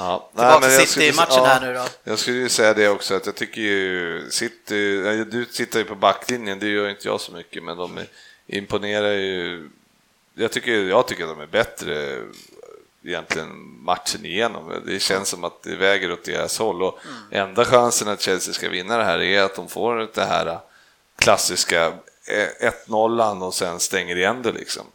[0.00, 0.28] Ja.
[0.34, 1.84] Tillbaka men till City-matchen här nu då.
[2.04, 5.84] Jag skulle ju säga det också, att jag tycker ju City, ja, du tittar ju
[5.84, 8.00] på backlinjen, det gör inte jag så mycket, men de
[8.46, 9.68] imponerar ju.
[10.34, 12.22] Jag tycker, jag tycker att de är bättre
[13.04, 13.48] egentligen
[13.84, 14.82] matchen igenom.
[14.86, 16.98] Det känns som att det väger åt deras håll och
[17.30, 20.58] enda chansen att Chelsea ska vinna det här är att de får det här
[21.18, 21.86] klassiska
[22.60, 24.86] eh, 1-0 och sen stänger igen det liksom.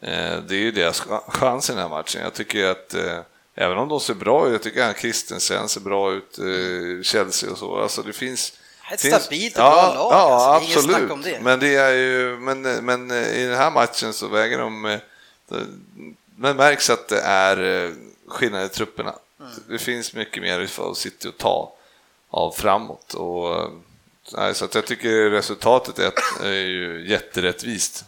[0.00, 2.22] Eh, Det är ju deras ch- chans i den här matchen.
[2.22, 3.18] Jag tycker att eh,
[3.54, 7.50] även om de ser bra ut, jag tycker att Christensen ser bra ut, eh, Chelsea
[7.50, 8.52] och så, alltså det finns
[8.92, 10.50] Ett finns- stabilt och bra lag, Ja, alltså.
[10.50, 10.96] Är inget absolut.
[10.96, 11.40] snack om det.
[11.42, 14.98] Men det är ju, men, men eh, i den här matchen så väger de, eh,
[16.36, 17.90] men märks att det är eh,
[18.28, 19.14] skillnad i trupperna.
[19.40, 19.52] Mm.
[19.68, 21.72] Det finns mycket mer för City att ta
[22.30, 23.70] av framåt och
[24.36, 26.12] nej, så att jag tycker resultatet är,
[26.46, 28.04] är ju jätterättvist,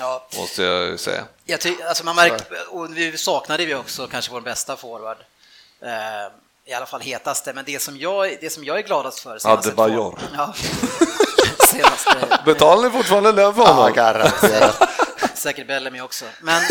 [0.00, 0.26] Ja.
[0.36, 1.24] måste jag säga.
[1.44, 2.30] Jag ty- alltså man
[2.70, 5.16] och vi saknade vi också kanske vår bästa forward.
[5.82, 5.90] Eh,
[6.64, 10.18] I alla fall hetaste, men det som jag, det som jag är gladast för Adebayor.
[10.36, 10.54] Ja.
[11.68, 13.92] senaste, Betalar ni fortfarande lön för Ja, honom?
[13.92, 14.88] garanterat.
[15.34, 16.24] säkert Bellamy också.
[16.42, 16.62] Men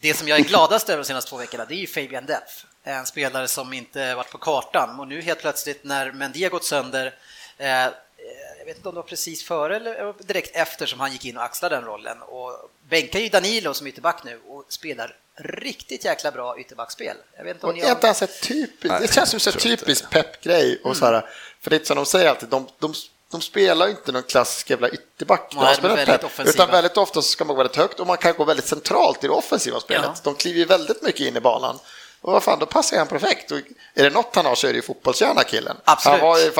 [0.00, 2.52] det som jag är gladast över de senaste två veckorna, det är ju Fabian Delph.
[2.84, 6.64] En spelare som inte varit på kartan och nu helt plötsligt när Mendy har gått
[6.64, 7.14] sönder
[7.58, 7.86] eh,
[8.62, 11.36] jag vet inte om det var precis före eller direkt efter som han gick in
[11.36, 16.30] och axlade den rollen och bänkar ju Danilo som ytterback nu och spelar riktigt jäkla
[16.30, 17.16] bra ytterbackspel.
[17.36, 19.60] Jag vet inte om ni är inte ens ett typiskt, Nej, det känns som en
[19.60, 20.80] typisk peppgrej.
[20.84, 21.28] Och så här,
[21.60, 22.94] för det är som de säger alltid, de, de,
[23.30, 25.52] de spelar ju inte någon klassisk jävla ytterback.
[25.54, 26.64] Nej, spelar väldigt pepp, offensiva.
[26.64, 29.24] utan väldigt ofta så ska man gå väldigt högt och man kan gå väldigt centralt
[29.24, 30.04] i det offensiva spelet.
[30.04, 30.20] Ja.
[30.22, 31.78] De kliver ju väldigt mycket in i banan.
[32.20, 33.50] Och vad fan, då passar han perfekt.
[33.50, 33.58] Och
[33.94, 35.76] är det något han har så är det ju fotbollshjärna killen.
[35.84, 36.20] Absolut.
[36.20, 36.50] Han var ju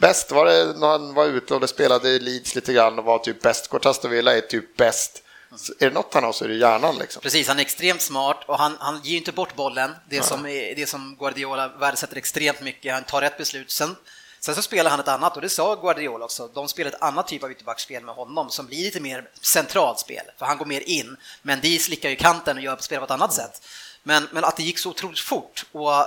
[0.00, 3.18] bäst, var det när han var ute och spelade i Leeds lite grann och var
[3.18, 3.68] typ bäst.
[3.68, 5.22] Cortasto Villa är typ bäst.
[5.56, 7.22] Så är det något han har så är det hjärnan liksom.
[7.22, 9.94] Precis, han är extremt smart och han, han ger inte bort bollen.
[10.08, 12.94] Det, som, är, det som Guardiola värdesätter extremt mycket.
[12.94, 13.70] Han tar rätt beslut.
[13.70, 13.96] Sen,
[14.40, 16.48] sen så spelar han ett annat och det sa Guardiola också.
[16.54, 20.24] De spelar ett annat typ av ytterbackspel med honom som blir lite mer centralt spel.
[20.38, 21.16] För han går mer in.
[21.42, 23.62] Men de slickar ju kanten och gör spelar på ett annat sätt.
[24.02, 26.04] Men, men att det gick så otroligt fort och, eh,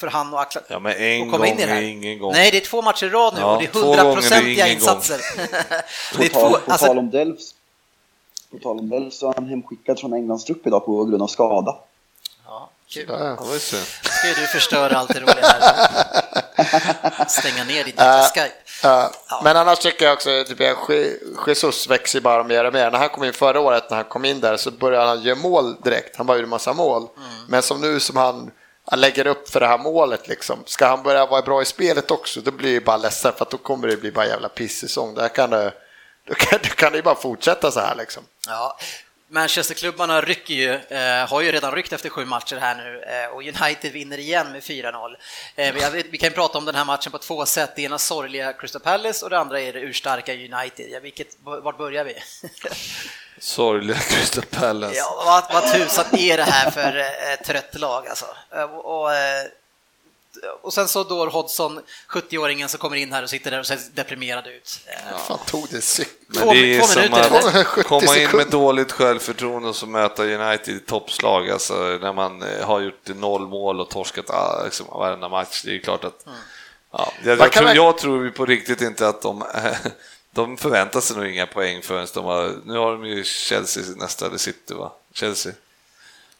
[0.00, 1.82] för han och Axel Ja, men en att komma in i gång det här.
[1.82, 2.32] är ingen gång.
[2.32, 4.02] Nej, det är två matcher i rad nu Ja, och det är två gånger är
[4.04, 4.74] hundraprocentiga gång.
[4.74, 5.20] insatser.
[6.18, 7.54] det är På tal, två, på alltså, tal om Delfs
[8.50, 11.26] På tal om Bell så är han hemskickad från Englands trupp idag på grund av
[11.26, 11.76] skada.
[12.46, 13.06] Ja, kul.
[13.08, 13.36] Ja,
[14.02, 16.08] ska du förstöra allt det roliga här.
[17.28, 18.54] Stänga ner ditt jäkla Skype.
[18.82, 19.10] Ja,
[19.44, 21.16] Men annars tycker jag också typ, Je-
[21.46, 22.90] Jesus växer bara mer och mer.
[22.90, 25.36] När han kom in förra året, när han kom in där, så började han göra
[25.38, 26.16] mål direkt.
[26.16, 27.08] Han bara gjorde massa mål.
[27.48, 28.50] Men som nu som han,
[28.90, 30.62] han lägger upp för det här målet, liksom.
[30.66, 33.50] ska han börja vara bra i spelet också, då blir det bara ledsen för att
[33.50, 35.14] då kommer det bli bara jävla pissäsong.
[35.14, 35.72] Där kan det,
[36.28, 38.22] då kan, då kan det ju bara fortsätta så här liksom.
[38.46, 38.78] Ja,
[39.32, 43.42] Manchesterklubbarna rycker ju, eh, har ju redan ryckt efter sju matcher här nu eh, och
[43.42, 45.16] United vinner igen med 4-0.
[45.56, 47.76] Eh, vi, vi kan ju prata om den här matchen på två sätt.
[47.76, 50.90] Det ena sorgliga Crystal Palace och det andra är det urstarka United.
[50.90, 52.14] Ja, vilket, vart börjar vi?
[53.38, 54.96] Sorgliga Crystal Palace.
[54.96, 58.26] ja, vad, vad tusan är det här för eh, trött lag alltså?
[58.54, 59.44] Eh, och, och, eh,
[60.62, 63.78] och sen så då Hodgson, 70-åringen som kommer in här och sitter där och ser
[63.94, 64.80] deprimerad ut.
[64.86, 66.16] Eh, Fan tog det cykeln?
[66.26, 67.64] Men Två- det är två som minuter, att eller?
[67.64, 72.42] 70 komma in med dåligt självförtroende och så möta United i toppslag, alltså när man
[72.42, 75.62] eh, har gjort noll mål och torskat ah, liksom, varenda match.
[75.64, 76.26] Det är klart att...
[76.92, 79.44] Ja, jag, jag, tror, jag tror på riktigt inte att de...
[80.32, 82.54] De förväntar sig nog inga poäng förrän de har...
[82.64, 84.92] Nu har de ju Chelsea nästa, eller City va?
[85.14, 85.52] Chelsea.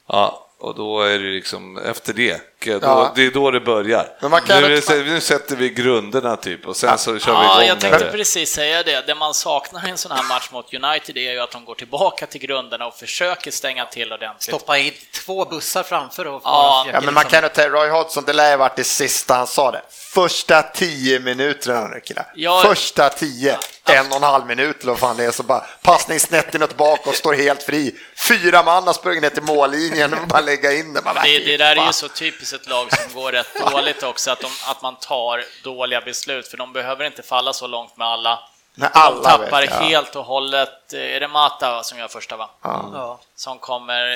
[0.07, 2.41] Ja, och då är det liksom efter det.
[2.67, 3.13] Då, Ja.
[3.17, 4.07] Det är då det börjar.
[4.21, 7.55] Men man kan nu, nu sätter vi grunderna typ och sen så kör vi Ja,
[7.55, 8.11] igång jag med tänkte det.
[8.13, 9.07] precis säga det.
[9.07, 11.75] Det man saknar i en sån här match mot United är ju att de går
[11.75, 14.43] tillbaka till grunderna och försöker stänga till ordentligt.
[14.43, 16.87] Stoppa in två bussar framför och Ja.
[16.93, 19.71] Ja, men man kan inte, Roy Hodgson, det lär ju varit det sista han sa
[19.71, 19.83] det.
[20.15, 22.33] Första tio minuterna nu killar.
[22.35, 22.63] Ja.
[22.67, 26.21] Första tio, en och en halv minut eller vad fan det är, så bara passning
[26.21, 27.95] snett inåt bak och står helt fri.
[28.29, 31.03] Fyra man har sprungit ner till mållinjen och bara lägga in det.
[31.03, 34.31] Bara, Det, det där är ju så typiskt ett lag som går rätt dåligt också,
[34.31, 38.07] att, de, att man tar dåliga beslut, för de behöver inte falla så långt med
[38.09, 38.39] alla.
[38.75, 39.77] När De alla tappar vet, ja.
[39.77, 42.51] helt och hållet, eh, är det Mata som gör första va?
[42.63, 43.21] Ja.
[43.35, 44.13] Som kommer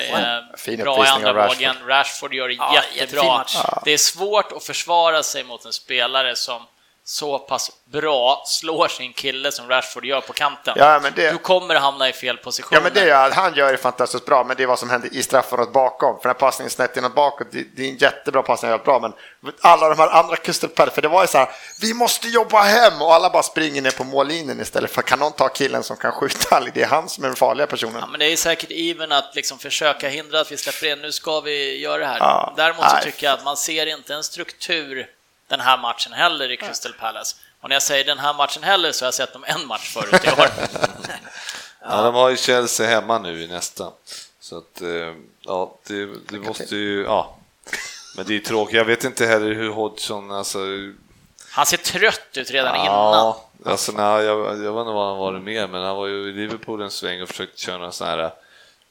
[0.67, 1.57] eh, bra i andra Rashford.
[1.57, 1.75] vågen.
[1.87, 3.45] Rashford gör det Ja, jättebra.
[3.83, 6.61] Det är svårt att försvara sig mot en spelare som
[7.07, 10.73] så pass bra slår sin kille som Rashford gör på kanten.
[10.77, 12.69] Ja, men det- Du kommer hamna i fel position.
[12.71, 15.13] Ja, men det gör, han gör det fantastiskt bra, men det är vad som händer
[15.15, 16.15] i straffområdet bakom.
[16.15, 18.99] För den här passningen snett inåt bakåt, det, det är en jättebra passning, helt bra,
[18.99, 19.13] men
[19.61, 20.35] alla de här andra
[20.75, 21.49] Palace, för det var ju så här,
[21.81, 25.31] vi måste jobba hem och alla bara springer ner på mållinjen istället för kan någon
[25.31, 26.59] ta killen som kan skjuta?
[26.73, 27.97] Det är han som är den farliga personen.
[28.01, 30.99] Ja, men det är säkert even att liksom försöka hindra att vi släpper in.
[31.01, 32.17] Nu ska vi göra det här.
[32.19, 33.03] Ja, Däremot så nej.
[33.03, 35.07] tycker jag att man ser inte en struktur
[35.47, 37.35] den här matchen heller i Crystal Palace.
[37.61, 39.93] Och när jag säger den här matchen heller så har jag sett dem en match
[39.93, 40.47] förut i år.
[41.87, 43.91] Ja, de har ju Chelsea hemma nu i nästa.
[44.39, 47.37] Så att, eh, ja, det, det måste ju, ja.
[48.17, 50.59] Men det är tråkigt, jag vet inte heller hur Hodgson, alltså,
[51.49, 52.85] Han ser trött ut redan innan.
[52.85, 56.29] ja, alltså när, jag, jag vet inte vad han varit med, men han var ju
[56.29, 58.31] i Liverpool en sväng och försökte köra några sådana här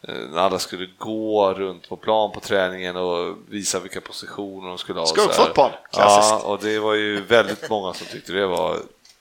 [0.08, 5.00] när alla skulle gå runt på plan på träningen och visa vilka positioner de skulle
[5.00, 5.06] ha.
[5.06, 6.44] Skuggfotboll, Ja, klassiskt.
[6.44, 8.76] och det var ju väldigt många som tyckte det var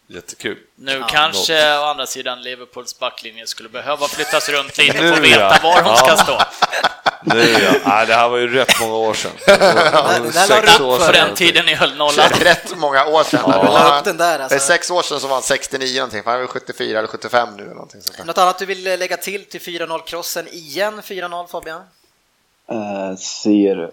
[0.07, 0.57] jättekul.
[0.75, 5.39] Nu kanske å andra sidan Liverpools backlinje skulle behöva flyttas runt lite för att veta
[5.39, 5.57] ja.
[5.63, 6.17] var hon ska Ja.
[6.17, 6.37] stå.
[7.25, 9.31] Nu ja, Nej, det här var ju rätt många år sedan.
[10.31, 11.13] Sex du år På sedan.
[11.13, 12.29] den tiden ni höll nollan.
[12.29, 13.41] rätt många år sedan.
[13.45, 14.01] Ja.
[14.05, 14.49] Den där, alltså.
[14.49, 16.99] Det är sex år sedan som var han 69 någonting, för han är väl 74
[16.99, 18.25] eller 75 nu eller någonting sånt där.
[18.25, 21.01] Något annat du vill lägga till till 4-0-krossen igen?
[21.01, 21.81] 4-0 Fabian?
[22.67, 23.91] Eh, ser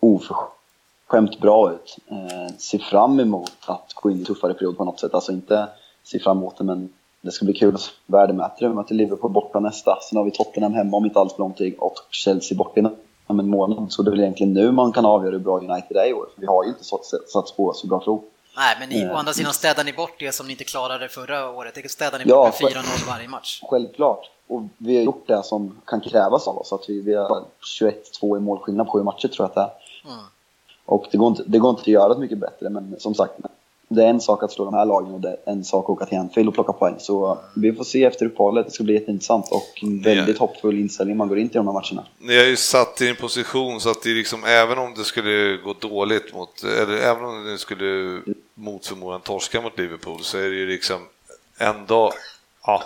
[0.00, 1.96] oförskämt bra ut.
[2.10, 5.14] Eh, ser fram emot att gå in i tuffare period på något sätt.
[5.14, 5.68] Alltså inte
[6.04, 6.92] se fram emot det, men
[7.22, 8.68] det ska bli kul att värdemäta det.
[8.68, 9.98] Vi möter Liverpool borta nästa.
[10.00, 13.48] Sen har vi Tottenham hemma om inte alls lång tid och Chelsea borta inom en
[13.48, 13.92] månad.
[13.92, 16.26] Så det är väl egentligen nu man kan avgöra hur bra United är i år.
[16.34, 18.22] För vi har ju inte satt, på så bra prov.
[18.56, 21.08] Nej, men ni, Eh, å andra sidan städar ni bort det som ni inte klarade
[21.08, 21.74] förra året.
[21.74, 23.60] Det städar ni Ja, bort med själv- 4-0 varje match.
[23.70, 24.30] Självklart.
[24.48, 26.72] Och vi har gjort det som kan krävas av oss.
[26.72, 27.44] Att vi, vi har
[27.80, 30.12] 21-2 i målskillnad på sju matcher tror jag att det är.
[30.14, 30.24] Mm.
[30.86, 33.32] Och det går, inte, det går inte att göra det mycket bättre, men som sagt,
[33.94, 35.90] det är en sak att slå de här lagen och det är en sak att
[35.90, 36.94] åka till Anfield och plocka poäng.
[36.98, 41.16] Så vi får se efter uppehållet, det ska bli jätteintressant och en väldigt hoppfull inställning
[41.16, 42.04] man går in till de här matcherna.
[42.18, 45.56] Ni har ju satt i en position så att det liksom, även om det skulle
[45.56, 48.20] gå dåligt mot, eller även om det skulle
[48.54, 51.00] mot förmodan torska mot Liverpool så är det ju liksom
[51.58, 52.12] ändå,
[52.66, 52.82] ja,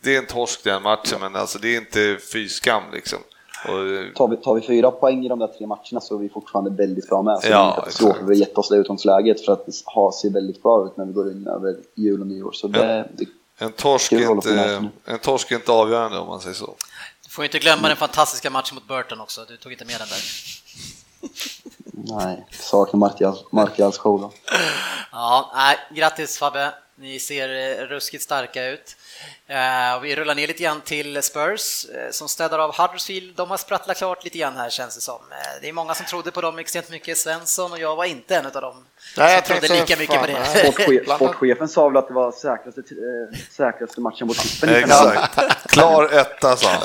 [0.00, 3.18] det är en torsk den matchen men alltså det är inte fy skam liksom.
[3.64, 6.28] Och, Tar vi, tar vi fyra poäng i de där tre matcherna så är vi
[6.28, 7.38] fortfarande väldigt bra med.
[7.42, 8.16] Så Ja, det är katastrof.
[8.20, 11.12] Vi har gett oss det utgångsläget för att ha ser väldigt bra ut när vi
[11.12, 12.52] går in över jul och nyår.
[12.52, 13.26] Så det, det
[13.60, 16.74] en, torsk inte, en torsk är inte avgörande om man säger så.
[17.24, 19.44] Du får inte glömma den fantastiska matchen mot Burton också.
[19.48, 20.22] Du tog inte med den där.
[21.92, 24.32] Nej, saknar Martials, Martials show då.
[25.12, 26.72] Ja, nej, grattis Fabbe.
[27.00, 28.96] Ni ser eh, ruskigt starka ut.
[29.46, 33.36] Eh, vi rullar ner lite grann till Spurs eh, som städar av Huddersfield.
[33.36, 35.20] De har sprattlat klart lite grann här känns det som.
[35.60, 37.18] Det är många som trodde på dem extremt mycket.
[37.18, 38.84] Svensson och jag var inte en av dem
[39.16, 40.44] Nej, jag trodde lika mycket på det.
[40.44, 44.68] Sportche sportchefen sa väl att det var säkraste, äh, säkraste matchen på tippen.
[44.68, 45.68] Exakt.
[45.68, 46.80] Klar etta sa han.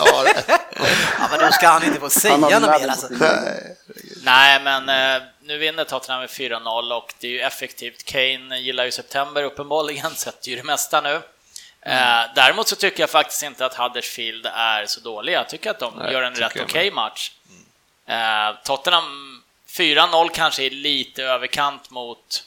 [1.20, 2.88] ja, men då ska han inte få säga något mer.
[2.88, 3.08] Alltså.
[4.24, 8.04] Nej, men eh, nu vinner Tottenham med 4-0 och det är ju effektivt.
[8.04, 11.22] Kane gillar ju september uppenbarligen, sätter ju det mesta nu.
[11.86, 12.30] Mm.
[12.36, 15.38] däremot så tycker jag faktiskt inte att Huddersfield är så dåliga.
[15.38, 17.32] Jag tycker att de Nej, gör en rätt okej okay match.
[18.08, 18.56] Mm.
[18.64, 22.44] Tottenham 4-0 kanske är lite överkant mot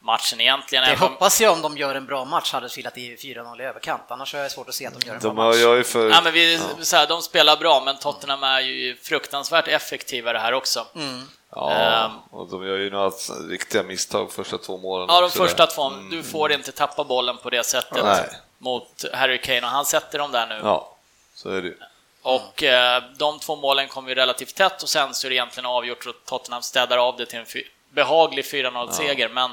[0.00, 0.84] matchen egentligen.
[0.84, 3.64] Det hoppas jag om de gör en bra match, Huddersfield, att det är 4-0 i
[3.64, 4.02] överkant.
[4.08, 5.56] Annars är det svårt att se att de gör en de bra match.
[5.56, 6.10] Jag för...
[6.10, 6.84] ja, men vi, ja.
[6.84, 10.86] så här, de spelar bra, men Tottenham är ju fruktansvärt effektiva det här också.
[10.94, 11.28] Mm.
[11.54, 13.10] Ja, um, och de gör ju några
[13.48, 15.06] riktiga misstag första två målen.
[15.10, 15.82] Ja, de första två.
[15.82, 16.10] Mm.
[16.10, 18.28] Du får inte tappa bollen på det sättet Nej.
[18.58, 20.60] mot Harry Kane och han sätter dem där nu.
[20.64, 20.96] Ja,
[21.34, 21.74] så är det
[22.22, 25.66] Och eh, de två målen kom ju relativt tätt och sen så är det egentligen
[25.66, 27.46] avgjort och Tottenham städar av det till en
[27.90, 29.34] behaglig 4-0-seger, ja.
[29.34, 29.50] men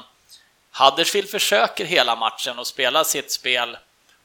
[0.72, 3.76] Huddersfield försöker hela matchen och spela sitt spel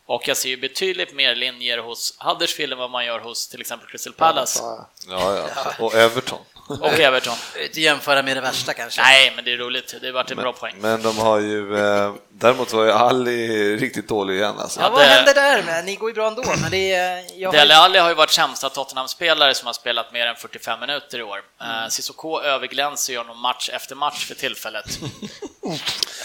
[0.06, 3.62] och jag ser ju betydligt mer linjer hos Huddersfield än vad man gör hos till
[3.62, 4.60] exempel Crystal Palace.
[4.64, 5.48] Ja, ja.
[5.80, 6.40] och Everton.
[6.68, 7.36] Och Everton.
[7.64, 9.02] Inte jämföra med det värsta kanske.
[9.02, 9.96] Nej, men det är roligt.
[10.02, 10.76] Det har varit en men, bra poäng.
[10.80, 14.80] Men de har ju, eh, däremot var ju Ali riktigt dålig igen alltså.
[14.80, 15.06] Ja, vad det...
[15.06, 15.64] hände där?
[15.64, 15.86] Med?
[15.86, 17.24] Ni går ju bra ändå, men det är...
[17.36, 21.20] Jag Dele Alli har ju varit sämsta Tottenham-spelare som har spelat mer än 45 minuter
[21.20, 21.42] i år.
[21.62, 21.90] Mm.
[21.90, 24.86] Cissoko överglänser ju honom match efter match för tillfället.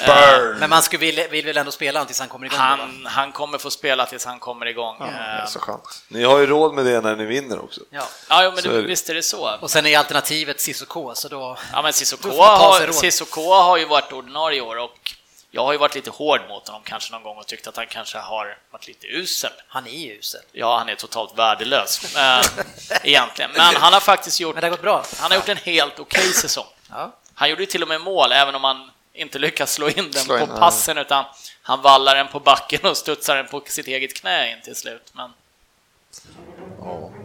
[0.07, 0.59] Burn.
[0.59, 2.59] Men man skulle vill, vill väl ändå spela tills han kommer igång?
[2.59, 4.97] Han, han kommer få spela tills han kommer igång.
[5.01, 6.03] Ja, det är så skönt.
[6.09, 7.81] Ni har ju råd med det när ni vinner också.
[7.91, 9.51] Ja, ja men det, visst är det så.
[9.61, 11.57] Och sen är alternativet Cissoko, så då...
[11.73, 15.15] Ja, men Cissoko har, Cissoko har ju varit ordinarie år och
[15.51, 17.87] jag har ju varit lite hård mot honom kanske någon gång och tyckt att han
[17.87, 19.51] kanske har varit lite usel.
[19.69, 20.41] Han är ju usel.
[20.53, 22.45] Ja, han är totalt värdelös äh,
[23.03, 23.51] egentligen.
[23.57, 24.55] Men han har faktiskt gjort...
[24.55, 25.05] Men det har gått bra.
[25.19, 26.67] Han har gjort en helt okej okay säsong.
[26.91, 27.13] Ja.
[27.35, 30.25] Han gjorde ju till och med mål, även om han inte lyckas slå in den
[30.25, 31.03] slå på in, passen, ja.
[31.03, 31.25] utan
[31.63, 35.13] han vallar den på backen och studsar den på sitt eget knä in till slut.
[35.13, 35.33] Men...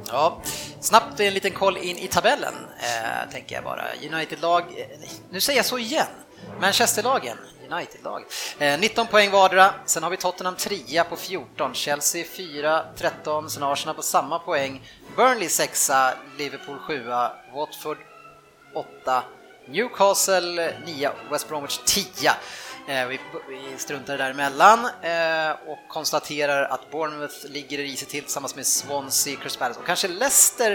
[0.08, 0.42] Ja,
[0.80, 3.84] snabbt en liten koll in i tabellen, eh, tänker jag bara.
[4.12, 4.88] United-lag, eh,
[5.30, 6.08] nu säger jag så igen,
[6.62, 7.38] Manchester-lagen,
[7.72, 8.24] United-lag.
[8.60, 13.64] Eh, 19 poäng vardera, sen har vi Tottenham 3 på 14, Chelsea 4, 13, sen
[13.64, 14.82] Arsenal på samma poäng,
[15.16, 15.92] Burnley 6,
[16.38, 17.04] Liverpool 7,
[17.54, 17.98] Watford
[18.76, 19.24] 8,
[19.68, 22.32] Newcastle 9, West Bromwich 10.
[22.88, 23.20] Eh, vi,
[23.50, 29.60] vi struntar däremellan eh, och konstaterar att Bournemouth ligger risigt till tillsammans med Swansea, Crystal
[29.60, 30.72] Palace och kanske Leicester.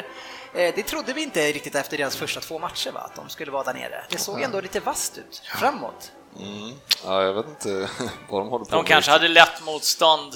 [0.55, 3.01] Eh, det trodde vi inte riktigt efter deras första två matcher, va?
[3.01, 4.05] att de skulle vara där nere.
[4.11, 6.13] Det såg ändå lite vasst ut framåt.
[6.39, 6.73] Mm.
[7.05, 7.69] Ja, jag vet inte
[8.29, 10.35] vad de håller på De kanske hade lätt motstånd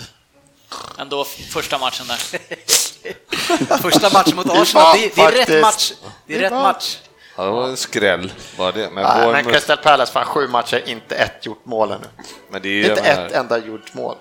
[0.98, 2.18] ändå första matchen där.
[3.82, 5.92] första matchen mot Arsenal, det, det är rätt match.
[6.26, 6.98] Det är rätt match.
[7.42, 8.90] Ja, det var en skräll bara det.
[8.90, 12.06] Men, Nej, men Crystal Palace, fan sju matcher, inte ett gjort mål ännu.
[12.50, 14.16] Men det är inte ett enda gjort mål.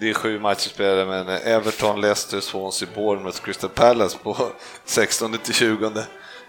[0.00, 4.36] Det är sju matcher spelade, men Everton, Leicester, Swansea, Bournemouth, Crystal Palace på
[4.84, 5.92] 16 till 20.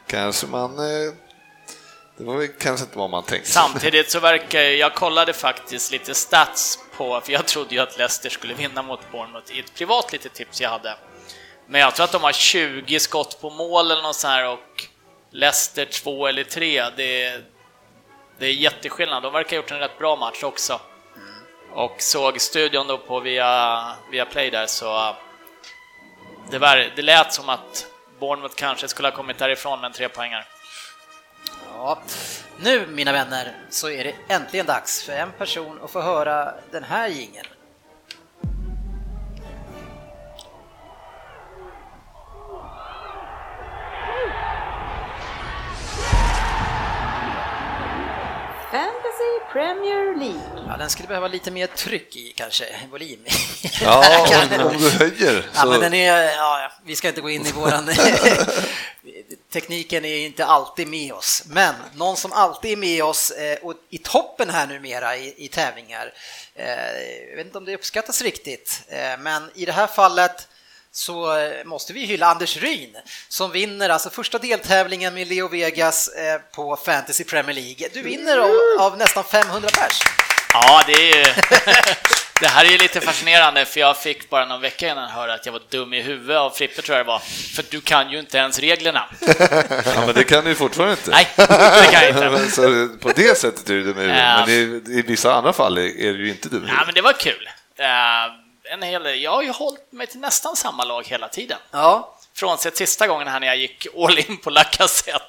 [0.07, 0.79] Kanske man...
[0.79, 1.13] Eh,
[2.17, 3.51] det var kanske inte vad man tänkte.
[3.51, 8.29] Samtidigt så verkar jag kollade faktiskt lite stats på, för jag trodde ju att Leicester
[8.29, 10.97] skulle vinna mot Bournemouth i ett privat litet tips jag hade.
[11.67, 14.87] Men jag tror att de har 20 skott på mål eller något så här och
[15.31, 17.41] Leicester 2 eller 3, det,
[18.39, 19.23] det är jätteskillnad.
[19.23, 20.81] De verkar ha gjort en rätt bra match också.
[21.73, 25.15] Och såg studion då på via, via Play där så
[26.51, 27.87] det, var, det lät som att
[28.19, 30.45] Bournemouth kanske skulle ha kommit därifrån med en trepoängare.
[31.73, 31.99] Ja,
[32.59, 36.83] nu mina vänner så är det äntligen dags för en person att få höra den
[36.83, 37.47] här jingeln.
[49.51, 50.65] Premier League.
[50.67, 53.25] Ja, den skulle behöva lite mer tryck i kanske, volym.
[53.81, 54.03] Ja,
[54.65, 55.41] om du höjer.
[55.41, 55.47] Så...
[55.55, 57.89] Ja, men den är, ja, vi ska inte gå in i våran...
[59.51, 63.73] Tekniken är inte alltid med oss, men någon som alltid är med oss eh, och
[63.89, 66.13] i toppen här numera i, i tävlingar.
[66.55, 70.47] Eh, jag vet inte om det uppskattas riktigt, eh, men i det här fallet
[70.97, 72.95] så eh, måste vi hylla Anders Ryn
[73.29, 77.87] som vinner alltså första deltävlingen med Leo Vegas eh, på Fantasy Premier League.
[77.93, 79.99] Du vinner av, av nästan 500 pers.
[80.53, 81.25] Ja, det är ju...
[82.41, 85.45] Det här är ju lite fascinerande för jag fick bara någon vecka innan höra att
[85.45, 87.19] jag var dum i huvudet av Frippe tror jag det var,
[87.55, 89.05] för du kan ju inte ens reglerna.
[89.85, 91.11] Ja, men det kan du ju fortfarande inte.
[91.11, 92.51] Nej, det kan jag inte.
[92.55, 94.43] Så på det sättet är du dum i huvudet, Ja.
[94.45, 96.85] men i, i vissa andra fall är, du ju inte dum i Ja, huvudet.
[96.87, 97.49] men det var kul.
[98.69, 99.21] En hel, del.
[99.21, 101.57] jag har ju hållit mig till nästan samma lag hela tiden.
[101.71, 105.21] Ja, Frånsett sista gången här när jag gick all in på Lacazette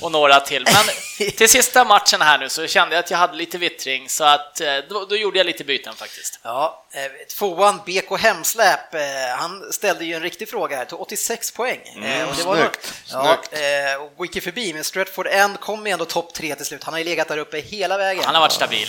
[0.00, 0.64] och några till.
[0.64, 4.24] Men till sista matchen här nu så kände jag att jag hade lite vittring så
[4.24, 6.38] att eh, då, då gjorde jag lite byten faktiskt.
[6.42, 6.86] ja.
[6.92, 7.00] eh,
[7.38, 9.00] Tvåan BK Hemsläp, eh,
[9.38, 11.80] han ställde ju en riktig fråga här, tog 86 poäng.
[12.04, 15.86] Eh, och det var snyggt, ja, eh, och gick ju förbi, men Stratford End kom
[15.86, 16.84] ju ändå topp tre till slut.
[16.84, 18.24] Han har ju legat där uppe hela vägen.
[18.24, 18.88] Han har varit stabil.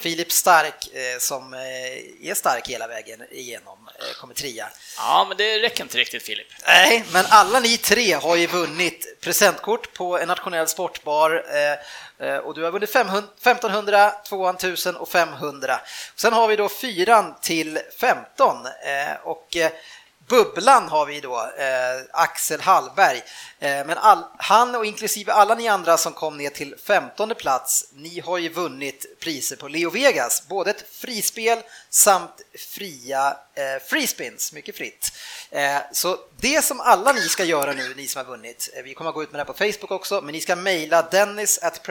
[0.00, 3.78] Filip Stark som är stark hela vägen igenom,
[4.20, 4.68] kommer trea.
[4.96, 6.46] Ja, men det räcker inte riktigt Filip.
[6.66, 12.36] Nej, men alla ni tre har ju vunnit presentkort på en nationell sportbar eh, eh,
[12.36, 15.80] och du har vunnit 500, 1500, 2 1000 och 500.
[16.16, 18.72] Sen har vi då fyran till 15 eh,
[19.22, 19.70] och eh,
[20.30, 23.22] Bubblan har vi då, eh, Axel Hallberg.
[23.58, 27.86] Eh, men all, han och inklusive alla ni andra som kom ner till 15 plats,
[27.92, 31.58] ni har ju vunnit priser på Leo Vegas, både ett frispel
[31.90, 35.12] samt fria eh, freespins, mycket fritt.
[35.50, 38.94] Eh, så det som alla ni ska göra nu, ni som har vunnit, eh, vi
[38.94, 41.58] kommer att gå ut med det här på Facebook också, men ni ska mejla dennis
[41.58, 41.82] at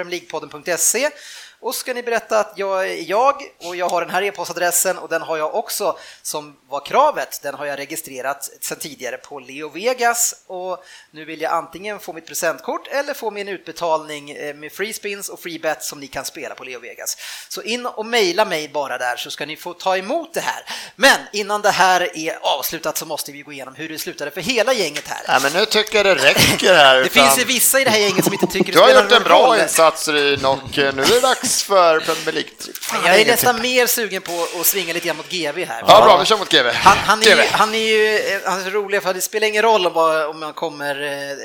[1.62, 5.10] och ska ni berätta att jag är jag och jag har den här e-postadressen och
[5.10, 9.70] den har jag också som var kravet, den har jag registrerat sedan tidigare på Leo
[9.70, 14.72] Vegas och nu vill jag antingen få mitt presentkort eller få min utbetalning eh, med
[14.72, 17.18] free spins och free bets som ni kan spela på Leo Vegas.
[17.50, 20.64] Så in och mejla mig bara där så ska ni få ta emot det här.
[20.96, 24.42] Men innan det här är avslutat så måste vi gå igenom hur det slutade för
[24.42, 25.22] hela gänget här.
[25.28, 26.96] Nej, men nu tycker jag det räcker här.
[26.96, 28.88] Det utan- finns ju vissa i det här gänget som inte tycker det Du har
[28.88, 29.60] spelar gjort en någon bra roll.
[29.60, 32.50] insats Ryn och eh, nu är det dags för Premier League.
[32.82, 35.84] Fan, Jag är nästan mer sugen på att svinga lite grann mot GV här.
[35.88, 36.68] Ja, bra, vi kör mot GV.
[36.74, 37.42] Han, han, är ju, GV.
[37.52, 40.54] han är ju eh, han är rolig för det spelar ingen roll om, om man
[40.54, 41.38] kommer eh,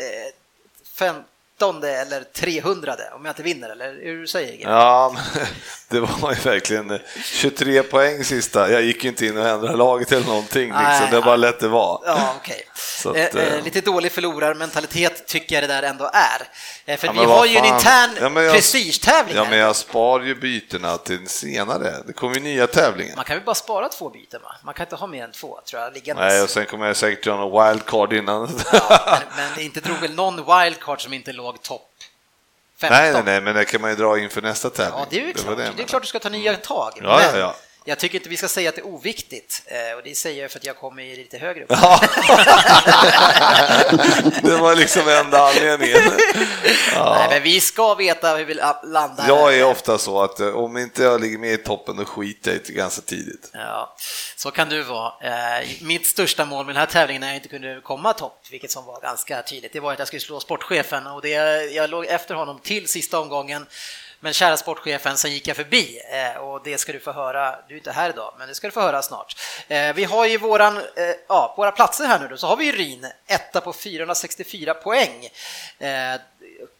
[0.96, 4.66] 15 eller 300 om jag inte vinner, eller hur säger Egil?
[4.68, 5.16] Ja,
[5.94, 8.70] det var ju verkligen 23 poäng sista.
[8.70, 11.00] Jag gick ju inte in och ändrade laget eller någonting, Nej.
[11.00, 11.20] liksom.
[11.20, 12.02] det var lätt det var.
[12.06, 12.34] Ja.
[12.76, 16.42] Så att, Eh, eh, eh, lite dålig förlorarmentalitet tycker jag det där ändå är.
[16.92, 18.10] Eh, för Ja, vi har ju en fan.
[18.10, 21.94] intern Ja, jag- prestigetävling Ja, men jag spar ju bytena till senare.
[22.06, 23.16] Det kommer ju nya tävlingar.
[23.16, 24.54] Man kan väl bara spara två byten va?
[24.64, 26.32] Man kan inte ha mer än två tror jag, liggandes.
[26.32, 28.60] Nej, och sen kommer jag säkert göra någon wildcard innan.
[28.72, 31.93] Ja, men, men inte drog väl någon wildcard som inte låg topp 15?
[32.82, 34.98] Nej, nej, nej, men det kan man ju dra inför nästa tävling.
[34.98, 35.56] Ja, det är ju klart.
[35.56, 36.92] det Det, är klart du ska ta nya tag.
[36.96, 37.56] Ja, men ja, ja.
[37.84, 39.62] Jag tycker inte vi ska säga att det är oviktigt.
[39.66, 41.70] Eh, Och det säger jag för att jag kommer lite högre upp.
[41.70, 42.00] Ja.
[44.42, 46.00] det var liksom enda anledningen.
[46.94, 49.28] Nej, men vi ska veta hur vi la- landar.
[49.28, 52.50] Jag är ofta så att eh, om inte jag ligger med i toppen då skiter
[52.50, 53.50] jag i det ganska tidigt.
[53.52, 53.96] Ja,
[54.36, 55.12] så kan du vara.
[55.22, 58.70] Eh, Mitt största mål med den här tävlingen när jag inte kunde komma topp, vilket
[58.70, 61.28] som var ganska tydligt, det var att jag skulle slå sportchefen och det,
[61.72, 63.66] jag låg efter honom till sista omgången.
[64.24, 67.74] Men kära sportchefen, sen gick jag förbi eh, och det ska du få höra, du
[67.74, 69.36] är inte här idag, men det ska du få höra snart.
[69.68, 70.82] Eh, Vi har ju våran, eh,
[71.28, 75.28] ja, våra platser här nu då, så har vi ju Ryn, etta på 464 poäng.
[75.78, 76.20] Eh,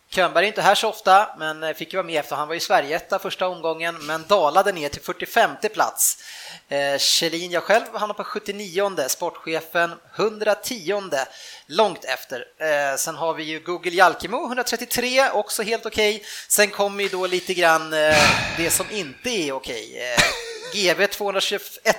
[0.09, 2.37] Könberg är inte här så ofta, men eh, fick ju vara med efter.
[2.37, 6.19] Han var ju Sverigeetta första omgången, men dalade ner till 45 plats.
[6.69, 11.03] Eh, Kjellin, jag själv, han på 79 sportchefen 110
[11.67, 12.45] långt efter.
[12.61, 16.25] Eh, sen har vi ju Google Jalkemo 133, också helt okej.
[16.49, 18.17] Sen kommer ju då lite grann eh,
[18.57, 20.13] det som inte är okej.
[20.17, 20.23] Eh,
[20.75, 21.97] GV 221,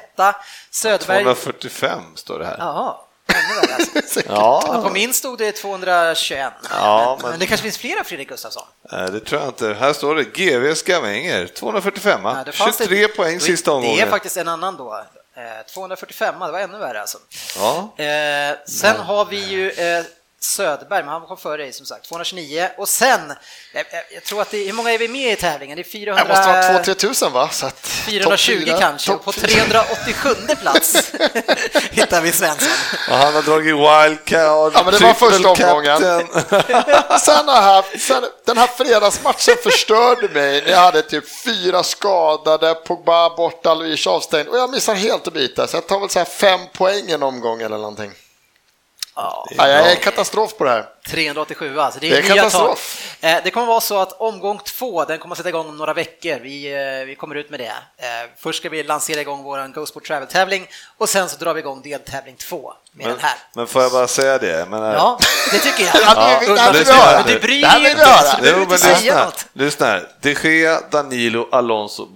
[0.71, 1.23] Söderberg...
[1.23, 2.55] 245 står det här.
[2.59, 2.95] Jaha,
[3.27, 4.21] värre alltså.
[4.27, 6.53] Ja, På min stod det 221.
[6.69, 7.29] Ja, men...
[7.31, 8.63] men- det kanske finns flera Fredrik Gustafsson?
[8.91, 9.73] Nej, det tror jag inte.
[9.73, 12.21] Här står det GV Skavänger, 245.
[12.23, 13.99] Ja, det fanns 23 det- poäng sista Det omgången.
[14.07, 15.05] är faktiskt en annan då.
[15.37, 17.17] Eh, 245, det var ännu värre alltså.
[17.55, 17.93] Ja.
[18.03, 20.03] Eh, sen har vi ju eh,
[20.45, 22.69] Söderberg, men han kom före dig som sagt, 229.
[22.77, 23.33] Och sen,
[23.73, 25.75] jag, jag, jag tror att det, hur många är vi med i tävlingen?
[25.75, 26.23] Det är 400...
[26.23, 27.49] Det måste vara 2-3 tusen va?
[27.49, 29.47] Så att, 420 topp fyra, kanske, och på fyra.
[29.47, 30.29] 387
[30.61, 30.95] plats
[31.91, 32.69] hittar vi Svensson.
[33.09, 35.97] Och han har dragit wildcard, Ja, men det var första omgången.
[37.19, 40.63] sen har jag haft, sen, den här fredagsmatchen förstörde mig.
[40.65, 45.67] Ni hade typ fyra skadade, Pogba borta, Luis avstängd och jag missar helt att byta.
[45.67, 48.11] Så jag tar väl så här fem poäng en omgång eller någonting.
[49.15, 50.85] Ja, Ja, jag är katastrof på det här.
[51.07, 51.99] 387 alltså.
[51.99, 53.17] Det är, Det är katastrof.
[53.21, 53.29] tag.
[53.31, 55.93] Eh, Det kommer vara så att omgång två, den kommer att sätta igång om några
[55.93, 56.39] veckor.
[56.39, 57.65] Vi, eh, vi kommer ut med det.
[57.97, 60.67] Eh, Först ska vi lansera igång vår Go Sport Travel-tävling
[60.97, 63.37] och sen så drar vi igång deltävling två med Men, den här.
[63.55, 64.65] men får jag bara säga det?
[64.69, 65.19] Menar, Ja,
[65.51, 65.95] det tycker jag.
[65.95, 66.13] Ja,
[66.55, 67.17] det här vill vi höra.
[67.25, 69.45] Men du bryr dig inte, så du inte men säga något.
[69.53, 70.09] lyssna här.
[70.21, 72.07] De Gea, Danilo, Alonso,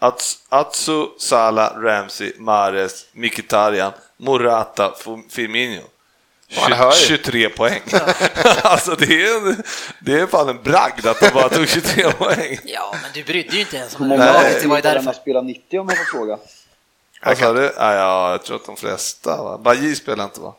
[0.00, 4.92] Ats- Atsu, Sala, Ramsey, Mares, Mkhitaryan, Morata,
[5.30, 5.82] Firmino.
[6.54, 7.06] Man hör ju.
[7.06, 7.82] 23 poäng.
[8.62, 9.56] alltså det är,
[10.00, 12.58] det är fan en bragd att de bara tog 23 poäng.
[12.64, 15.12] Ja, men du brydde ju inte ens om det laget, det var ju därför.
[15.12, 16.38] spelar 90 om jag får fråga?
[17.24, 17.72] Vad sa du?
[17.76, 19.58] Ja, ja, jag tror att de flesta, va?
[19.58, 20.54] Bajy spelar inte va?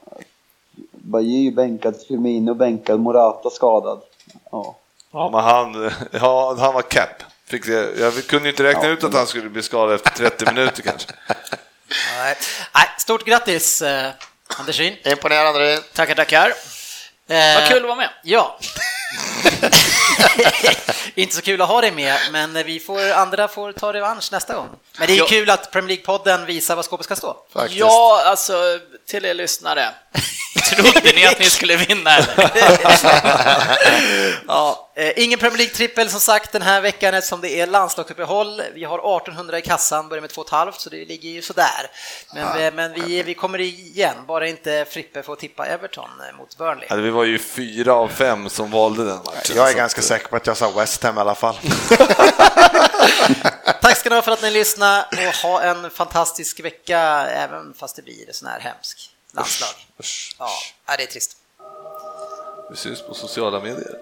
[0.91, 4.01] Bajy bänkad, Firmino bänkad, Morata skadad.
[4.51, 4.75] Ja.
[5.11, 7.09] Men han, ja, han var cap.
[7.45, 10.81] Fick det, jag kunde inte räkna ut att han skulle bli skadad efter 30 minuter
[10.81, 11.11] kanske.
[12.17, 12.35] Nej.
[12.75, 13.81] Nej, stort grattis
[14.47, 14.95] Anders Ryn.
[15.05, 15.59] Imponerande.
[15.59, 15.93] det.
[15.93, 16.53] Tackar, tackar.
[17.29, 18.09] Eh, Vad kul att vara med.
[18.23, 18.59] Ja.
[21.15, 24.55] inte så kul att ha dig med, men vi får, andra får ta revansch nästa
[24.55, 24.69] gång.
[24.97, 27.37] Men det är ju kul att Premier League-podden visar var skåpet ska stå.
[27.53, 27.79] Faktiskt.
[27.79, 29.89] Ja, alltså till er lyssnare.
[30.75, 32.51] Trodde ni att ni skulle vinna eller?
[34.47, 38.61] ja, eh, ingen Premier League-trippel som sagt den här veckan eftersom det är landslagsuppehåll.
[38.73, 41.91] Vi har 1800 i kassan, börjar med 2,5 så det ligger ju sådär.
[42.33, 46.57] Men, eh, men vi, vi kommer igen, bara inte Frippe får tippa Everton eh, mot
[46.57, 46.87] Burnley.
[46.89, 49.55] Ja, vi var ju fyra av fem som valde den matchen.
[49.55, 51.55] Jag är ganska säker på att jag sa West Ham i alla fall.
[53.81, 57.95] Tack ska ni ha för att ni lyssnade och ha en fantastisk vecka även fast
[57.95, 59.69] det blir sån här hemsk landslag.
[59.99, 60.49] usch, Ja,
[60.87, 61.37] nej, det är trist.
[62.69, 63.99] Vi syns på sociala medier.